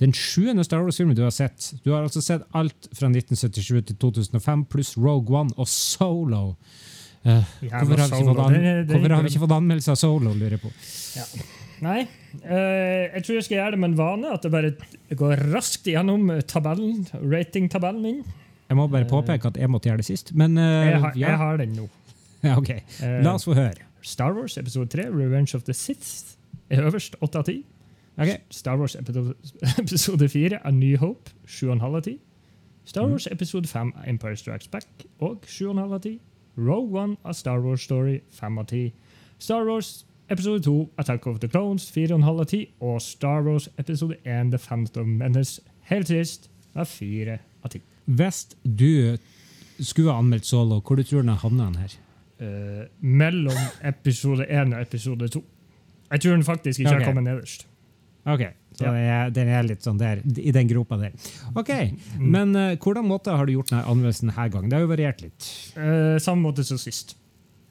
Den 0.00 0.14
sjuende 0.16 0.64
Star 0.64 0.80
Wars-filmen 0.86 1.16
du 1.16 1.22
har 1.26 1.34
sett. 1.34 1.74
Du 1.84 1.90
har 1.92 2.06
altså 2.06 2.22
sett 2.24 2.46
alt 2.56 2.88
fra 2.96 3.10
1977 3.12 3.82
til 3.90 3.96
2005, 4.00 4.64
pluss 4.72 4.94
Rogue 4.96 5.34
One 5.42 5.52
og 5.60 5.68
Solo. 5.68 6.54
Uh, 7.20 7.42
ja, 7.60 7.82
hvorfor 7.82 8.00
har, 8.00 8.08
Solo. 8.08 8.32
an 8.46 8.54
det, 8.56 8.60
er 8.64 8.84
hvorfor 8.88 9.12
har 9.14 9.22
vi 9.26 9.28
ikke- 9.34 9.42
fått 9.42 9.52
anmeldelse 9.58 9.90
av 9.92 9.98
Solo, 10.00 10.32
lurer 10.32 10.56
jeg 10.56 10.62
på. 10.64 10.72
Nei, 11.84 12.00
Uh, 12.30 13.10
jeg 13.10 13.24
tror 13.26 13.34
jeg 13.34 13.44
skal 13.44 13.56
gjøre 13.56 13.70
det 13.74 13.78
med 13.82 13.88
en 13.90 13.96
vane. 13.98 14.28
At 14.30 14.44
jeg 14.46 14.52
bare 14.52 14.68
går 15.18 15.40
raskt 15.50 15.88
gjennom 15.90 16.28
tabellen, 16.46 17.00
ratingtabellen 17.18 18.02
min. 18.04 18.20
Jeg 18.70 18.78
må 18.78 18.84
bare 18.86 19.08
påpeke 19.10 19.50
at 19.50 19.56
jeg 19.58 19.66
måtte 19.68 19.90
gjøre 19.90 19.98
det 19.98 20.06
sist, 20.06 20.30
men 20.38 20.54
uh, 20.56 20.62
Jeg 20.62 21.00
har, 21.02 21.16
ja. 21.18 21.26
jeg 21.32 21.40
har 21.40 21.56
den 21.58 21.72
nå. 21.74 21.88
ja, 22.46 22.54
ok. 22.56 22.70
La 23.26 23.34
oss 23.34 23.48
få 23.48 23.56
høre. 23.58 23.82
Star 24.06 24.30
Wars 24.36 24.54
episode 24.62 24.88
3, 24.94 25.08
Revenge 25.10 25.56
of 25.58 25.64
the 25.66 25.74
Sith, 25.74 26.36
er 26.70 26.86
øverst 26.86 27.18
8 27.20 27.42
av 27.42 27.44
10. 27.50 27.64
Ok. 28.18 28.40
Star 28.50 28.76
Wars 28.78 28.96
episode, 28.96 29.34
episode 29.78 30.28
4, 30.28 30.58
A 30.64 30.70
New 30.70 30.96
Hope, 30.98 31.30
7,5 31.46 31.82
av 31.96 32.02
10. 32.02 32.18
Star 32.84 33.06
Wars 33.08 33.26
episode 33.30 33.66
5, 33.68 33.92
Empire 34.06 34.36
Strikes 34.36 34.68
Back, 34.68 34.86
og 35.20 35.42
7,5 35.46 35.92
av 35.94 36.00
10. 36.00 36.18
Rogue 36.58 37.00
One, 37.02 37.16
A 37.24 37.32
Star 37.32 37.60
Wars 37.60 37.80
Story, 37.82 38.20
5 38.30 38.58
av 38.58 38.66
10. 38.66 38.90
Star 39.38 39.64
Wars 39.64 40.06
episode 40.28 40.62
2, 40.62 40.90
Attack 40.98 41.26
of 41.26 41.38
the 41.40 41.48
Clones, 41.48 41.90
4,5 41.96 42.40
av 42.40 42.44
10. 42.46 42.66
Og 42.80 43.00
Star 43.02 43.42
Wars 43.46 43.68
episode 43.78 44.16
1, 44.24 44.50
The 44.50 44.58
Phantom 44.58 45.08
Menace, 45.08 45.62
helt 45.90 46.06
trist, 46.10 46.50
av 46.74 46.84
4 46.86 47.38
av 47.64 47.70
10. 47.70 47.80
Hvis 48.06 48.42
du 48.64 49.16
skulle 49.84 50.10
ha 50.12 50.18
anmeldt 50.18 50.46
Solo, 50.46 50.80
hvor 50.80 50.96
du 50.96 51.02
tror 51.02 51.22
den 51.22 51.28
havner 51.40 51.64
den 51.70 51.74
her? 51.84 51.96
Eh, 52.40 52.84
mellom 53.00 53.56
episode 53.84 54.46
1 54.50 54.74
og 54.74 54.82
episode 54.82 55.28
2. 55.28 55.44
Jeg 56.10 56.20
tror 56.20 56.32
den 56.32 56.44
faktisk 56.44 56.80
ikke 56.80 56.90
Ok. 56.90 56.96
har 57.02 57.04
kommet 57.04 57.24
nederst. 57.24 57.66
Ok, 58.28 58.42
så 58.76 58.84
Ja. 58.84 58.90
den, 58.92 59.04
er, 59.08 59.30
den 59.30 59.48
er 59.48 59.62
litt 59.64 59.82
sånn 59.82 59.98
der, 59.98 60.20
i 60.36 60.52
den 60.52 60.68
gropa 60.68 60.98
der. 61.00 61.12
Ok, 61.56 61.70
men 62.20 62.52
uh, 62.56 62.74
hvordan 62.76 63.06
måte 63.08 63.32
har 63.32 63.46
du 63.48 63.52
gjort 63.54 63.70
denne 63.72 63.84
anvendelsen? 63.88 64.28
denne 64.28 64.48
gangen? 64.52 64.68
Det 64.70 64.76
har 64.76 64.84
jo 64.84 64.90
variert 64.92 65.22
litt. 65.24 65.48
Uh, 65.76 66.18
samme 66.20 66.42
måte 66.44 66.64
som 66.64 66.78
sist. 66.78 67.16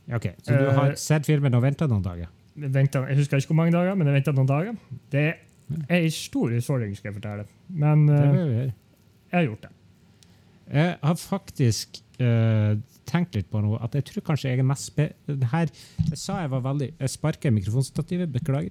Ok, 0.09 0.25
Så 0.41 0.57
du 0.57 0.65
Eh, 0.65 0.73
har 0.73 0.95
sett 0.97 1.25
filmen 1.29 1.53
og 1.53 1.62
ventet 1.62 1.89
noen 1.89 2.01
dager? 2.01 2.27
Ventet, 2.57 2.97
jeg 3.12 3.17
husker 3.19 3.38
ikke 3.38 3.51
hvor 3.53 3.59
mange 3.62 3.71
dager, 3.75 3.93
men 3.95 4.07
jeg 4.09 4.15
venta 4.17 4.31
noen 4.33 4.47
dager. 4.49 4.75
Det 5.13 5.25
er 5.88 5.99
en 6.01 6.09
stor 6.12 6.49
utfordring, 6.57 6.95
skal 6.97 7.12
jeg 7.12 7.19
fortelle. 7.21 7.45
Men 7.69 8.09
eh, 8.09 8.33
gjøre. 8.33 8.63
jeg 9.29 9.38
har 9.38 9.45
gjort 9.45 9.62
det. 9.67 9.69
Jeg 10.73 10.97
har 11.01 11.15
faktisk 11.15 12.01
uh, 12.21 12.73
tenkt 13.09 13.38
litt 13.38 13.47
på 13.49 13.62
noe, 13.62 13.77
at 13.85 13.93
jeg 13.97 14.05
tror 14.09 14.25
kanskje 14.31 14.49
jeg 14.51 14.59
er 14.59 14.67
mest 14.69 14.91
be 14.97 15.07
her, 15.53 15.69
Jeg 16.09 16.17
sa 16.17 16.41
jeg 16.41 16.51
var 16.51 16.62
veldig 16.62 16.91
Jeg 16.99 17.09
sparker 17.09 17.51
mikrofonstativet, 17.55 18.29
beklager. 18.33 18.69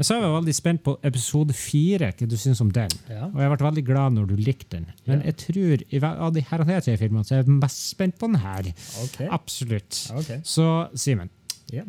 Jeg 0.00 0.16
er 0.16 0.22
jeg 0.24 0.32
veldig 0.32 0.54
spent 0.56 0.80
på 0.86 0.94
episode 1.04 1.52
fire, 1.52 2.06
hva 2.16 2.26
du 2.30 2.36
syns 2.40 2.60
om 2.64 2.70
den. 2.72 2.88
Ja. 3.10 3.26
Og 3.28 3.36
jeg 3.42 3.50
ble 3.52 3.66
veldig 3.66 3.82
glad 3.84 4.14
når 4.16 4.30
du 4.30 4.36
likte 4.40 4.78
den. 4.78 4.86
Men 5.06 5.20
Ja. 5.20 5.26
jeg 5.26 5.36
tror 5.36 6.14
av 6.24 6.32
de 6.32 6.40
her, 6.40 6.64
her 6.64 6.80
tre 6.80 6.96
filmene 6.96 7.24
så 7.24 7.34
er 7.36 7.42
jeg 7.42 7.48
mest 7.52 7.90
spent 7.90 8.16
på 8.18 8.26
den 8.30 8.40
her. 8.40 8.70
Ok. 9.04 9.20
Absolutt. 9.28 10.10
Ok. 10.16 10.40
Så 10.42 10.88
Simen, 10.96 11.28
Ja. 11.70 11.82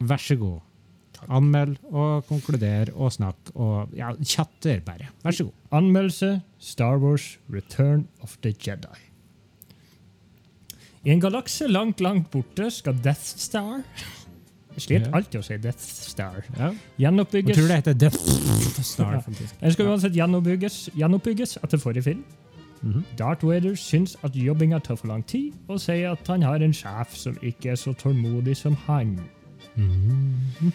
vær 0.00 0.16
så 0.16 0.38
god. 0.38 0.60
Takk. 1.12 1.28
Anmeld 1.28 1.76
og 1.92 2.24
konkluder 2.26 2.94
og 2.96 3.12
snakk 3.12 3.36
og 3.54 3.90
ja, 3.94 4.14
chatter 4.24 4.80
bare. 4.80 5.10
Vær 5.22 5.30
så 5.36 5.44
god. 5.44 5.52
Anmeldelse 5.70 6.42
Star 6.58 6.96
Wars 6.98 7.36
Return 7.50 8.08
of 8.22 8.38
the 8.40 8.54
Jedi. 8.54 8.96
I 11.04 11.10
en 11.12 11.20
galakse 11.20 11.68
langt, 11.68 12.00
langt 12.00 12.30
borte 12.30 12.70
skal 12.70 12.94
Death 12.94 13.20
Star 13.40 13.82
Sliter 14.80 15.10
Ja. 15.10 15.16
alltid 15.18 15.40
å 15.40 15.44
si 15.44 15.56
Death 15.58 15.78
Star. 15.80 16.44
Ja. 16.58 16.72
Jeg 16.98 17.12
tror 17.28 17.68
det 17.68 17.76
heter 17.80 17.94
Death 17.94 18.82
Star. 18.82 19.20
Faktisk. 19.20 19.60
Den 19.60 19.72
skal 19.72 19.86
uansett 19.86 20.12
gjenoppbygges, 20.16 20.90
gjenoppbygges 20.96 21.58
etter 21.62 21.78
forrige 21.78 22.02
film. 22.02 22.24
Mhm. 22.82 23.04
Darth 23.18 23.44
Vader 23.44 23.74
syns 23.76 24.16
at 24.24 24.32
jobbinga 24.32 24.78
tar 24.82 24.96
for 24.96 25.08
lang 25.08 25.22
tid, 25.22 25.52
og 25.68 25.78
sier 25.80 26.12
at 26.12 26.26
han 26.26 26.42
har 26.42 26.62
en 26.64 26.72
sjef 26.72 27.14
som 27.14 27.36
ikke 27.42 27.72
er 27.72 27.76
så 27.76 27.92
tålmodig 27.94 28.56
som 28.56 28.74
han. 28.86 29.18
Mhm. 29.76 30.72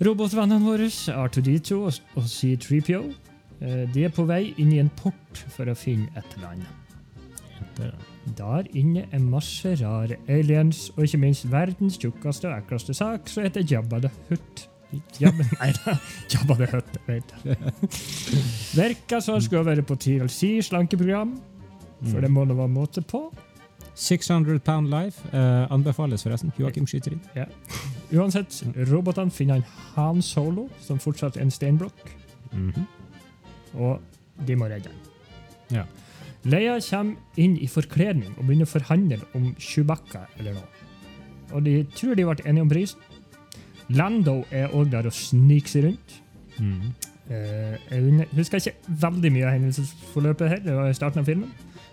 Robotvennene 0.00 0.62
våre, 0.62 0.86
R2D2 0.88 1.72
og 1.86 1.94
og 2.16 2.22
C3PO, 2.24 3.14
eh, 3.62 3.86
de 3.92 4.04
er 4.04 4.08
på 4.10 4.26
vei 4.26 4.54
inn 4.58 4.72
i 4.72 4.78
en 4.78 4.88
port 4.90 5.44
for 5.48 5.64
å 5.66 5.76
finne 5.76 6.08
et 6.16 6.36
land. 6.42 6.62
Der 8.36 8.66
inne 8.76 9.06
er 9.12 9.18
masse 9.22 9.74
rare 9.80 10.16
aliens, 10.28 10.90
og 10.96 11.04
ikke 11.04 11.18
minst 11.22 11.46
verdens 11.50 11.96
tjukkeste 11.98 12.48
og 12.50 12.58
ekleste 12.62 12.94
sak, 12.94 13.28
som 13.28 13.42
heter 13.46 13.64
Jabba 13.66 14.00
the 14.00 14.10
Hutt. 14.28 14.68
Jabba, 15.20 15.44
nei 15.60 15.72
da, 15.84 15.96
Jabba 16.32 16.54
the 16.60 16.66
Hutt. 16.72 16.98
vet 17.06 17.34
jeg. 17.44 17.56
Virker 18.76 19.20
som 19.24 19.40
skulle 19.40 19.64
være 19.66 19.82
på 19.86 19.96
TLC 20.00 20.58
slankeprogram, 20.68 21.36
for 22.08 22.20
det 22.24 22.30
må 22.30 22.44
nå 22.48 22.54
være 22.58 22.68
måte 22.72 23.02
på. 23.02 23.24
600 23.98 24.60
Pound 24.62 24.86
Life 24.92 25.26
uh, 25.32 25.66
anbefales 25.74 26.22
forresten. 26.22 26.52
Joakim 26.58 26.86
skyter 26.86 27.16
inn. 27.16 27.22
Uansett, 28.14 28.60
robotene 28.92 29.30
finner 29.34 29.58
en 29.58 29.64
Han 29.96 30.22
Solo, 30.22 30.68
som 30.80 31.00
fortsatt 31.02 31.36
er 31.36 31.42
en 31.48 31.50
steinblokk, 31.50 32.14
Mhm. 32.52 32.86
og 33.74 34.00
de 34.46 34.54
må 34.56 34.68
redde 34.70 34.88
han. 34.88 35.00
Ja. 35.74 35.82
Leia 36.48 36.78
kommer 36.80 37.40
inn 37.40 37.56
i 37.60 37.68
forkledning 37.70 38.34
og 38.36 38.46
begynner 38.46 38.68
å 38.68 38.72
forhandle 38.72 39.20
om 39.36 39.50
Chewbacca 39.60 40.26
eller 40.38 40.56
noe. 40.56 40.86
Og 41.56 41.64
de 41.64 41.82
tror 41.96 42.16
de 42.16 42.26
ble 42.28 42.44
enige 42.44 42.64
om 42.64 42.72
prisen. 42.72 43.00
Lando 43.88 44.42
er 44.52 44.74
òg 44.76 44.90
der 44.92 45.08
og 45.08 45.16
sniker 45.16 45.72
seg 45.72 45.86
rundt. 45.88 46.18
Mhm. 46.58 46.92
Eh, 47.28 47.74
jeg 47.90 48.28
husker 48.32 48.56
ikke 48.62 48.94
veldig 49.02 49.32
mye 49.32 49.44
av 49.44 49.52
hendelsesforløpet 49.52 50.48
her, 50.48 50.60
det 50.64 50.76
var 50.76 50.88
i 50.88 50.96
starten 50.96 51.20
av 51.20 51.28
filmen. 51.28 51.50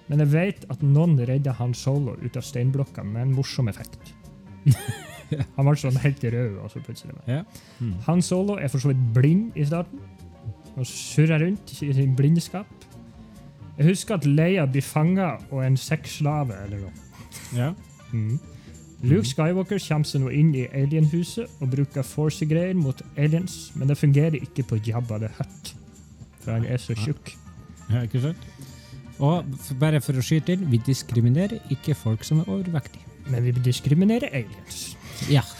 Men 0.07 0.21
jeg 0.21 0.31
vet 0.31 0.65
at 0.69 0.83
noen 0.85 1.17
redda 1.17 1.55
Han 1.57 1.73
Solo 1.73 2.15
ut 2.21 2.37
av 2.37 2.45
steinblokka 2.45 3.03
med 3.03 3.21
en 3.21 3.35
morsom 3.35 3.67
effekt. 3.67 4.13
Han 5.57 5.65
ble 5.65 5.75
sånn 5.81 5.97
helt 6.03 6.23
rød. 6.23 6.59
Og 6.61 6.69
så 6.71 6.81
plutselig. 6.85 7.15
Yeah. 7.27 7.45
Mm. 7.79 7.95
Han 8.05 8.21
Solo 8.21 8.59
er 8.61 8.69
for 8.71 8.83
så 8.83 8.91
vidt 8.91 9.01
blind 9.15 9.57
i 9.57 9.65
starten 9.65 10.03
og 10.75 10.85
surrer 10.87 11.41
rundt 11.41 11.71
i 11.71 11.93
sin 11.95 12.15
blindskap. 12.17 12.67
Jeg 13.77 13.89
husker 13.89 14.15
at 14.15 14.25
Leia 14.25 14.65
blir 14.71 14.83
fanga 14.85 15.33
og 15.51 15.63
en 15.65 15.77
sexslave 15.77 16.55
eller 16.65 16.85
noe. 16.85 16.91
Ja. 17.55 17.71
Mm. 18.13 18.37
Luke 19.05 19.27
Skywalker 19.27 19.81
kommer 19.83 20.07
seg 20.07 20.23
nå 20.23 20.31
inn 20.33 20.53
i 20.55 20.63
alienhuset 20.71 21.59
og 21.61 21.73
bruker 21.73 22.05
force-greier 22.07 22.77
mot 22.79 23.01
aliens, 23.19 23.73
men 23.75 23.91
det 23.91 23.97
fungerer 23.99 24.39
ikke 24.39 24.63
på 24.69 24.79
Jabba 24.87 25.19
the 25.21 25.29
Hutt, 25.37 25.73
for 26.41 26.55
han 26.55 26.65
er 26.65 26.79
så 26.81 26.95
tjukk. 26.97 27.35
ja, 27.91 28.05
ikke 28.07 28.23
sant? 28.23 28.47
Og 29.19 29.45
bare 29.79 30.01
for 30.03 30.17
å 30.17 30.23
skyte 30.25 30.55
inn, 30.55 30.65
vi 30.71 30.79
diskriminerer 30.83 31.59
ikke 31.71 31.95
folk 31.95 32.23
som 32.27 32.41
er 32.41 32.49
overvektige. 32.51 33.03
Men 33.31 33.43
vi 33.45 33.53
diskriminerer 33.65 34.31
aliens. 34.31 34.95
Ja. 35.31 35.43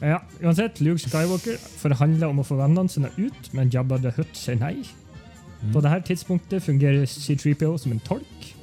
Ja, 0.00 0.16
uansett, 0.40 0.78
Luke 0.80 0.96
Skywalker 1.02 1.58
forhandler 1.60 2.30
om 2.32 2.38
å 2.40 2.44
få 2.46 2.56
vennene 2.56 2.88
sine 2.88 3.10
ut, 3.18 3.50
men 3.52 3.68
Jabba 3.68 3.98
the 4.00 4.14
Hutt 4.16 4.32
sier 4.38 4.56
nei. 4.56 4.78
Mm. 5.62 5.72
På 5.74 5.80
dette 5.84 6.00
tidspunktet 6.08 6.62
fungerer 6.64 7.04
C3PO 7.06 7.74
som 7.78 7.92
en 7.92 8.00
tolk. 8.00 8.54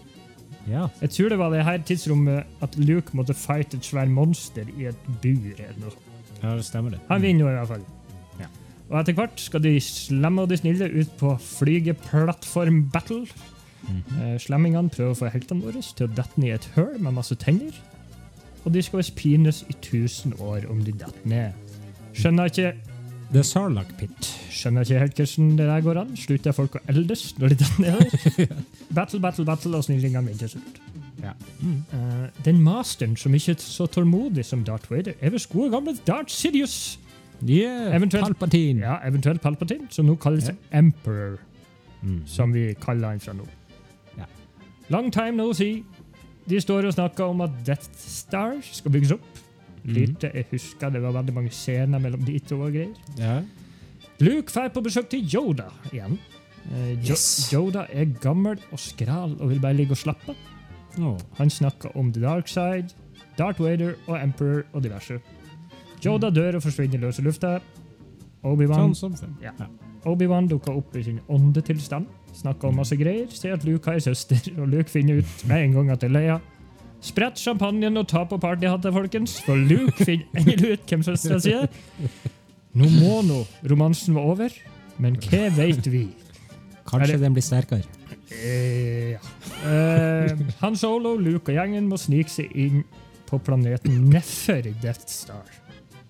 ja. 0.67 0.87
Jeg 1.01 1.09
tror 1.09 1.29
det 1.29 1.37
var 1.39 1.49
det 1.53 1.63
her 1.63 1.77
tidsrommet 1.85 2.43
at 2.61 2.75
Luke 2.77 3.13
måtte 3.17 3.33
fight 3.37 3.73
et 3.73 3.85
svært 3.85 4.09
monster 4.09 4.65
i 4.77 4.85
et 4.89 4.95
bur. 5.21 5.53
eller 5.57 5.77
noe 5.79 5.91
sånt. 5.91 6.41
Ja, 6.43 6.55
det 6.55 6.65
stemmer 6.65 6.91
det. 6.91 6.99
Han 7.09 7.21
vinner 7.21 7.45
jo 7.45 7.49
i 7.51 7.55
hvert 7.57 7.67
fall. 7.67 7.85
Ja. 8.39 8.45
Og 8.89 8.99
etter 8.99 9.13
hvert 9.13 9.39
skal 9.39 9.61
de 9.61 9.79
slemme 9.81 10.41
og 10.41 10.49
de 10.49 10.57
snille 10.57 10.89
ut 10.99 11.09
på 11.17 11.37
flygeplattform-battle. 11.39 13.27
Mhm. 13.87 14.19
Eh, 14.21 14.37
Slemmingene 14.39 14.89
prøver 14.89 15.13
å 15.13 15.17
få 15.17 15.29
heltene 15.31 15.61
våre 15.63 15.81
til 15.81 16.07
å 16.07 16.13
dette 16.15 16.37
ned 16.41 16.49
i 16.49 16.55
et 16.57 16.65
høl 16.75 16.97
med 16.99 17.13
masse 17.13 17.35
tenner. 17.35 17.71
Og 18.65 18.73
de 18.73 18.81
skal 18.81 18.97
visst 18.99 19.15
pines 19.15 19.63
i 19.69 19.73
1000 19.73 20.33
år 20.41 20.69
om 20.69 20.83
de 20.83 20.91
detter 20.91 21.25
ned. 21.25 21.53
Skjønner 22.13 22.49
ikke, 22.49 22.73
The 23.31 23.43
Sarlacc 23.43 23.93
Pit. 23.97 24.33
Skjønner 24.57 24.85
ikke 24.85 24.99
helt 25.03 25.19
hvordan 25.21 25.57
det 25.59 25.67
der 25.69 25.81
går 25.85 25.99
an. 26.01 26.13
Slutter 26.19 26.55
folk 26.57 26.75
å 26.79 26.83
eldes 26.91 27.23
når 27.39 27.53
de 27.53 27.57
detter 27.61 27.81
nedover? 27.83 28.53
battle, 28.99 29.19
battle, 29.23 29.45
battle, 29.47 29.77
og 29.77 29.85
snillingene 29.87 30.25
vinner 30.27 30.43
til 30.45 30.55
slutt. 30.57 30.79
Ja. 31.23 31.31
Mm. 31.61 31.79
Uh, 31.93 32.27
den 32.45 32.59
masteren 32.61 33.15
som 33.17 33.33
ikke 33.37 33.55
er 33.55 33.61
så 33.63 33.87
tålmodig 33.89 34.45
som 34.45 34.63
Darth 34.67 34.91
Vader, 34.91 35.15
er 35.21 35.33
visst 35.33 35.49
gode 35.53 35.71
gamle 35.73 35.95
Darth 36.07 36.33
Sidious. 36.33 36.97
Yeah, 37.45 37.93
Eventuelt- 37.95 38.25
Palpatine. 38.25 38.81
Ja, 38.81 38.95
eventuelt 39.05 39.41
Palpatine, 39.41 39.85
som 39.93 40.05
nå 40.09 40.15
kalles 40.21 40.49
yeah. 40.49 40.79
Emperor, 40.79 41.37
Mm. 42.01 42.21
som 42.29 42.51
vi 42.53 42.73
kaller 42.81 43.09
han 43.15 43.19
fra 43.19 43.33
nå. 43.33 43.45
Ja. 44.17 44.25
Long 44.93 45.11
time 45.11 45.31
no 45.37 45.51
see. 45.53 45.83
De 46.49 46.59
står 46.61 46.85
og 46.85 46.93
snakker 46.93 47.23
om 47.25 47.41
at 47.41 47.49
Death 47.65 47.89
Star 47.97 48.53
skal 48.61 48.91
bygges 48.93 49.11
opp. 49.17 49.25
Mm. 49.83 49.93
Lite 49.95 50.29
jeg 50.33 50.45
husker, 50.51 50.89
det 50.93 51.01
var 51.01 51.11
veldig 51.17 51.33
mange 51.33 51.49
scener 51.51 51.99
mellom 51.99 52.21
de 52.27 52.37
to 52.39 52.59
og 52.61 52.71
greier. 52.75 52.93
Ja. 53.17 53.39
Luke 54.19 54.51
drar 54.53 54.69
på 54.73 54.81
besøk 54.81 55.09
til 55.11 55.25
Yoda 55.33 55.67
igjen. 55.91 56.17
Eh, 56.71 56.93
Jo- 56.95 57.11
Yes. 57.13 57.49
Yoda 57.53 57.85
er 57.89 58.05
gammel 58.21 58.57
og 58.71 58.79
skral 58.79 59.35
og 59.39 59.49
vil 59.49 59.59
bare 59.59 59.73
ligge 59.77 59.91
og 59.91 59.97
slappe. 59.97 60.35
Oh, 60.99 61.17
Han 61.37 61.49
snakker 61.49 61.95
om 61.95 62.11
The 62.13 62.21
Dark 62.23 62.47
Side, 62.47 62.89
Darth 63.37 63.61
Vader 63.61 63.93
og 64.07 64.17
Emperor 64.23 64.63
og 64.73 64.83
diverse. 64.83 65.19
Yoda 66.05 66.29
dør 66.29 66.55
og 66.55 66.63
forsvinner 66.63 66.95
i 66.97 67.01
løse 67.01 67.21
lufta. 67.21 67.59
Obi-Wan 68.43 68.93
Sånn. 68.95 69.15
Ja. 69.41 69.51
Obi-Wan 70.05 70.47
dukker 70.47 70.75
opp 70.77 70.95
i 70.95 71.03
sin 71.03 71.19
åndetilstand, 71.29 72.05
snakker 72.33 72.67
om 72.69 72.75
masse 72.75 72.95
greier, 72.95 73.27
sier 73.29 73.53
at 73.53 73.65
Luke 73.65 73.85
har 73.85 73.93
ei 73.97 73.99
søster, 73.99 74.37
og 74.61 74.67
Luke 74.69 74.89
finner 74.89 75.17
ut 75.19 75.47
med 75.47 75.63
en 75.65 75.73
gang 75.73 75.91
at 75.91 75.99
det 76.01 76.09
er 76.09 76.13
Leia. 76.13 76.39
Sprett 77.01 77.37
champagnen 77.37 77.97
og 77.97 78.07
ta 78.07 78.23
på 78.25 78.37
partyhatta, 78.41 78.91
folkens, 78.91 79.39
for 79.45 79.55
Luke 79.55 80.05
finner 80.05 80.25
endelig 80.39 80.71
ut 80.79 80.85
hvem 80.89 81.03
søstera 81.03 81.39
si 81.39 81.51
er. 81.51 81.67
Nå 82.77 82.87
må 82.93 83.21
nå 83.25 83.39
romansen 83.71 84.15
være 84.17 84.33
over, 84.33 84.55
men 85.01 85.15
hva 85.23 85.47
vet 85.55 85.87
vi? 85.91 86.03
Kanskje 86.87 87.13
det- 87.17 87.21
den 87.21 87.33
blir 87.35 87.43
sterkere. 87.43 87.83
Eh, 88.31 89.11
ja. 89.15 89.19
Eh, 89.65 90.35
Han 90.61 90.75
Solo, 90.75 91.15
Luke 91.17 91.49
og 91.49 91.55
gjengen 91.57 91.87
må 91.89 91.97
snike 91.97 92.29
seg 92.29 92.51
inn 92.55 92.83
på 93.27 93.39
planeten 93.43 94.09
nedfor 94.11 94.61
Death 94.81 95.07
Star 95.07 95.45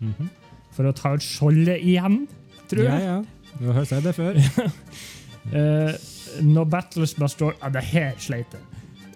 Mhm. 0.02 0.30
for 0.72 0.84
å 0.86 0.94
ta 0.96 1.14
ut 1.14 1.22
skjoldet 1.22 1.82
igjen, 1.84 2.28
tror 2.70 2.84
jeg. 2.84 3.02
ja. 3.02 3.24
Du 3.60 3.72
har 3.74 3.86
sett 3.86 4.04
det 4.04 4.16
før. 4.16 4.36
Eh, 5.48 5.94
når 6.44 6.66
battles 6.70 7.14
storm... 7.32 7.54
Ja, 7.62 7.70
det 7.70 7.84
her 7.86 8.16
sleit 8.20 8.52
jeg. 8.52 8.62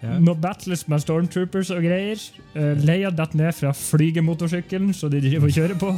Ja. 0.01 0.15
Når 0.19 0.37
battles 0.41 0.87
med 0.89 1.03
stormtroopers 1.03 1.69
og 1.75 1.83
greier, 1.85 2.21
uh, 2.55 2.71
Leia 2.81 3.11
detter 3.13 3.37
ned 3.37 3.53
fra 3.53 3.73
flygemotorsykkelen 3.77 4.95
som 4.97 5.11
de 5.13 5.21
driver 5.21 5.45
og 5.49 5.57
kjører 5.57 5.77
på. 5.81 5.91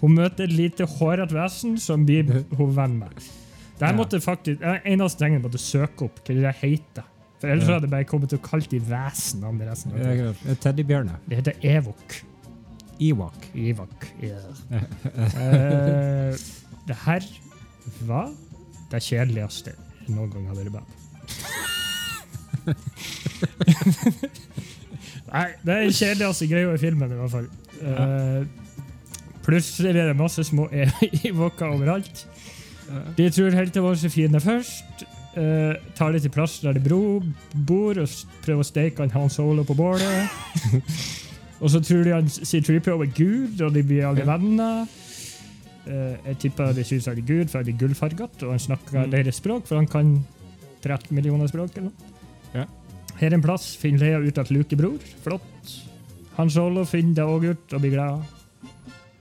Hun 0.00 0.16
møter 0.16 0.48
et 0.48 0.54
lite 0.56 0.88
hårete 0.98 1.36
vesen 1.36 1.76
som 1.78 2.06
blir 2.08 2.24
hun 2.56 2.72
venn 2.74 2.98
med. 3.02 3.28
Det 3.78 3.86
Ja. 3.86 3.92
måtte 3.94 4.18
faktisk, 4.20 4.60
eneste 4.84 5.22
ting 5.22 5.38
måtte 5.42 5.58
søke 5.58 6.08
opp 6.08 6.18
hva 6.26 6.34
det 6.34 6.54
heter. 6.62 7.06
For 7.38 7.46
ellers 7.46 7.68
hadde 7.70 7.86
jeg 7.86 7.90
bare 7.92 8.04
kommet 8.10 8.32
til 8.32 8.40
å 8.40 8.42
kalle 8.42 8.66
de 8.66 8.80
vesen. 8.80 9.44
Teddybjørner. 10.58 11.20
Det 11.28 11.38
heter 11.38 11.52
Evok. 11.62 12.16
Ewok. 12.98 13.44
Ewok, 13.54 14.08
yeah. 14.20 14.42
uh, 15.38 16.34
det 16.88 16.96
her 17.04 17.22
var 18.08 18.32
det 18.90 19.02
kjedeligste 19.06 19.76
jeg 19.76 20.16
noen 20.16 20.32
gang 20.32 20.48
har 20.50 20.58
vært 20.58 20.72
med 20.72 20.82
på. 20.82 21.67
Nei, 25.28 25.46
det 25.60 25.74
er 25.74 25.84
den 25.84 25.92
kjedeligste 25.92 26.48
greia 26.48 26.72
i 26.72 26.80
filmen, 26.80 27.12
i 27.12 27.18
hvert 27.18 27.34
fall. 27.34 27.48
Uh, 27.82 28.42
plutselig 29.44 29.92
er 29.92 30.10
det 30.10 30.16
masse 30.18 30.44
små 30.48 30.68
evoker 31.28 31.68
overalt. 31.74 32.24
De 33.18 33.28
tror 33.34 33.52
heltene 33.56 33.84
våre 33.84 34.08
er 34.08 34.12
fiender 34.12 34.40
først. 34.44 35.04
Uh, 35.36 35.76
tar 35.94 36.16
til 36.16 36.32
plass 36.34 36.58
der 36.64 36.72
de 36.74 36.82
bro, 36.82 37.20
bor, 37.68 38.00
og 38.00 38.08
prøver 38.44 38.64
å 38.64 38.66
steke 38.66 39.04
han 39.04 39.12
Hans 39.12 39.36
Solo 39.38 39.62
på 39.68 39.76
bålet. 39.78 40.32
og 41.62 41.68
så 41.70 41.82
tror 41.84 42.02
de 42.06 42.16
han 42.16 42.30
C3PO 42.32 42.96
er 43.04 43.12
Gud, 43.14 43.60
og 43.60 43.76
de 43.76 43.84
blir 43.84 44.08
alle 44.08 44.24
venner. 44.26 44.88
Uh, 45.88 46.16
jeg 46.30 46.40
tipper 46.46 46.72
de 46.76 46.84
syns 46.88 47.06
han 47.12 47.20
er 47.20 47.28
Gud, 47.28 47.46
for 47.52 47.60
han 47.60 47.68
er 47.68 47.78
gullfarget, 47.84 48.42
og 48.42 48.56
han 48.56 48.64
snakker 48.64 49.04
Mm. 49.04 49.10
deres 49.12 49.36
språk, 49.40 49.66
for 49.68 49.76
han 49.76 49.86
kan 49.86 50.16
13 50.82 51.14
millioner 51.14 51.46
språk. 51.50 51.76
eller 51.76 51.90
noe. 51.90 52.17
Ja. 52.54 52.64
Her 53.18 53.34
en 53.34 53.42
plass 53.42 53.70
finner 53.78 54.04
Leia 54.04 54.18
ut 54.22 54.38
at 54.38 54.50
Luke 54.54 54.74
er 54.74 54.80
bror. 54.80 55.06
Flott. 55.24 55.76
Han 56.38 56.50
Solo 56.54 56.84
finner 56.86 57.16
det 57.18 57.26
òg 57.26 57.48
ut, 57.50 57.72
og 57.74 57.82
blir 57.82 57.96
glad. 57.96 58.22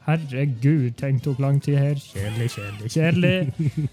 Herregud, 0.08 0.94
tenk 1.00 1.24
tok 1.26 1.40
lang 1.44 1.58
tid 1.64 1.80
her. 1.82 1.98
Kjedelig, 2.00 2.52
kjedelig, 2.54 2.92
kjedelig. 2.94 3.88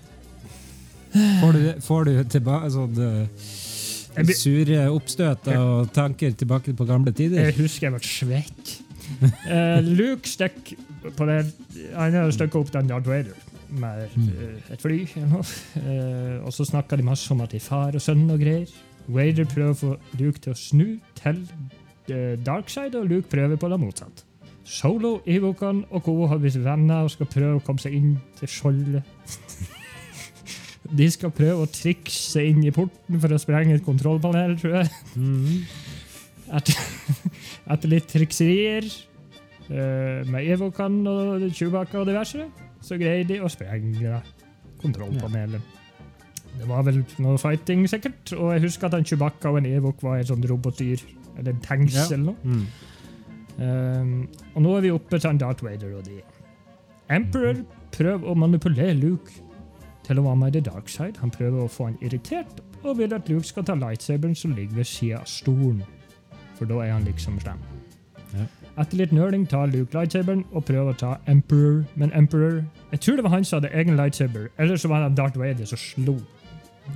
Får 1.41 1.55
du, 1.55 1.63
får 1.83 2.09
du 2.09 2.13
tilbake 2.27 2.69
sånn 2.75 3.01
eh, 3.03 4.35
sure 4.35 4.87
oppstøt 4.91 5.49
og 5.55 5.93
tanker 5.95 6.35
tilbake 6.39 6.75
på 6.75 6.87
gamle 6.89 7.15
tider? 7.15 7.49
Jeg 7.49 7.57
husker 7.61 7.89
jeg 7.89 7.95
ble 7.95 8.09
svett. 8.09 8.73
uh, 9.47 9.81
Luke 9.85 10.27
stikker 10.29 11.13
på 11.15 11.27
det 11.29 11.43
Han 11.93 12.15
har 12.17 12.31
stukket 12.33 12.57
opp 12.57 12.71
den 12.73 12.89
Darth 12.89 13.11
Vader 13.11 13.35
med 13.75 14.15
uh, 14.17 14.73
et 14.75 14.83
fly. 14.83 15.03
Uh. 15.19 15.39
Eh, 15.81 16.37
og 16.47 16.53
så 16.55 16.67
snakker 16.67 17.01
de 17.01 17.07
masse 17.07 17.31
om 17.35 17.43
at 17.45 17.55
de 17.55 17.61
er 17.61 17.65
far 17.65 17.95
og 17.95 18.03
sønn 18.03 18.27
og 18.31 18.43
greier. 18.43 18.71
Vader 19.07 19.49
prøver 19.49 19.73
å 19.75 19.79
få 19.79 19.97
Luke 20.21 20.41
til 20.41 20.55
å 20.55 20.59
snu 20.59 20.87
til 21.19 21.43
uh, 22.11 22.35
dark 22.45 22.71
og 22.95 23.05
Luke 23.11 23.29
prøver 23.29 23.57
på 23.61 23.69
det 23.69 23.81
motsatt. 23.81 24.25
Solo, 24.65 25.19
Evokan 25.27 25.85
og 25.91 26.03
co. 26.03 26.27
har 26.27 26.39
blitt 26.41 26.57
venner 26.65 27.05
og 27.05 27.11
skal 27.13 27.29
prøve 27.29 27.59
å 27.59 27.65
komme 27.65 27.83
seg 27.83 27.97
inn 27.99 28.15
til 28.39 28.49
skjoldet. 28.49 29.03
De 30.85 31.09
skal 31.13 31.33
prøve 31.33 31.65
å 31.65 31.71
trikse 31.71 32.45
inn 32.45 32.63
i 32.65 32.73
porten 32.73 33.21
for 33.21 33.33
å 33.33 33.41
sprenge 33.41 33.77
et 33.77 33.85
kontrollpanel, 33.85 34.57
tror 34.61 34.79
jeg. 34.81 34.91
Mhm. 35.17 35.65
Etter, 36.55 36.77
etter 37.73 37.89
litt 37.89 38.09
trikserier 38.13 38.85
eh, 38.85 40.21
med 40.29 40.45
Evokan 40.45 40.99
og 41.09 41.47
Chewbacca 41.57 42.03
og 42.03 42.11
diverse, 42.11 42.45
så 42.85 42.99
greier 43.01 43.25
de 43.29 43.41
å 43.41 43.49
sprenge 43.53 44.21
kontrollpanelet. 44.83 45.84
Det 46.59 46.69
var 46.69 46.83
vel 46.87 47.03
noe 47.19 47.39
fighting, 47.39 47.87
sikkert. 47.91 48.33
Og 48.39 48.53
jeg 48.55 48.63
husker 48.69 48.87
at 48.87 48.95
en 48.95 49.05
Chewbacca 49.05 49.51
og 49.51 49.59
en 49.59 49.67
Evok 49.67 50.03
var 50.03 50.17
et 50.23 50.29
sånt 50.31 50.47
robotdyr. 50.51 51.03
Eller 51.39 51.53
en 51.53 51.61
tanks 51.61 51.95
Ja. 51.95 52.05
eller 52.15 52.25
noe. 52.25 52.37
Mm. 52.45 52.67
Um, 53.59 54.29
og 54.55 54.63
nå 54.63 54.77
er 54.77 54.81
vi 54.81 54.91
oppe 54.91 55.19
til 55.19 55.31
en 55.31 55.39
Darth 55.39 55.65
Vader 55.65 55.97
og 55.99 56.05
de. 56.07 56.21
Emperor 57.11 57.61
prøver 57.95 58.27
å 58.31 58.35
manipulere 58.39 58.95
Luke 58.99 59.31
til 60.05 60.19
å 60.19 60.25
være 60.27 60.37
med 60.41 60.49
i 60.57 60.59
the 60.61 60.71
dark 60.71 60.89
side. 60.89 61.19
Han 61.21 61.31
prøver 61.31 61.65
å 61.65 61.71
få 61.71 61.85
han 61.91 61.99
irritert 62.03 62.61
og 62.85 62.99
vil 62.99 63.15
at 63.15 63.29
Luke 63.31 63.47
skal 63.47 63.65
ta 63.65 63.75
lightsaberen 63.79 64.35
som 64.37 64.53
ligger 64.57 64.77
ved 64.77 64.85
sida 64.91 65.21
av 65.23 65.29
stolen. 65.31 65.83
For 66.59 66.67
da 66.71 66.83
er 66.85 66.93
han 66.93 67.05
liksom 67.07 67.39
slem. 67.41 67.63
Ja. 68.35 68.47
Etter 68.83 68.99
litt 68.99 69.13
nøling 69.15 69.47
tar 69.49 69.71
Luke 69.71 69.95
lightsaberen 69.95 70.45
og 70.53 70.65
prøver 70.67 70.91
å 70.93 70.99
ta 70.99 71.13
Emperor, 71.31 71.85
men 71.95 72.11
Emperor 72.13 72.65
Jeg 72.91 73.01
tror 73.01 73.17
det 73.17 73.25
var 73.25 73.31
han 73.37 73.45
som 73.45 73.61
hadde 73.63 73.73
egen 73.75 73.97
lightsaber, 73.97 74.49
eller 74.59 74.77
så 74.77 74.89
var 74.91 75.07
det 75.09 75.17
Darth 75.17 75.39
Vader 75.39 75.65
som 75.65 75.79
slo. 75.79 76.17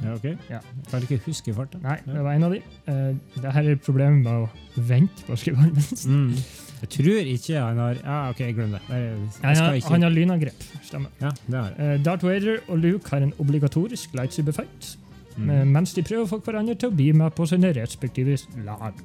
Ja, 0.03 0.15
ok. 0.15 0.25
Ja. 0.51 0.61
Kan 0.91 1.05
ikke 1.07 1.19
huske 1.27 1.55
farta. 1.57 1.81
Nei, 1.83 1.97
det 2.07 2.23
var 2.25 2.37
en 2.37 2.47
av 2.49 2.55
de. 2.55 2.61
Uh, 2.89 3.41
det 3.43 3.53
her 3.57 3.71
er 3.73 3.81
problemet 3.83 4.23
med 4.25 4.45
å 4.47 4.83
vente 4.89 5.27
på 5.27 5.35
å 5.35 5.41
skrive 5.41 5.65
anmeldelsen. 5.67 6.17
Mm. 6.29 6.35
Jeg 6.79 6.91
tror 6.95 7.27
ikke 7.27 7.59
han 7.59 7.79
har 7.83 7.97
Ja, 8.05 8.17
OK, 8.31 8.39
glem 8.55 8.77
det. 8.77 8.79
Jeg, 8.87 9.15
jeg 9.43 9.57
Han 9.59 9.81
han 9.91 10.05
har 10.07 10.13
lynangrep. 10.15 10.61
Stemmer. 10.87 11.11
Ja, 11.19 11.33
det 11.49 11.57
har 11.59 11.73
jeg. 11.73 11.79
Eh, 11.97 12.05
Darth 12.07 12.27
Vader 12.29 12.61
og 12.69 12.79
Luke 12.79 13.11
har 13.11 13.25
en 13.27 13.33
obligatorisk 13.43 14.15
lightsaber-fight, 14.15 14.97
Mm. 15.39 15.51
Uh, 15.51 15.65
mens 15.71 15.93
de 15.95 16.03
prøver 16.03 16.25
å 16.25 16.31
få 16.33 16.41
hverandre 16.43 16.75
til 16.75 16.91
å 16.91 16.95
bli 16.99 17.13
med 17.15 17.31
på 17.37 17.45
sine 17.47 17.69
respektive 17.77 18.35
lag. 18.67 19.03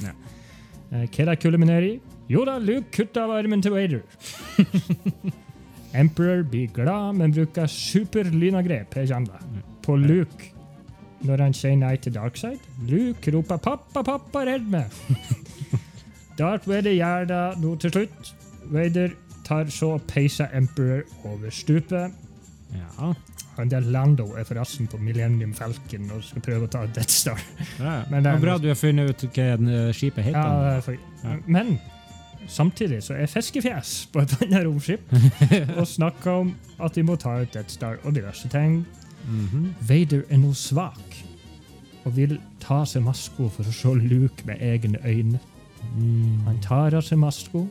Ja. 0.00 0.14
Eh, 0.92 1.02
Hva 1.12 1.26
det 1.28 1.34
kulminerer 1.42 1.88
i? 1.90 2.00
Jo 2.32 2.44
da, 2.48 2.56
Luke 2.58 2.88
kutter 2.94 3.26
av 3.26 3.34
armen 3.36 3.60
til 3.62 3.74
Vader. 3.74 4.00
Emperor 6.00 6.42
blir 6.48 6.70
glad, 6.74 7.16
men 7.16 7.32
bruker 7.34 7.68
superlynangrep. 7.70 8.94
Her 8.96 9.06
kommer 9.12 9.36
det. 9.36 9.62
På 9.86 9.96
Luke 10.00 10.52
når 11.26 11.40
han 11.46 11.54
sier 11.56 11.76
nei 11.80 11.94
til 11.96 12.12
Darkside. 12.14 12.58
Luke 12.86 13.32
roper 13.32 13.56
'pappa, 13.58 14.02
pappa, 14.04 14.42
redd 14.46 14.66
meg'. 14.70 14.92
Darth 16.38 16.68
Vader 16.68 16.92
gjør 16.92 17.24
det 17.30 17.44
nå 17.62 17.72
til 17.80 17.90
slutt. 17.94 18.34
Vader 18.70 19.14
tar 19.46 19.70
så 19.72 19.94
og 19.96 20.04
peiser 20.10 20.52
Emperor 20.54 21.02
over 21.24 21.50
stupet. 21.54 22.12
Ja. 22.74 23.12
Han 23.56 23.70
der 23.72 23.80
Lando 23.80 24.26
er 24.36 24.44
forresten 24.44 24.86
på 24.90 24.98
Millennium 25.00 25.54
Falcon 25.56 26.10
og 26.12 26.22
skal 26.26 26.42
prøve 26.44 26.66
å 26.66 26.70
ta 26.70 26.84
Death 26.86 27.08
Star. 27.14 27.40
ja. 27.80 28.02
Men 28.10 28.22
det 28.22 28.32
er- 28.34 28.40
bra 28.40 28.58
du 28.58 28.68
har 28.68 28.74
funnet 28.76 29.08
ut 29.10 29.24
hva 29.32 29.46
eh, 29.54 29.92
skipet 29.96 30.24
heter. 30.24 30.36
Ja. 30.36 30.98
Ja. 31.24 31.36
Men 31.46 31.78
samtidig 32.48 33.02
så 33.02 33.14
er 33.16 33.26
Fiskefjes 33.26 34.06
på 34.12 34.20
et 34.22 34.36
annet 34.42 34.66
romskip 34.66 35.00
og 35.78 35.86
snakker 35.88 36.30
om 36.42 36.54
at 36.78 36.94
de 36.94 37.02
må 37.02 37.16
ta 37.16 37.38
ut 37.40 37.52
Death 37.54 37.70
Star 37.72 37.96
og 38.04 38.14
diverse 38.14 38.48
ting. 38.52 38.84
Mhm. 39.26 39.74
Vader 39.88 40.22
er 40.30 40.38
nå 40.38 40.52
svak 40.54 41.16
og 42.06 42.16
vil 42.16 42.38
ta 42.62 42.84
seg 42.86 43.02
maska 43.02 43.48
for 43.50 43.66
å 43.66 43.74
se 43.74 43.94
Luke 43.94 44.46
med 44.46 44.62
egne 44.62 44.98
øyne. 45.04 45.40
Mm. 45.96 46.42
Han 46.46 46.58
tar 46.62 46.94
av 46.94 47.02
seg 47.02 47.18
maska. 47.18 47.64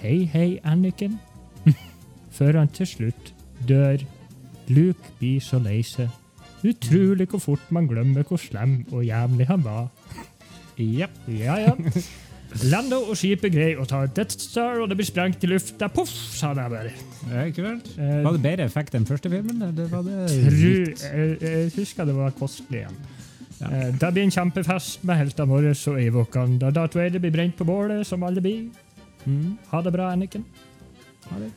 Hei, 0.00 0.24
hei, 0.32 0.58
Anniken. 0.64 1.18
Før 2.36 2.58
han 2.58 2.68
til 2.68 2.86
slutt 2.86 3.34
dør. 3.68 4.04
Luke 4.68 5.12
blir 5.20 5.40
så 5.40 5.60
lei 5.62 5.82
seg. 5.82 6.08
Utrolig 6.66 7.28
hvor 7.30 7.38
fort 7.38 7.68
man 7.70 7.86
glemmer 7.86 8.24
hvor 8.26 8.40
slem 8.40 8.80
og 8.92 9.04
jævlig 9.04 9.46
han 9.46 9.64
var. 9.64 9.88
Yep. 10.76 11.10
Ja, 11.28 11.54
ja. 11.56 11.70
Lando 12.70 13.02
og 13.10 13.16
skipet 13.18 13.52
greier 13.52 13.80
å 13.82 13.84
ta 13.88 14.04
et 14.06 14.14
Death 14.16 14.38
Star, 14.40 14.78
og 14.80 14.88
det 14.88 14.96
blir 14.96 15.06
sprengt 15.08 15.42
i 15.44 15.48
lufta. 15.50 15.88
Poff, 15.92 16.08
sa 16.08 16.52
det 16.56 16.64
bare. 16.72 16.92
Ja, 17.28 17.42
kult. 17.52 17.90
Eh, 17.98 18.22
Var 18.24 18.32
det 18.38 18.42
bedre 18.44 18.64
effekt 18.70 18.94
enn 18.96 19.04
første 19.08 19.28
filmen? 19.32 19.60
Det 19.76 19.88
var 19.92 20.06
det 20.06 20.28
Tru, 20.30 20.94
jeg, 20.94 21.36
jeg 21.42 21.70
husker 21.76 22.08
det 22.08 22.14
var 22.16 22.32
kostelig 22.38 22.84
igjen. 22.84 22.96
Ja. 23.60 23.68
Eh, 23.72 23.90
Det 24.00 24.12
blir 24.14 24.22
en 24.24 24.34
kjempefest 24.38 25.04
med 25.04 25.20
heltene 25.20 25.48
våre 25.50 25.74
og 25.74 26.00
Evokan. 26.00 26.56
Da 26.62 26.70
Darth 26.70 26.96
Vader 26.96 27.20
blir 27.20 27.34
brent 27.34 27.56
på 27.58 27.66
bålet, 27.68 28.06
som 28.06 28.22
alle 28.24 28.40
blir. 28.44 28.68
Mm. 29.26 29.56
Ha 29.72 29.82
det 29.82 29.92
bra, 29.92 30.10
Anniken. 30.14 30.44
Ha 31.30 31.38
det. 31.42 31.52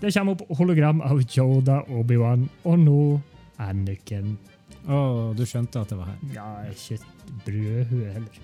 Det 0.00 0.12
kommer 0.14 0.36
opp 0.36 0.58
hologram 0.58 1.00
av 1.00 1.22
Yoda, 1.24 1.82
Obi-Wan 1.88 2.48
og 2.64 2.78
nå 2.78 2.98
Anniken. 3.58 4.36
Å, 4.84 5.32
du 5.36 5.44
skjønte 5.48 5.80
at 5.80 5.88
det 5.92 5.96
var 5.96 6.10
her. 6.10 6.18
Ja, 6.34 6.48
ikke 6.68 6.94
et 6.98 7.06
brødhue 7.46 8.08
heller. 8.12 8.34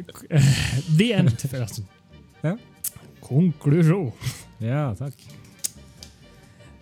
The 0.96 1.08
end, 1.18 1.36
forresten. 1.44 1.84
Ja. 2.44 2.54
Konklusjon. 3.26 4.12
Ja, 4.64 4.94
takk. 4.96 5.18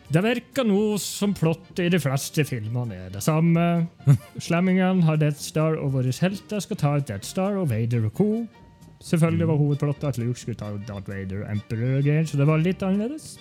Det 0.08 0.22
virker 0.24 0.64
nå 0.64 0.96
som 1.02 1.34
plottet 1.36 1.82
i 1.84 1.90
de 1.92 1.98
fleste 2.00 2.44
filmene 2.48 2.96
er 2.96 3.10
det 3.12 3.20
samme. 3.26 3.64
Slemmingene 4.46 5.04
har 5.04 5.18
Death 5.20 5.42
Star, 5.44 5.76
og 5.82 5.92
våre 5.98 6.14
helter 6.14 6.62
skal 6.64 6.80
ta 6.80 6.94
ut 6.96 7.10
Death 7.10 7.26
Star 7.28 7.58
og 7.60 7.68
Vader 7.74 8.06
og 8.08 8.14
co. 8.16 8.30
Selvfølgelig 9.04 9.46
var 9.50 9.60
hovedplottet 9.60 10.08
at 10.08 10.18
Luke 10.18 10.40
skulle 10.40 10.58
ta 10.58 10.72
ut 10.74 10.86
Darth 10.88 11.10
Vader 11.10 11.44
og 11.44 11.50
Emperor 11.52 11.98
again, 12.00 12.26
så 12.26 12.38
det 12.40 12.48
var 12.48 12.58
litt 12.62 12.82
annerledes. 12.82 13.36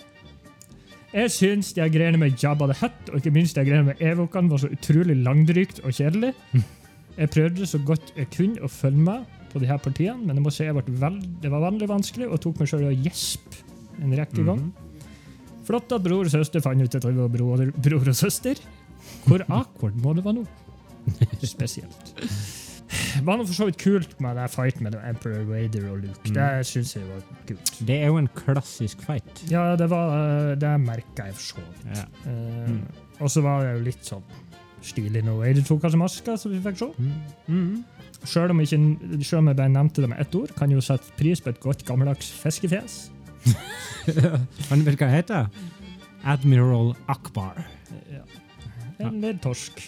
Jeg 1.18 1.32
syns 1.34 1.72
de 1.74 1.86
greiene 1.89 2.20
med 2.22 2.36
Jabba 2.38 2.68
the 2.70 2.76
Hutt 2.78 3.07
og 3.09 3.18
ikke 3.18 3.34
minst 3.34 3.57
de 3.57 3.63
greiene 3.65 3.89
med 3.89 4.01
Evokan 4.05 4.51
var 4.51 4.61
så 4.61 4.70
utrolig 4.70 5.15
langdrygt 5.18 5.80
og 5.82 5.95
kjedelig. 5.97 6.34
Jeg 7.18 7.32
prøvde 7.34 7.65
så 7.65 7.80
godt 7.82 8.11
jeg 8.13 8.30
kunne 8.36 8.61
å 8.61 8.70
følge 8.70 9.01
med 9.07 9.24
på 9.49 9.61
de 9.63 9.70
her 9.70 9.80
partiene, 9.82 10.20
men 10.22 10.38
jeg 10.38 10.45
må 10.45 10.53
si 10.53 10.68
jeg 10.68 10.78
det 10.78 11.49
var 11.49 11.63
veldig 11.65 11.89
vanskelig 11.89 12.28
og 12.30 12.41
tok 12.43 12.61
meg 12.61 12.70
sjøl 12.70 12.86
i 12.86 12.91
å 12.91 12.99
gjespe 13.07 13.63
en 14.03 14.13
rekke 14.13 14.43
ganger. 14.43 14.68
Mhm. 14.70 14.86
Flott 15.68 15.91
at 15.91 16.03
bror 16.05 16.30
og 16.30 16.32
søster 16.32 16.61
fant 16.63 16.80
ut 16.80 16.95
at 16.95 17.09
vi 17.09 17.18
var 17.18 17.34
bror, 17.34 17.65
bror 17.76 18.13
og 18.13 18.15
søster. 18.15 18.61
Hvor 19.26 19.41
awkward 19.59 19.97
må 20.03 20.13
det 20.13 20.24
være 20.24 20.43
nå? 20.43 20.45
Spesielt. 21.41 22.13
Det 23.15 23.23
var 23.27 23.39
noe 23.39 23.47
for 23.47 23.57
så 23.57 23.67
vidt 23.69 23.79
kult 23.81 24.15
med 24.23 24.37
det 24.39 24.47
fighten 24.53 24.87
mellom 24.87 25.03
Emperor 25.07 25.43
Vader 25.49 25.89
og 25.91 26.01
Luke. 26.03 26.33
Det 26.35 26.49
syns 26.69 26.95
jeg 26.95 27.05
var 27.07 27.23
kult. 27.49 27.73
Det 27.87 27.97
er 28.01 28.11
jo 28.11 28.19
en 28.21 28.29
klassisk 28.37 29.01
fight. 29.07 29.43
Ja, 29.51 29.69
det, 29.79 29.89
var, 29.91 30.13
eh, 30.17 30.53
det 30.59 30.73
merka 30.83 31.29
jeg 31.29 31.37
for 31.37 31.45
så 31.51 31.67
vidt. 31.67 32.01
Ja. 32.01 32.07
Uh, 32.25 32.63
Mm. 32.67 32.81
Og 33.17 33.31
så 33.33 33.41
var 33.41 33.63
det 33.63 33.69
jo 33.71 33.85
litt 33.87 34.03
sånn 34.05 34.25
stilig 34.85 35.23
når 35.25 35.39
Vader 35.41 35.63
tok 35.65 35.85
av 35.87 35.93
seg 35.93 36.01
maska, 36.01 36.35
som 36.37 36.51
vi 36.53 36.59
fikk 36.61 36.77
se. 36.77 36.89
Mm. 37.01 37.13
Mm. 37.47 38.17
Selv 38.27 38.53
om, 38.53 38.61
ikke, 38.61 38.77
selv 39.25 39.39
om 39.41 39.49
jeg 39.51 39.57
bare 39.57 39.73
nevnte 39.73 40.03
det 40.03 40.09
med 40.11 40.21
ett 40.21 40.35
ord, 40.37 40.53
kan 40.57 40.69
jeg 40.69 40.77
jo 40.79 40.85
sette 40.85 41.15
pris 41.17 41.41
på 41.41 41.49
et 41.53 41.61
godt 41.63 41.85
gammeldags 41.87 42.29
fiskefjes. 42.43 42.97
Han 44.69 44.83
vet 44.85 44.97
hva 44.99 45.09
han 45.09 45.15
heter? 45.15 45.49
Admiral 46.27 46.93
Akbar. 47.11 47.59
Ja. 48.11 48.23
litt 49.11 49.41
torsk. 49.43 49.83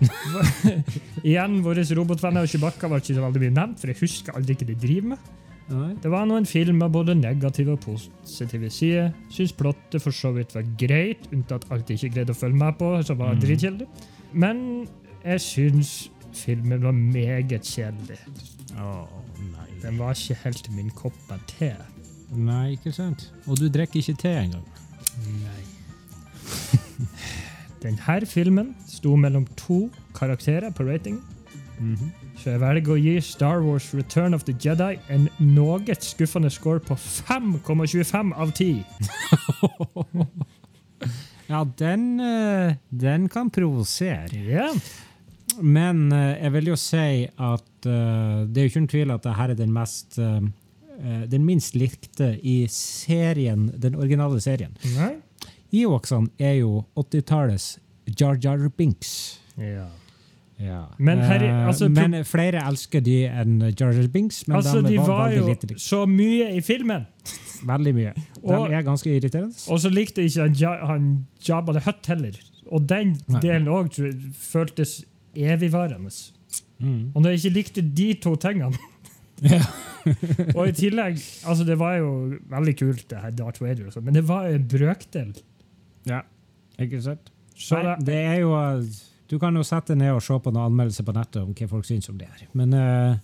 Igjen, 1.26 1.60
våre 1.64 1.84
robotvenner 1.96 2.44
og 2.44 2.50
Chewbacca 2.52 2.88
var 2.90 3.00
ikke 3.02 3.16
så 3.16 3.24
veldig 3.24 3.42
mye 3.46 3.54
nevnt, 3.56 3.80
for 3.80 3.92
jeg 3.92 4.00
husker 4.02 4.36
aldri 4.36 4.56
hva 4.58 4.68
de 4.68 4.76
driver 4.82 5.12
med. 5.14 5.32
Nei. 5.66 5.88
Det 5.98 6.10
var 6.12 6.26
noen 6.30 6.46
med 6.78 6.92
både 6.94 7.14
negative 7.18 7.72
og 7.74 7.80
positive 7.82 8.70
sider. 8.70 9.08
Syns 9.34 9.52
plottet 9.56 10.02
for 10.02 10.14
så 10.14 10.30
vidt 10.36 10.54
var 10.54 10.62
greit, 10.78 11.26
unntatt 11.34 11.66
alt 11.74 11.88
jeg 11.90 11.98
ikke 11.98 12.14
greide 12.20 12.36
å 12.36 12.38
følge 12.38 12.60
med 12.60 12.78
på, 12.78 12.92
som 13.02 13.18
var 13.18 13.34
Mm. 13.34 13.40
dritkjedelig. 13.40 13.88
Men 14.32 14.88
jeg 15.24 15.40
syns 15.40 16.10
filmen 16.32 16.82
var 16.82 16.92
meget 16.92 17.62
kjedelig. 17.66 18.18
Oh, 18.78 19.08
nei. 19.40 19.66
Den 19.82 19.98
var 19.98 20.12
ikke 20.14 20.38
helt 20.44 20.70
min 20.70 20.90
kopp 20.90 21.18
av 21.30 21.40
te. 21.46 21.72
Nei, 22.30 22.76
ikke 22.76 22.92
sant? 22.92 23.30
Og 23.48 23.58
du 23.58 23.68
drikker 23.68 23.98
ikke 24.02 24.16
te 24.22 24.28
engang. 24.28 24.64
Nei. 25.42 25.62
Denne 27.82 28.26
filmen 28.26 28.74
sto 28.88 29.16
mellom 29.16 29.46
to 29.56 29.88
karakterer 30.14 30.70
på 30.70 30.84
ratingen. 30.84 31.22
Mm 31.78 31.94
-hmm. 31.94 32.10
så 32.36 32.50
jeg 32.50 32.60
velger 32.60 32.92
å 32.92 32.96
gi 32.96 33.20
Star 33.20 33.60
Wars 33.60 33.94
Return 33.94 34.34
of 34.34 34.44
the 34.44 34.54
Jedi 34.60 34.98
en 35.08 35.28
noe 35.38 35.94
skuffende 36.00 36.50
score 36.50 36.80
på 36.80 36.94
5,25 36.94 38.34
av 38.34 38.52
10. 38.52 38.84
Ja, 41.46 41.66
den, 41.78 42.20
eh, 42.20 42.74
den 42.88 43.28
kan 43.28 43.50
provosere. 43.50 44.34
Yeah. 44.34 44.74
Men 45.62 46.12
eh, 46.12 46.34
jeg 46.42 46.52
vil 46.56 46.72
jo 46.72 46.78
si 46.80 47.26
at 47.26 47.86
eh, 47.86 48.40
det 48.46 48.60
er 48.60 48.66
jo 48.66 48.72
ikke 48.72 48.82
noen 48.82 48.94
tvil 48.94 49.14
at 49.14 49.26
dette 49.26 49.50
er 49.50 49.58
den 49.58 49.74
mest 49.74 50.20
Den 51.28 51.42
minst 51.44 51.74
likte 51.76 52.30
i 52.40 52.62
serien, 52.72 53.66
den 53.76 53.98
originale 54.00 54.38
serien. 54.40 54.72
Nei? 54.94 55.10
Ewoksene 55.82 56.28
er 56.38 56.58
jo 56.60 56.84
80-tallets 56.96 57.78
Jar 58.20 58.36
Jar 58.42 58.68
Binks. 58.78 59.12
Ja. 59.58 59.86
Ja. 60.62 60.86
Men 60.98 61.18
her 61.20 61.42
er- 61.42 61.50
Eh, 61.50 61.66
altså, 61.68 61.88
men 61.92 62.24
flere 62.24 62.62
elsker 62.64 63.02
de 63.04 63.16
enn 63.28 63.58
Jar 63.78 63.92
Jar 63.92 64.06
Binks, 64.08 64.46
men 64.48 64.56
Altså, 64.56 64.80
de, 64.86 64.96
var, 64.96 65.06
var 65.06 65.30
jo 65.34 65.46
lite 65.50 65.74
så 65.82 66.06
mye 66.08 66.46
i 66.56 66.60
filmen. 66.64 67.04
Veldig 67.66 67.92
mye. 67.94 68.12
De 68.14 68.54
Og- 68.54 68.70
er 68.72 68.82
ganske 68.82 69.10
irriterende. 69.12 69.52
Og 69.68 69.80
så 69.80 69.90
likte 69.92 70.22
ikke 70.24 70.46
han, 70.46 70.86
han 70.86 71.26
Jabba 71.48 71.72
the 71.72 71.80
Hutt 71.84 72.06
heller. 72.06 72.32
Og 72.72 72.86
den 72.88 73.14
delen 73.42 73.68
òg 73.68 73.92
føltes 74.34 75.04
evigvarende. 75.36 76.10
Mm. 76.80 77.12
Og 77.14 77.22
når 77.22 77.30
jeg 77.30 77.44
ikke 77.44 77.54
likte 77.54 77.82
de 77.94 78.14
to 78.14 78.34
tingene 78.36 78.76
Ja. 79.42 79.60
Og 80.56 80.68
i 80.68 80.72
tillegg 80.72 81.16
altså 81.44 81.64
Det 81.66 81.76
var 81.78 81.96
jo 81.98 82.38
veldig 82.48 82.74
kult, 82.78 83.02
det 83.10 83.18
her 83.20 83.30
Darth 83.36 83.60
Vader, 83.62 83.90
men 84.00 84.14
det 84.14 84.22
var 84.28 84.46
en 84.48 84.64
brøkdel. 84.68 85.34
Ja. 86.06 86.22
Ikke 86.82 87.00
sant? 87.02 87.30
Så 87.56 87.78
Nei, 87.80 87.94
det, 88.04 88.14
er 88.14 88.40
jo 88.42 88.50
Du 89.30 89.38
kan 89.40 89.56
jo 89.56 89.62
sette 89.64 89.94
ned 89.96 90.12
og 90.12 90.20
se 90.22 90.36
på 90.44 90.52
noen 90.52 90.66
anmeldelser 90.68 91.06
på 91.08 91.14
nettet 91.16 91.38
om 91.40 91.54
hva 91.56 91.68
folk 91.70 91.86
syns 91.88 92.10
om 92.12 92.18
det 92.20 92.28
her. 92.28 92.42
Men 92.52 92.74
uh, 92.76 93.16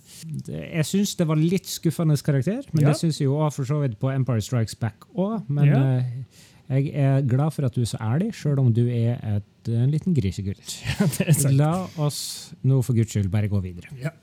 det, 0.47 0.63
jeg 0.79 0.87
syns 0.89 1.13
det 1.19 1.27
var 1.29 1.37
litt 1.39 1.69
skuffende 1.69 2.17
karakter. 2.25 2.65
Men 2.73 2.81
Ja. 2.87 2.89
det 2.89 2.97
syns 2.99 3.21
jeg 3.21 3.29
jo 3.29 3.37
òg 3.37 3.53
for 3.53 3.69
så 3.69 3.77
vidt 3.83 3.99
på 4.01 4.09
Empire 4.11 4.41
Strikes 4.41 4.75
Back 4.75 5.05
òg. 5.13 5.45
Men 5.47 5.69
Ja. 5.69 5.83
uh, 6.01 6.49
jeg 6.73 6.91
er 6.95 7.21
glad 7.27 7.53
for 7.53 7.67
at 7.67 7.75
du 7.75 7.81
er 7.83 7.89
så 7.91 7.99
ærlig, 8.01 8.31
sjøl 8.33 8.59
om 8.59 8.73
du 8.73 8.87
er 8.87 9.19
et, 9.35 9.69
en 9.69 9.91
liten 9.91 10.15
grisegutt. 10.17 10.79
er. 11.21 11.51
La 11.53 11.87
oss 12.01 12.53
nå 12.63 12.81
for 12.81 12.97
guds 12.97 13.13
skyld 13.13 13.29
bare 13.29 13.51
gå 13.51 13.61
videre. 13.61 13.91
Ja. 14.01 14.15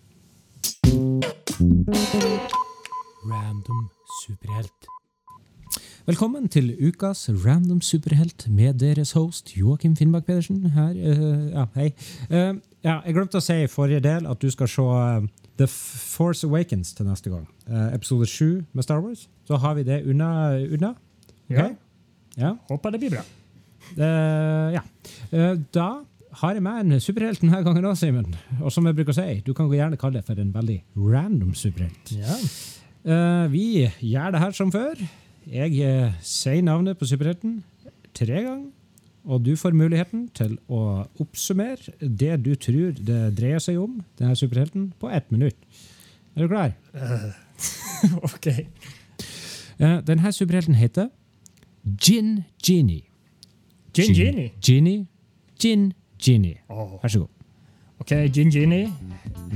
Random 3.31 3.85
superhelt. 4.25 4.89
Velkommen 6.07 6.49
til 6.49 6.71
ukas 6.81 7.27
Random 7.29 7.81
superhelt 7.85 8.47
med 8.49 8.79
deres 8.81 9.13
host 9.13 9.51
Joakim 9.57 9.93
Finnbakk 9.97 10.25
Pedersen. 10.25 10.63
Her, 10.73 10.95
uh, 10.97 11.51
ja, 11.53 11.65
hei. 11.75 11.91
Uh, 12.31 12.57
ja, 12.81 12.95
jeg 13.05 13.19
glemte 13.19 13.37
å 13.37 13.45
si 13.45 13.59
i 13.61 13.69
forrige 13.69 14.01
del 14.07 14.25
at 14.31 14.41
du 14.41 14.49
skal 14.49 14.71
se 14.73 14.81
uh, 14.81 15.27
The 15.61 15.69
Force 15.69 16.49
Awakens 16.49 16.95
til 16.97 17.05
neste 17.05 17.29
gang. 17.29 17.45
Episode 17.93 18.25
7 18.33 18.65
med 18.73 18.89
Star 18.89 19.05
Wars. 19.05 19.27
Så 19.45 19.61
har 19.61 19.77
vi 19.77 19.85
det 19.85 20.01
unna. 20.09 20.57
unna. 20.73 20.95
Ja. 21.53 21.69
Ja. 22.41 22.57
Håper 22.71 22.97
det 22.97 23.05
blir 23.05 23.19
bra. 23.19 23.29
Ja. 24.01 24.81
Da 25.77 25.89
har 26.41 26.57
jeg 26.57 26.65
med 26.65 26.81
en 26.81 27.01
superhelt 27.05 27.45
denne 27.45 27.61
gangen 27.67 27.93
òg, 27.93 27.99
Simen. 28.01 28.39
Og 28.63 28.73
som 28.73 28.89
jeg 28.89 28.97
bruker 28.97 29.13
å 29.13 29.21
si, 29.21 29.43
du 29.45 29.53
kan 29.53 29.69
gjerne 29.69 30.01
kalle 30.01 30.23
det 30.23 30.29
for 30.31 30.41
en 30.41 30.55
veldig 30.57 30.81
random 30.97 31.53
superhelt. 31.53 32.15
Ja. 32.17 33.49
Vi 33.53 33.67
gjør 33.85 34.33
det 34.33 34.47
her 34.49 34.57
som 34.57 34.73
før. 34.73 34.97
Jeg 35.51 35.81
eh, 35.83 36.13
sier 36.23 36.63
navnet 36.63 36.99
på 36.99 37.09
superhelten 37.11 37.65
tre 38.15 38.43
ganger. 38.45 38.69
Og 39.25 39.43
du 39.45 39.57
får 39.59 39.75
muligheten 39.77 40.29
til 40.35 40.55
å 40.71 41.05
oppsummere 41.21 41.93
det 42.01 42.39
du 42.45 42.55
tror 42.55 42.95
det 42.97 43.19
dreier 43.37 43.61
seg 43.61 43.77
om, 43.83 43.99
denne 44.19 44.37
superhelten, 44.39 44.93
på 45.01 45.11
ett 45.13 45.27
minutt. 45.35 45.59
Er 46.37 46.47
du 46.47 46.49
klar? 46.49 46.73
OK. 48.31 48.47
Eh, 48.47 49.99
denne 50.07 50.33
superhelten 50.33 50.79
heter 50.79 51.11
Gin 51.99 52.45
Genie. 52.63 53.03
Gin 53.93 54.15
Genie. 54.15 54.53
Genie. 54.63 55.07
Gin 55.59 55.93
Genie. 56.23 56.63
Vær 56.71 57.09
så 57.09 57.27
god. 57.27 57.35
OK, 58.01 58.15
Gin 58.33 58.55
Genie 58.55 58.87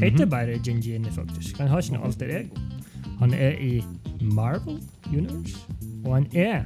heter 0.03 0.27
bare 0.27 0.59
Gin 0.59 0.83
Genie, 0.83 1.13
faktisk. 1.13 1.59
Han 1.59 1.69
har 1.69 1.81
ikke 1.81 1.97
noe 1.97 2.11
alter 2.11 2.35
ego. 2.43 2.67
Han 3.21 3.35
er 3.35 3.59
i 3.61 3.85
Marvel 4.21 4.81
Universe, 5.11 5.57
og 6.05 6.15
han 6.15 6.27
er 6.33 6.65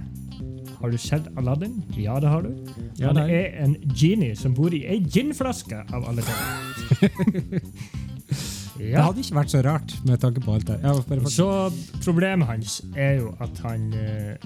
Har 0.78 0.90
du 0.90 0.98
sett 0.98 1.26
Aladdin? 1.36 1.82
Ja, 1.98 2.20
det 2.22 2.28
har 2.30 2.42
du. 2.46 2.52
Ja, 3.00 3.08
han 3.10 3.16
er 3.18 3.64
en 3.64 3.74
genie 3.98 4.36
som 4.38 4.54
bor 4.54 4.70
i 4.74 4.84
ei 4.86 5.00
ginflaske, 5.02 5.82
av 5.92 6.06
alle 6.08 6.22
ting. 6.22 7.62
Det 8.78 8.94
hadde 8.94 9.22
ikke 9.24 9.34
vært 9.40 9.50
så 9.52 9.60
rart 9.66 9.94
med 10.06 10.20
tanke 10.22 10.42
på 10.44 10.54
alt 10.54 10.68
det. 10.68 10.76
Ja, 10.84 10.92
bare. 11.08 11.30
Så 11.34 11.48
problemet 12.04 12.46
hans 12.46 12.78
er 12.94 13.18
jo 13.18 13.32
at 13.42 13.58
han 13.64 13.88
eh, 13.98 14.36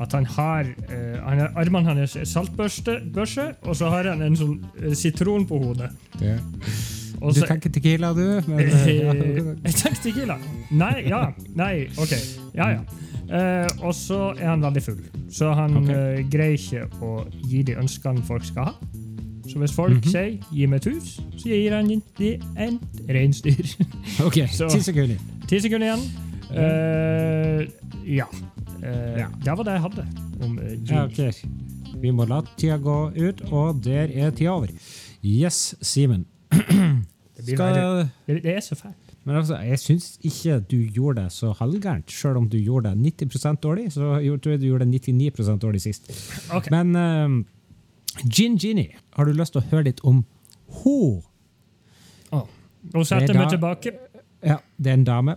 At 0.00 0.12
han 0.16 0.26
har, 0.26 0.68
eh, 0.88 1.16
han 1.24 1.40
har 1.40 1.56
Armene 1.60 1.88
hans 1.88 2.16
er 2.16 2.24
saltbørste, 2.28 3.00
børse, 3.14 3.50
og 3.62 3.76
så 3.76 3.88
har 3.92 4.08
han 4.12 4.22
en 4.24 4.36
sånn 4.36 4.58
eh, 4.80 4.94
sitron 4.96 5.46
på 5.48 5.58
hodet. 5.64 5.90
Det. 6.20 6.36
Og 7.20 7.34
Du 7.34 7.40
tenker 7.44 7.70
Tequila, 7.70 8.12
du? 8.16 8.40
Men, 8.48 8.60
eh, 8.64 8.86
ja. 8.96 9.12
Jeg 9.64 9.74
tenker 9.74 10.00
Tequila. 10.02 10.36
Nei, 10.70 10.94
ja. 11.08 11.26
Nei, 11.54 11.88
OK. 12.00 12.14
Ja, 12.56 12.68
ja. 12.70 12.80
Eh, 13.30 13.68
og 13.86 13.92
så 13.94 14.32
er 14.40 14.48
han 14.54 14.62
veldig 14.64 14.82
full, 14.82 15.02
så 15.30 15.52
han 15.54 15.76
okay. 15.76 15.94
eh, 15.94 16.22
greier 16.32 16.56
ikke 16.56 16.86
å 17.06 17.12
gi 17.46 17.60
de 17.62 17.76
ønskene 17.78 18.24
folk 18.26 18.44
skal 18.48 18.64
ha. 18.70 18.74
Så 19.50 19.58
hvis 19.58 19.72
folk 19.74 19.96
Mhm. 20.00 20.10
sier 20.10 20.38
'gi 20.52 20.66
meg 20.66 20.76
et 20.86 20.92
hus', 20.92 21.20
så 21.36 21.48
gir 21.48 21.72
han 21.74 21.86
de 22.18 22.38
en 22.56 22.80
reinsdyr. 23.08 23.66
Ok, 24.26 24.34
ti 24.46 24.80
sekunder. 24.80 25.16
Ti 25.48 25.60
sekunder 25.60 25.86
igjen. 25.90 26.04
Eh, 26.54 27.66
ja. 28.16 28.26
Eh, 28.82 29.18
Ja. 29.18 29.26
Det 29.44 29.56
var 29.58 29.62
det 29.64 29.72
jeg 29.72 29.80
hadde 29.82 30.06
om 30.42 30.58
uh, 30.58 30.90
Ja, 30.90 31.04
ok. 31.04 31.34
Vi 32.02 32.10
må 32.10 32.24
la 32.28 32.40
tida 32.56 32.78
gå 32.78 33.12
ut, 33.16 33.42
og 33.52 33.82
der 33.84 34.08
er 34.14 34.30
tida 34.30 34.50
over. 34.50 34.68
Yes, 35.24 35.74
Simen. 35.82 36.26
Det, 37.46 37.56
Skal, 37.56 37.76
det, 38.26 38.42
det 38.44 38.56
er 38.56 38.60
så 38.64 38.74
fælt. 38.78 39.14
men 39.24 39.36
altså, 39.36 39.56
jeg 39.64 39.78
syns 39.78 40.18
ikke 40.22 40.58
du 40.70 40.76
gjorde 40.94 41.22
det 41.22 41.32
så 41.32 41.52
halvgærent. 41.58 42.10
Selv 42.12 42.36
om 42.36 42.48
du 42.48 42.58
gjorde 42.58 42.90
det 42.94 43.14
90% 43.24 43.60
dårlig, 43.62 43.92
så 43.92 44.18
jeg 44.18 44.40
tror 44.42 44.54
jeg 44.54 44.60
du 44.60 44.66
gjorde 44.66 44.86
det 44.86 45.02
99% 45.08 45.58
dårlig 45.58 45.80
sist. 45.80 46.12
Okay. 46.52 46.70
Men 46.70 46.96
um, 46.96 47.46
Gin 48.24 48.58
Genie, 48.58 48.96
har 49.16 49.24
du 49.24 49.32
lyst 49.32 49.54
til 49.54 49.62
å 49.62 49.68
høre 49.70 49.88
litt 49.90 50.00
om 50.04 50.24
hun? 50.82 51.22
Å. 52.32 52.44
Nå 52.94 53.04
setter 53.04 53.34
er 53.34 53.38
meg 53.38 53.52
tilbake. 53.52 53.94
Ja, 54.42 54.60
det 54.76 54.92
er 54.92 55.00
en 55.00 55.08
dame. 55.08 55.36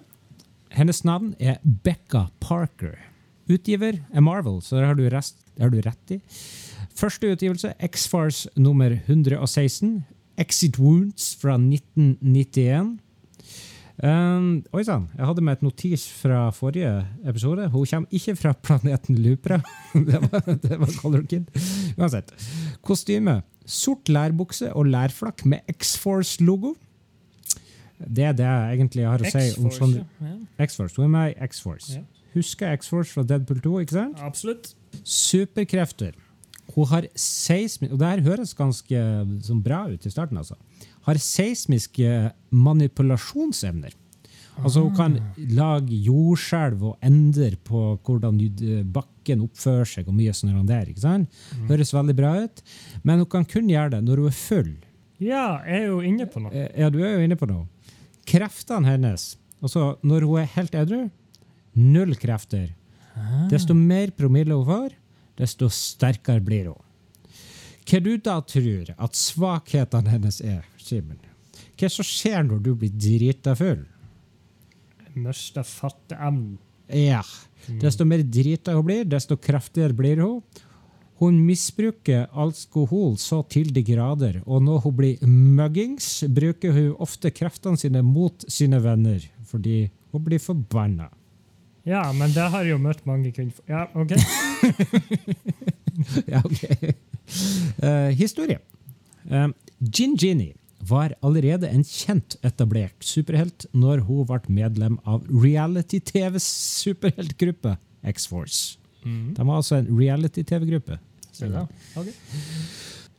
Hennes 0.74 1.04
navn 1.06 1.34
er 1.40 1.60
Becca 1.64 2.28
Parker. 2.42 2.98
Utgiver 3.52 4.00
er 4.14 4.24
Marvel, 4.24 4.62
så 4.64 4.80
det 4.80 4.88
har 4.88 4.98
du, 4.98 5.04
rest, 5.12 5.44
det 5.54 5.66
har 5.66 5.74
du 5.74 5.82
rett 5.84 6.16
i. 6.16 6.20
Første 6.98 7.34
utgivelse, 7.34 7.74
X-Fars 7.84 8.46
nummer 8.56 8.94
116. 9.06 10.04
Exit 10.38 10.80
Wounds 10.80 11.34
fra 11.42 11.58
1991. 11.60 12.98
Um, 14.04 14.64
oi 14.74 14.82
sann, 14.84 15.06
jeg 15.14 15.28
hadde 15.30 15.44
med 15.46 15.60
et 15.60 15.66
notis 15.66 16.08
fra 16.10 16.48
forrige 16.56 16.90
episode. 17.30 17.68
Hun 17.70 17.86
kommer 17.86 18.16
ikke 18.18 18.36
fra 18.36 18.54
planeten 18.58 19.20
Lupra. 19.22 19.60
det 20.10 20.22
var, 20.24 20.48
det 20.64 20.80
var 20.80 20.94
Color 20.98 21.28
Kid. 21.30 21.46
Uansett. 21.98 22.34
Kostyme. 22.82 23.42
Sort 23.66 24.10
lærbukse 24.10 24.74
og 24.74 24.90
lærflakk 24.92 25.46
med 25.46 25.60
X-Force-logo. 25.78 26.74
Det 28.00 28.26
er 28.26 28.34
det 28.36 28.50
jeg 28.50 28.80
egentlig 28.80 29.06
har 29.08 29.22
å 29.22 29.30
si 29.32 29.46
om 29.62 29.70
sånn 29.72 29.96
ja. 30.02 30.34
X-Force. 30.66 30.98
Hun 30.98 31.06
er 31.06 31.14
med 31.14 31.30
i 31.36 31.38
X-Force. 31.48 32.02
Ja. 32.02 32.04
Husker 32.34 32.74
X-Force 32.74 33.14
fra 33.14 33.24
Deadpool 33.30 33.62
2, 33.62 33.76
ikke 33.86 33.96
sant? 34.00 34.20
Absolutt. 34.26 34.74
Superkrefter. 35.06 36.18
Hun 36.74 36.86
har 36.88 37.06
seismisk 37.20 37.92
Og 37.92 38.00
det 38.00 38.08
her 38.08 38.22
høres 38.24 38.54
ganske 38.56 39.02
sånn 39.44 39.60
bra 39.66 39.82
ut 39.92 40.06
i 40.08 40.12
starten, 40.14 40.38
altså. 40.40 40.56
Har 41.04 41.20
seismiske 41.20 42.32
manipulasjonsevner. 42.54 43.94
Altså 44.62 44.84
Hun 44.86 44.94
kan 44.96 45.16
lage 45.58 45.98
jordskjelv 46.06 46.84
og 46.92 46.98
endre 47.06 47.56
på 47.66 47.82
hvordan 48.06 48.38
eh, 48.46 48.84
bakken 48.86 49.42
oppfører 49.48 49.90
seg. 49.90 50.08
og 50.08 50.14
mye 50.18 50.34
sånn 50.38 50.66
der, 50.70 50.90
ikke 50.92 51.02
sant? 51.02 51.40
Høres 51.70 51.94
veldig 51.94 52.16
bra 52.16 52.36
ut. 52.46 52.62
Men 53.04 53.24
hun 53.24 53.30
kan 53.34 53.46
kun 53.50 53.70
gjøre 53.72 53.96
det 53.96 54.04
når 54.06 54.22
hun 54.22 54.30
er 54.30 54.38
full. 54.38 54.72
Ja, 55.24 55.46
jeg 55.66 55.82
er 55.84 55.88
jo 55.90 56.00
inne 56.06 56.28
på 56.30 56.42
noe. 56.44 56.54
Eh, 56.54 56.70
Ja, 56.80 56.90
du 56.94 57.00
er 57.04 57.18
jo 57.18 57.26
inne 57.26 57.36
på 57.40 57.50
noe. 57.50 57.68
Kreftene 58.30 58.88
hennes 58.88 59.34
Altså, 59.64 59.94
når 60.04 60.26
hun 60.28 60.40
er 60.42 60.50
helt 60.58 60.74
edru, 60.76 61.06
null 61.80 62.16
krefter. 62.20 62.74
Desto 63.50 63.74
mer 63.74 64.12
promille 64.12 64.52
hun 64.58 64.66
får, 64.68 64.96
desto 65.40 65.70
sterkere 65.70 66.44
blir 66.44 66.72
hun. 66.72 66.82
Hva 67.84 68.00
du 68.00 68.14
da 68.18 68.38
tror 68.48 68.94
at 68.96 69.18
svakhetene 69.20 70.14
hennes 70.14 70.40
er, 70.42 70.64
Simen? 70.80 71.20
Hva 71.80 71.90
som 71.92 72.08
skjer 72.08 72.46
når 72.48 72.62
du 72.64 72.74
blir 72.80 72.94
drita 72.96 73.56
full? 73.60 73.82
Mista 75.14 75.66
fatteevnen. 75.68 76.58
Ja. 76.94 77.22
Desto 77.82 78.06
mer 78.06 78.24
drita 78.28 78.76
hun 78.76 78.86
blir, 78.88 79.04
desto 79.08 79.38
kraftigere 79.40 79.96
blir 79.98 80.22
hun. 80.24 80.40
Hun 81.22 81.38
misbruker 81.46 82.26
alkohol 82.32 83.14
så 83.22 83.44
til 83.48 83.70
de 83.72 83.84
grader, 83.86 84.42
og 84.44 84.64
når 84.66 84.80
hun 84.84 84.96
blir 84.98 85.28
muggings, 85.30 86.08
bruker 86.28 86.74
hun 86.76 86.96
ofte 87.04 87.32
kreftene 87.32 87.80
sine 87.80 88.02
mot 88.04 88.44
sine 88.52 88.82
venner, 88.84 89.24
fordi 89.48 89.86
hun 90.12 90.26
blir 90.26 90.42
forbanna. 90.44 91.08
Ja, 91.84 92.04
men 92.16 92.32
det 92.32 92.46
har 92.52 92.64
jeg 92.64 92.72
jo 92.72 92.82
møtt 92.82 93.04
mange 93.08 93.32
kvinner 93.36 93.60
Ja, 93.68 93.88
OK. 93.96 94.16
Ja, 96.32 96.40
ok. 96.42 96.64
Uh, 97.84 98.10
historie. 98.18 98.58
Uh, 99.30 99.50
Gin 99.94 100.16
Ginny 100.18 100.54
var 100.90 101.14
allerede 101.24 101.70
en 101.70 101.84
kjent 101.86 102.36
etablert 102.44 103.06
superhelt 103.06 103.68
når 103.72 104.04
hun 104.08 104.26
ble 104.28 104.40
medlem 104.52 104.98
av 105.08 105.24
reality-TVs 105.30 106.48
superheltgruppe 106.84 107.78
X-Force. 108.14 108.80
Mm. 109.04 109.36
De 109.38 109.46
var 109.46 109.62
altså 109.62 109.80
en 109.80 109.92
reality-TV-gruppe. 109.92 110.98
Okay. 111.96 112.14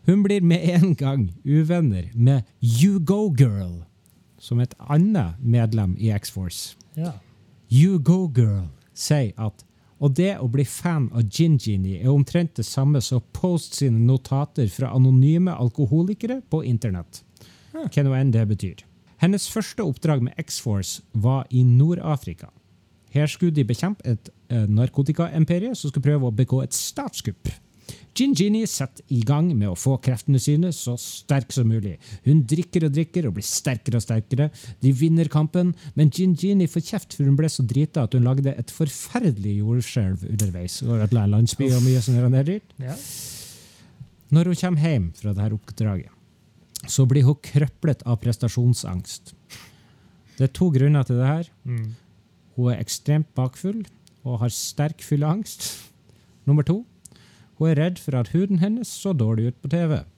Hun 0.06 0.22
blir 0.22 0.44
med 0.44 0.66
en 0.74 0.94
gang 0.94 1.28
uvenner 1.44 2.10
med 2.14 2.42
You 2.60 3.00
Go 3.00 3.32
Girl, 3.38 3.82
som 4.38 4.60
et 4.60 4.74
annet 4.78 5.40
medlem 5.40 5.96
i 5.98 6.12
X-Force. 6.14 6.76
Ja. 6.96 7.16
You 7.74 7.98
Go 7.98 8.28
Girl 8.30 8.68
sier 8.94 9.32
at 9.40 9.64
og 9.98 10.12
det 10.14 10.34
å 10.38 10.46
bli 10.52 10.62
fan 10.68 11.08
av 11.16 11.24
Gin 11.32 11.56
Genie 11.58 12.02
er 12.02 12.12
omtrent 12.12 12.52
det 12.58 12.66
samme 12.68 13.00
som 13.02 13.22
Post 13.34 13.78
sine 13.80 13.98
notater 14.04 14.68
fra 14.70 14.92
anonyme 14.94 15.50
alkoholikere 15.50 16.36
på 16.52 16.60
internett. 16.68 17.22
Hva 17.72 18.04
nå 18.04 18.12
enn 18.14 18.30
det 18.34 18.44
betyr. 18.50 18.84
Hennes 19.22 19.48
første 19.50 19.82
oppdrag 19.82 20.22
med 20.26 20.38
X-Force 20.44 21.02
var 21.24 21.48
i 21.50 21.64
Nord-Afrika. 21.66 22.52
Her 23.14 23.26
skulle 23.32 23.56
de 23.56 23.66
bekjempe 23.66 24.06
et 24.06 24.30
eh, 24.52 24.68
narkotikaimperie 24.70 25.74
som 25.74 25.90
skulle 25.90 26.10
prøve 26.10 26.30
å 26.30 26.36
begå 26.36 26.60
et 26.62 26.76
statskupp. 26.76 27.48
Gin 28.14 28.35
Ginny 28.39 28.62
setter 28.70 29.03
i 29.11 29.24
gang 29.26 29.49
med 29.59 29.72
å 29.72 29.76
få 29.78 29.97
kreftene 30.03 30.39
sine 30.39 30.70
så 30.74 30.95
sterk 31.01 31.51
som 31.55 31.66
mulig. 31.66 31.97
Hun 32.26 32.45
drikker 32.47 32.87
og 32.87 32.95
drikker 32.95 33.26
og 33.26 33.37
blir 33.39 33.47
sterkere 33.47 33.99
og 33.99 34.05
sterkere. 34.05 34.51
De 34.85 34.93
vinner 34.95 35.30
kampen, 35.32 35.72
men 35.99 36.12
Gin 36.14 36.37
Ginny 36.39 36.68
får 36.70 36.87
kjeft 36.93 37.16
for 37.16 37.26
hun 37.26 37.39
ble 37.39 37.51
så 37.51 37.66
drita 37.66 38.07
at 38.07 38.14
hun 38.14 38.26
lagde 38.26 38.55
et 38.55 38.70
forferdelig 38.74 39.57
jordskjelv 39.59 40.26
underveis. 40.30 40.80
og 40.87 41.03
ødela 41.09 41.26
landsby 41.35 41.72
og 41.74 41.82
mye 41.82 42.03
sånn 42.05 42.22
der 42.35 42.53
ja. 42.85 42.95
Når 44.30 44.51
hun 44.51 44.61
kommer 44.62 44.87
hjem 44.87 45.11
fra 45.18 45.35
dette 45.35 45.59
oppdraget, 45.59 46.11
så 46.91 47.07
blir 47.09 47.26
hun 47.26 47.39
krøplet 47.43 48.03
av 48.07 48.20
prestasjonsangst. 48.22 49.35
Det 50.39 50.49
er 50.49 50.55
to 50.55 50.70
grunner 50.74 51.07
til 51.07 51.18
det 51.18 51.28
her. 51.28 51.51
Mm. 51.64 51.95
Hun 52.57 52.72
er 52.72 52.80
ekstremt 52.82 53.30
bakfull 53.35 53.85
og 54.24 54.41
har 54.43 54.55
sterk 54.55 55.03
fylleangst. 55.05 55.68
Nummer 56.47 56.66
to. 56.66 56.82
Hun 57.59 57.70
er 57.70 57.78
redd 57.78 58.00
for 58.02 58.16
at 58.18 58.32
huden 58.34 58.59
hennes 58.62 58.90
så 58.90 59.14
dårlig 59.16 59.52
ut 59.52 59.61
på 59.62 59.70
TV. 59.74 60.00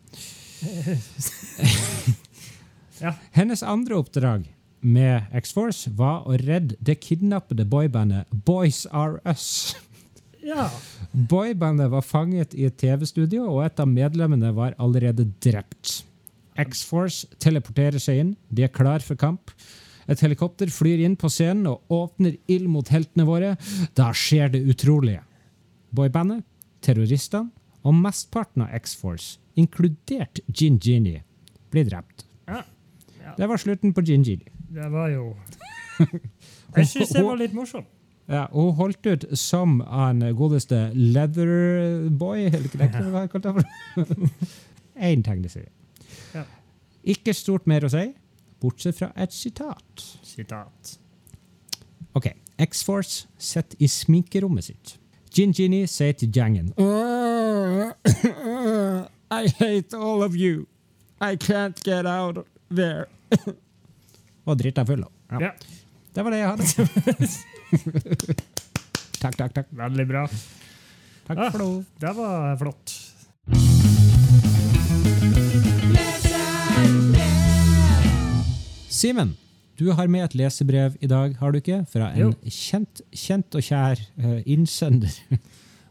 Ja. 2.96 3.10
Hennes 3.36 3.60
andre 3.62 3.98
oppdrag 4.00 4.46
med 4.80 5.26
X-Force 5.36 5.90
var 5.98 6.22
å 6.24 6.32
redde 6.40 6.78
det 6.80 6.94
kidnappede 7.04 7.66
boybandet 7.68 8.30
Boys 8.46 8.86
Are 8.88 9.18
Us. 9.28 9.76
ja. 10.40 10.70
Boybandet 11.12 11.90
var 11.92 12.04
fanget 12.04 12.54
i 12.56 12.64
et 12.68 12.76
TV-studio, 12.80 13.44
og 13.50 13.64
et 13.66 13.80
av 13.80 13.88
medlemmene 13.88 14.48
var 14.56 14.76
allerede 14.80 15.26
drept. 15.44 16.02
X-Force 16.56 17.28
teleporterer 17.42 18.00
seg 18.00 18.22
inn. 18.22 18.32
De 18.48 18.64
er 18.64 18.72
klar 18.72 19.04
for 19.04 19.18
kamp. 19.20 19.52
Et 20.08 20.20
helikopter 20.22 20.70
flyr 20.72 21.02
inn 21.04 21.16
på 21.20 21.28
scenen 21.32 21.66
og 21.68 21.92
åpner 21.92 22.36
ild 22.52 22.68
mot 22.72 22.88
heltene 22.92 23.26
våre. 23.28 23.54
Da 23.98 24.08
skjer 24.16 24.52
det 24.54 24.62
utrolige. 24.70 25.20
Boybandet, 25.96 26.44
terroristene 26.84 27.50
og 27.86 27.94
mesteparten 27.94 28.64
av 28.66 28.74
X-Force, 28.80 29.38
inkludert 29.56 30.40
Gin 30.52 30.78
Genie, 30.82 31.22
blir 31.70 31.86
drept. 31.88 32.26
Ja. 32.48 32.62
Ja. 33.22 33.34
Det 33.38 33.48
var 33.48 33.62
slutten 33.62 33.94
på 33.94 34.04
Gin 34.06 34.24
Genie. 34.26 34.52
Det 34.76 34.88
var 34.92 35.08
jo 35.12 35.30
Jeg 36.76 36.88
syns 36.90 37.14
det 37.14 37.24
var 37.24 37.38
litt 37.40 37.54
morsomt. 37.56 37.88
Ja, 38.26 38.48
og 38.50 38.72
hun 38.72 38.74
holdt 38.80 39.06
ut 39.06 39.24
som 39.38 39.78
han 39.86 40.24
godeste 40.34 40.88
Leatherboy, 40.94 42.48
eller 42.50 42.66
det 42.74 42.88
hva 43.14 43.22
det 43.30 43.52
for? 43.54 44.14
Én 45.08 45.22
tegneserie. 45.22 45.70
Ja. 46.34 46.42
Ikke 47.06 47.34
stort 47.36 47.68
mer 47.70 47.86
å 47.86 47.92
si, 47.92 48.08
bortsett 48.62 48.98
fra 48.98 49.12
et 49.14 49.34
sitat. 49.34 50.06
Sitat. 50.26 50.96
Ok, 52.18 52.32
X-Force 52.66 53.28
sitter 53.38 53.78
i 53.78 53.88
sminkerommet 53.92 54.72
sitt. 54.72 54.96
Gin 55.36 55.52
Ginny 55.52 55.82
sier 55.90 56.12
til 56.16 56.30
gjengen 56.32 56.70
I 59.28 59.48
hate 59.58 59.92
all 59.98 60.22
of 60.22 60.36
you. 60.38 60.66
I 61.20 61.34
can't 61.36 61.80
get 61.84 62.06
out 62.06 62.46
there. 62.70 63.06
Og 64.46 64.56
drita 64.60 64.84
full. 64.86 65.02
Ja. 65.32 65.38
Ja. 65.48 65.50
Det 66.14 66.22
var 66.24 66.30
det 66.30 66.38
jeg 66.38 66.48
hadde. 66.52 66.64
takk, 69.22 69.36
takk, 69.40 69.52
takk. 69.58 69.66
Veldig 69.82 70.06
bra. 70.08 70.26
Takk 71.26 71.38
Ah. 71.42 71.50
for 71.50 71.58
det. 71.58 71.84
Det 72.06 72.12
var 72.16 72.56
flott. 72.62 72.94
Simen, 78.88 79.36
du 79.78 79.90
har 79.92 80.08
med 80.08 80.24
et 80.24 80.34
lesebrev 80.38 80.96
i 81.00 81.08
dag, 81.10 81.36
har 81.40 81.52
du 81.52 81.60
ikke? 81.60 81.82
Fra 81.90 82.10
en 82.16 82.34
kjent, 82.48 83.02
kjent 83.12 83.58
og 83.58 83.64
kjær 83.66 84.00
uh, 84.22 84.38
innsender. 84.46 85.12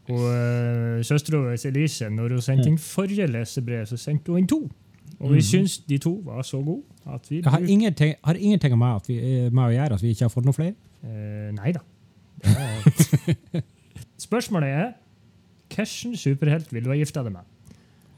Og 0.06 0.22
uh, 0.22 1.02
Søstera 1.02 1.40
vår 1.42 1.64
Elise, 1.66 2.06
når 2.14 2.36
hun 2.36 2.42
sendte 2.42 2.68
inn 2.70 2.76
forrige 2.78 3.26
lesebrev, 3.26 3.86
så 3.90 3.96
sendte 3.98 4.30
hun 4.30 4.44
inn 4.44 4.50
to. 4.50 4.60
Og 5.16 5.32
vi 5.32 5.40
syns 5.42 5.78
de 5.88 5.98
to 6.02 6.12
var 6.26 6.44
så 6.46 6.60
gode 6.62 6.84
at 7.08 7.30
vi 7.30 7.40
Jeg 7.40 7.50
har 7.50 7.58
ingenting, 7.58 8.14
har 8.24 8.34
ingenting 8.34 8.78
med, 8.78 8.96
at 9.00 9.08
vi, 9.08 9.16
eh, 9.16 9.52
med 9.52 9.62
å 9.64 9.72
gjøre 9.72 9.96
at 9.96 10.02
vi 10.04 10.12
ikke 10.12 10.26
har 10.26 10.32
fått 10.34 10.46
noen 10.46 10.56
flere. 10.56 10.74
Uh, 11.02 11.50
nei 11.56 11.72
da. 11.74 11.82
Er- 12.44 13.64
Spørsmålet 14.26 14.68
er 14.68 14.86
hvilken 15.72 16.16
superhelt 16.16 16.72
vil 16.72 16.84
du 16.84 16.92
ha 16.92 16.96
gifta 16.98 17.24
deg 17.26 17.34
med? 17.34 17.42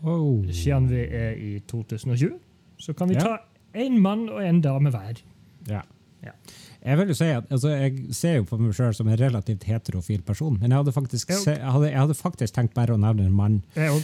Oh. 0.02 0.44
Siden 0.52 0.90
vi 0.90 1.00
er 1.06 1.38
i 1.40 1.58
2020, 1.70 2.36
så 2.78 2.94
kan 2.94 3.10
vi 3.10 3.18
ta 3.18 3.38
én 3.74 3.98
mann 3.98 4.28
og 4.28 4.42
én 4.44 4.60
dame 4.62 4.92
hver. 4.94 5.22
Ja. 5.70 5.82
Ja. 6.24 6.32
Jeg 6.82 6.98
vil 6.98 7.12
jo 7.12 7.14
si 7.18 7.28
at 7.30 7.46
altså, 7.54 7.68
jeg 7.74 8.14
ser 8.16 8.34
jo 8.40 8.44
på 8.48 8.58
meg 8.58 8.74
sjøl 8.74 8.94
som 8.96 9.08
en 9.10 9.18
relativt 9.20 9.64
heterofil 9.68 10.22
person, 10.26 10.58
men 10.60 10.70
jeg 10.72 10.80
hadde 10.80 10.94
faktisk, 10.94 11.30
se, 11.42 11.54
jeg 11.58 11.72
hadde, 11.74 11.90
jeg 11.92 12.00
hadde 12.00 12.16
faktisk 12.18 12.54
tenkt 12.56 12.74
bare 12.74 12.94
å 12.96 13.00
nevne 13.00 13.28
en 13.28 13.36
mann. 13.38 13.60
Jeg 13.76 13.90
òg. 13.96 14.02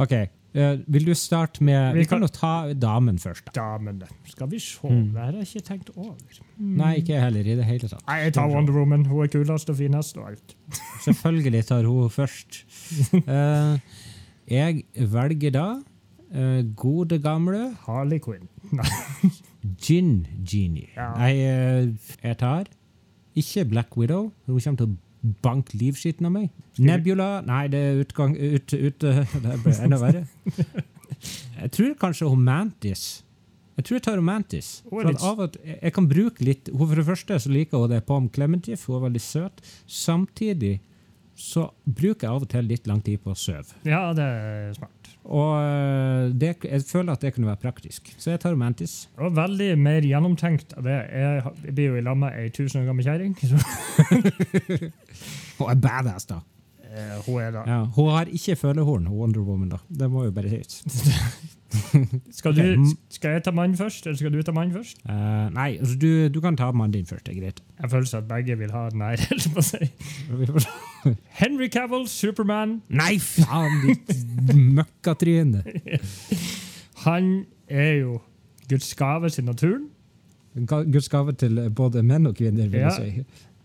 Ok, 0.00 0.14
Uh, 0.50 0.80
Vil 0.90 1.04
du 1.06 1.12
starte 1.14 1.62
med 1.62 1.92
Vi 1.94 2.00
Vi 2.00 2.04
kan 2.10 2.20
jo 2.20 2.26
ta 2.26 2.72
damen 2.74 3.18
først. 3.18 3.44
da. 3.46 3.52
Damene. 3.60 4.06
Skal 4.26 4.48
vi 4.50 4.58
se. 4.58 4.80
Mm. 4.82 5.12
Det 5.14 5.20
har 5.20 5.32
jeg 5.32 5.46
ikke 5.46 5.66
tenkt 5.68 5.90
over. 5.96 6.16
Nei, 6.58 6.96
ikke 6.98 7.12
jeg 7.14 7.22
heller 7.22 7.40
i 7.46 7.54
det 7.54 7.64
hele 7.64 7.88
tatt. 7.88 8.02
Nei, 8.08 8.16
jeg 8.24 8.34
tar 8.34 8.48
Wonder 8.50 8.72
Woman. 8.74 9.04
Hun 9.06 9.22
er 9.22 9.30
kulest 9.30 9.70
og 9.70 9.76
finest 9.78 10.18
og 10.18 10.26
alt. 10.32 10.56
Selvfølgelig 11.04 11.64
tar 11.68 11.86
hun 11.86 12.10
først. 12.10 12.64
Uh, 13.14 13.78
jeg 14.58 14.82
velger 14.96 15.54
da 15.54 15.68
eh, 16.34 16.62
gode, 16.76 17.18
gamle 17.22 17.74
Harley 17.86 18.18
Quinn. 18.18 18.48
Nei. 18.76 19.30
Gin 19.80 20.26
Genie. 20.46 20.88
Ja. 20.96 21.12
Jeg, 21.26 21.36
eh, 21.36 22.12
jeg 22.22 22.38
tar 22.38 22.70
ikke 23.36 23.64
Black 23.64 23.96
Widow. 23.96 24.30
Hun 24.46 24.60
kommer 24.60 24.82
til 24.82 24.90
å 24.90 25.32
banke 25.44 25.76
livskitten 25.78 26.28
av 26.28 26.34
meg. 26.34 26.50
Nebula 26.80 27.40
Nei, 27.44 27.66
det 27.72 27.80
er 27.80 28.04
utgang 28.04 28.36
ut, 28.38 28.72
ut, 28.72 29.08
Det 29.44 29.58
ble 29.64 29.74
enda 29.84 30.00
verre. 30.00 30.24
Jeg 31.60 31.68
tror 31.74 31.96
kanskje 32.00 32.28
hun 32.30 32.40
Mantis. 32.46 33.02
Jeg 33.76 33.84
tror 33.84 33.96
jeg 33.96 34.02
tar 34.04 34.16
Romantis. 34.16 34.68
Mantis. 34.84 34.88
For 34.92 35.08
at 35.08 35.22
av 35.24 35.52
til, 35.54 35.72
jeg 35.72 35.92
kan 35.96 36.06
bruke 36.08 36.44
litt 36.44 36.68
For 36.68 36.98
det 36.98 37.04
første 37.06 37.38
så 37.40 37.52
liker 37.52 37.80
hun 37.80 37.92
det 37.92 38.02
Pom 38.08 38.26
Clementif. 38.32 38.82
Hun 38.88 38.98
er 38.98 39.04
veldig 39.06 39.22
søt. 39.24 39.62
Samtidig 39.88 40.74
så 41.40 41.70
bruker 41.84 42.26
jeg 42.26 42.34
av 42.34 42.44
og 42.44 42.50
til 42.52 42.68
litt 42.68 42.88
lang 42.90 43.00
tid 43.04 43.22
på 43.24 43.32
å 43.32 43.38
sove. 43.38 43.78
Ja, 43.88 44.10
det 44.16 44.26
er 44.26 44.74
smart. 44.76 44.99
Og 45.24 45.62
øh, 45.62 46.30
det, 46.40 46.56
jeg 46.64 46.82
føler 46.88 47.12
at 47.12 47.22
det 47.22 47.34
kunne 47.34 47.46
være 47.50 47.60
praktisk. 47.60 48.14
Så 48.18 48.30
jeg 48.30 48.40
tar 48.40 48.54
Mantis. 48.58 49.08
Og 49.20 49.36
veldig 49.36 49.78
mer 49.78 50.00
gjennomtenkt 50.06 50.72
av 50.78 50.86
det. 50.86 50.96
Jeg, 51.12 51.42
jeg 51.66 51.74
blir 51.74 51.90
jo 51.90 52.00
i 52.00 52.04
lag 52.06 52.16
med 52.18 52.38
ei 52.40 52.48
tusen 52.54 52.80
år 52.82 52.88
gammel 52.88 53.04
kjerring. 53.04 53.36
hun 55.58 55.70
er 55.70 55.80
badass, 55.84 56.26
da. 56.30 56.40
Eh, 56.90 57.16
hun 57.26 57.40
er 57.42 57.54
da. 57.54 57.64
Ja, 57.68 57.80
hun 57.84 58.10
har 58.16 58.32
ikke 58.32 58.56
følehorn, 58.56 59.08
Wonder 59.12 59.44
Woman. 59.46 59.68
da. 59.76 59.82
Det 59.88 60.10
må 60.10 60.24
jo 60.24 60.34
bare 60.34 60.50
sies. 60.50 60.82
Skal, 62.38 62.56
du, 62.56 62.84
skal 63.10 63.30
jeg 63.36 63.42
ta 63.46 63.50
mannen 63.54 63.76
først, 63.78 64.06
eller 64.06 64.16
skal 64.18 64.32
du 64.32 64.40
ta 64.42 64.52
mannen 64.52 64.74
først? 64.74 64.98
Uh, 65.06 65.46
nei, 65.54 65.76
altså, 65.78 65.94
du, 66.02 66.28
du 66.34 66.40
kan 66.42 66.56
ta 66.58 66.70
mannen 66.72 66.92
din 66.96 67.06
først. 67.06 67.26
det 67.26 67.36
er 67.36 67.40
greit. 67.40 67.60
Jeg 67.82 67.90
føler 67.90 68.14
at 68.18 68.28
begge 68.28 68.56
vil 68.58 68.72
ha 68.74 68.88
den 68.90 69.00
her. 69.00 69.16
på. 69.54 70.60
Henry 71.42 71.68
Cavill, 71.68 72.08
Superman. 72.08 72.80
Nei, 72.88 73.18
faen, 73.22 73.78
ditt 73.86 74.54
møkkatryne! 74.56 75.62
Han 77.06 77.30
er 77.68 77.92
jo 78.00 78.18
Guds 78.68 78.94
gave 78.94 79.30
til 79.30 79.44
naturen. 79.44 79.88
Guds 80.66 81.08
gave 81.08 81.32
til 81.38 81.70
både 81.70 82.02
menn 82.02 82.26
og 82.26 82.34
kvinner, 82.36 82.68
vil 82.68 82.80
Ja. 82.80 82.90
jeg 82.98 83.14
si. 83.14 83.24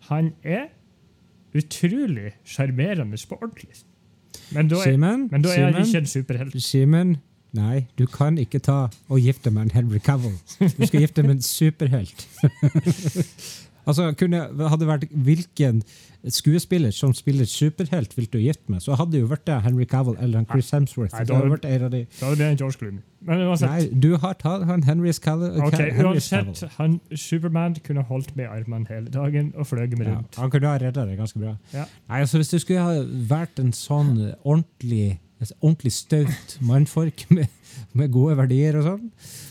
Han 0.10 0.32
er 0.44 0.68
utrolig 1.58 2.32
sjarmerende 2.46 3.18
på 3.30 3.36
ordentlig. 3.42 3.82
Men 4.52 4.68
da 4.70 4.76
er, 4.76 4.92
Simen, 4.92 5.28
men 5.32 5.42
da 5.42 5.50
er 5.56 5.72
han 5.72 5.86
ikke 5.86 5.98
en 5.98 6.06
superhelt. 6.06 6.62
Simen, 6.64 7.16
nei, 7.56 7.86
du 7.98 8.06
kan 8.12 8.38
ikke 8.42 8.60
ta 8.64 8.78
og 9.10 9.20
gifte 9.24 9.52
med 9.56 9.70
en 9.70 9.76
Henry 9.78 10.00
Cavill. 10.04 10.36
Du 10.60 10.86
skal 10.86 11.02
gifte 11.06 11.24
med 11.24 11.38
en 11.38 11.42
superhelt. 11.46 12.26
altså, 13.88 14.12
kunne, 14.20 14.42
hadde 14.70 14.82
det 14.84 14.90
vært 14.90 15.08
hvilken 15.26 15.82
skuespiller 16.34 16.90
som 16.90 17.12
spiller 17.14 17.46
superhelt 17.46 18.16
vil 18.18 18.26
du 18.34 18.40
gifte 18.42 18.72
med, 18.74 18.80
så 18.82 18.96
hadde 18.98 19.14
det 19.14 19.20
jo 19.22 19.28
vært 19.30 19.44
det 19.46 19.60
Henry 19.62 19.86
Cavill 19.86 20.16
eller 20.20 20.40
en 20.42 20.48
Chris 20.50 20.72
Hemsworth. 20.74 21.14
Nei, 21.14 21.20
det 21.22 21.30
da- 21.30 21.36
hadde 21.38 21.52
vært 21.54 21.68
en 21.70 21.84
av 21.86 21.92
de. 21.94 22.00
Da 22.20 22.26
hadde 22.32 22.40
det 22.40 22.48
en 22.48 22.58
George 22.64 22.80
Clooney. 22.82 23.04
Men 23.26 23.44
uansett, 23.46 23.70
Nei, 23.70 24.00
du 24.02 24.18
har 24.22 24.34
tatt 24.42 24.64
han 24.70 24.84
Henry 24.86 25.14
Cavill. 25.22 25.54
ok, 25.62 25.78
uansett 26.02 26.64
han, 26.80 26.98
Superman 27.14 27.78
kunne 27.86 28.02
holdt 28.10 28.34
med 28.38 28.50
armene 28.50 28.90
hele 28.90 29.10
dagen 29.14 29.54
og 29.56 29.68
fløyet 29.70 29.94
med 29.98 30.08
Ja, 30.08 30.16
rundt. 30.18 30.36
han 30.42 30.50
kunne 30.54 30.68
ha 30.74 30.78
redda 30.82 31.06
det 31.06 31.18
ganske 31.22 31.40
bra. 31.42 31.56
Ja. 31.74 31.86
Nei, 32.10 32.20
altså 32.26 32.38
Hvis 32.42 32.50
du 32.50 32.60
skulle 32.60 32.82
ha 32.82 33.06
vært 33.30 33.60
en 33.62 33.72
sånn 33.74 34.34
ordentlig 34.44 35.20
et 35.42 35.52
ordentlig 35.62 35.92
staut 35.94 36.58
mannfolk 36.64 37.26
med, 37.36 37.48
med 37.94 38.12
gode 38.14 38.38
verdier 38.40 38.78
og 38.80 38.86
sånn, 38.88 39.10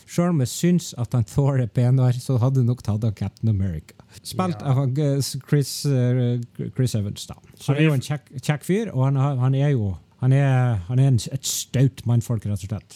sjøl 0.09 0.30
om 0.32 0.41
jeg 0.45 0.53
syns 0.53 0.93
at 1.01 1.12
han 1.16 1.26
Thor 1.28 1.61
er 1.61 1.68
penere, 1.68 2.14
så 2.20 2.39
hadde 2.41 2.64
nok 2.64 2.82
tatt 2.87 3.05
av 3.05 3.12
Captain 3.18 3.51
America. 3.53 3.97
Spilt 4.22 4.61
Ja. 4.62 4.72
av 4.72 4.99
eh, 4.99 5.18
Chris, 5.49 5.72
eh, 5.91 6.39
Chris 6.76 6.95
Evans, 6.95 7.26
da. 7.26 7.35
Så 7.59 7.72
Han 7.72 7.80
er 7.82 7.89
jo 7.89 7.97
en 7.99 8.05
kjekk, 8.05 8.30
kjekk 8.41 8.64
fyr, 8.64 8.93
og 8.95 9.05
han, 9.11 9.16
han 9.43 9.55
er 9.59 9.74
jo 9.74 9.97
han 10.24 10.32
er, 10.32 10.78
han 10.89 11.01
er 11.03 11.11
en, 11.11 11.18
et 11.35 11.45
staut 11.45 12.01
mannfolk, 12.09 12.47
rett 12.49 12.62
og 12.64 12.70
slett. 12.70 12.95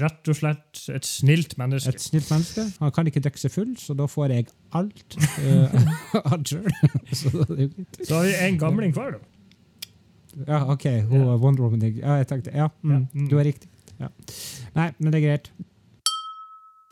Rett 0.00 0.30
og 0.32 0.34
slett 0.38 0.80
et 0.90 1.04
snilt 1.06 1.52
menneske. 1.60 1.92
Et 1.92 2.00
snilt 2.02 2.30
menneske. 2.32 2.64
Han 2.80 2.90
kan 2.96 3.06
ikke 3.06 3.20
drikke 3.22 3.38
seg 3.38 3.52
full, 3.54 3.74
så 3.78 3.94
da 3.94 4.08
får 4.10 4.32
jeg 4.32 4.48
alt 4.74 5.14
uh. 5.44 5.76
Så. 7.12 7.30
Så 8.00 8.16
har 8.16 8.24
vi 8.26 8.32
en 8.48 8.58
gamling 8.58 8.94
hver, 8.96 9.18
da. 9.18 9.22
Ja, 10.46 10.64
OK. 10.72 10.84
Hun 11.08 11.28
er 11.28 11.38
Wonder 11.38 11.64
Woman. 11.64 11.84
Ja, 11.94 12.18
jeg 12.20 12.28
tenkte, 12.30 12.52
ja, 12.54 12.68
mm, 12.82 12.90
Ja, 12.90 12.98
mm. 13.12 13.28
du 13.30 13.38
er 13.38 13.48
riktig. 13.48 13.70
Ja. 14.00 14.10
Nei, 14.74 14.90
men 14.98 15.12
det 15.12 15.20
er 15.20 15.26
greit. 15.28 15.52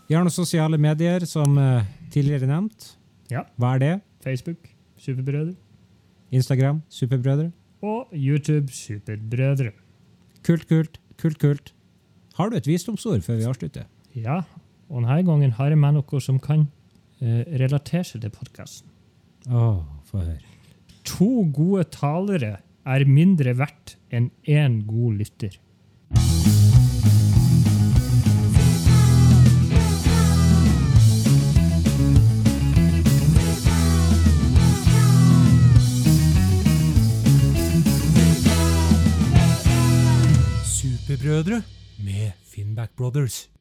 Vi 0.08 0.14
har 0.14 0.24
noen 0.24 0.34
sosiale 0.34 0.78
medier, 0.78 1.24
som 1.26 1.56
uh, 1.58 1.82
tidligere 2.12 2.48
nevnt. 2.50 2.92
Ja. 3.32 3.46
Hva 3.56 3.74
er 3.76 3.82
det? 3.82 3.92
Facebook, 4.22 4.68
Superbrødre. 5.00 5.54
Instagram, 6.32 6.82
Superbrødre. 6.92 7.50
Og 7.82 8.12
YouTube, 8.14 8.72
Superbrødre. 8.72 9.72
Kult, 10.46 10.68
kult, 10.68 11.00
kult, 11.18 11.38
kult. 11.38 11.74
Har 12.36 12.50
du 12.50 12.56
et 12.56 12.66
visdomsord 12.66 13.22
før 13.26 13.40
vi 13.40 13.48
avslutter? 13.48 13.88
Ja, 14.14 14.42
og 14.88 15.02
denne 15.02 15.22
gangen 15.26 15.54
har 15.56 15.72
jeg 15.72 15.80
med 15.80 15.98
noe 15.98 16.20
som 16.20 16.38
kan 16.42 16.66
uh, 17.22 17.42
relatere 17.60 18.04
seg 18.06 18.24
til 18.24 18.34
podkasten. 18.34 18.88
Å, 19.50 19.82
få 20.06 20.22
høre. 20.22 20.52
To 21.08 21.30
gode 21.54 21.88
talere 21.90 22.58
er 22.84 23.04
mindre 23.06 23.54
verdt 23.58 23.96
enn 24.10 24.30
én 24.48 24.82
god 24.86 25.20
lytter. 25.22 25.58
Superbrødre 40.66 41.62
med 42.02 42.32
Finnback 42.44 42.96
Brothers. 42.96 43.51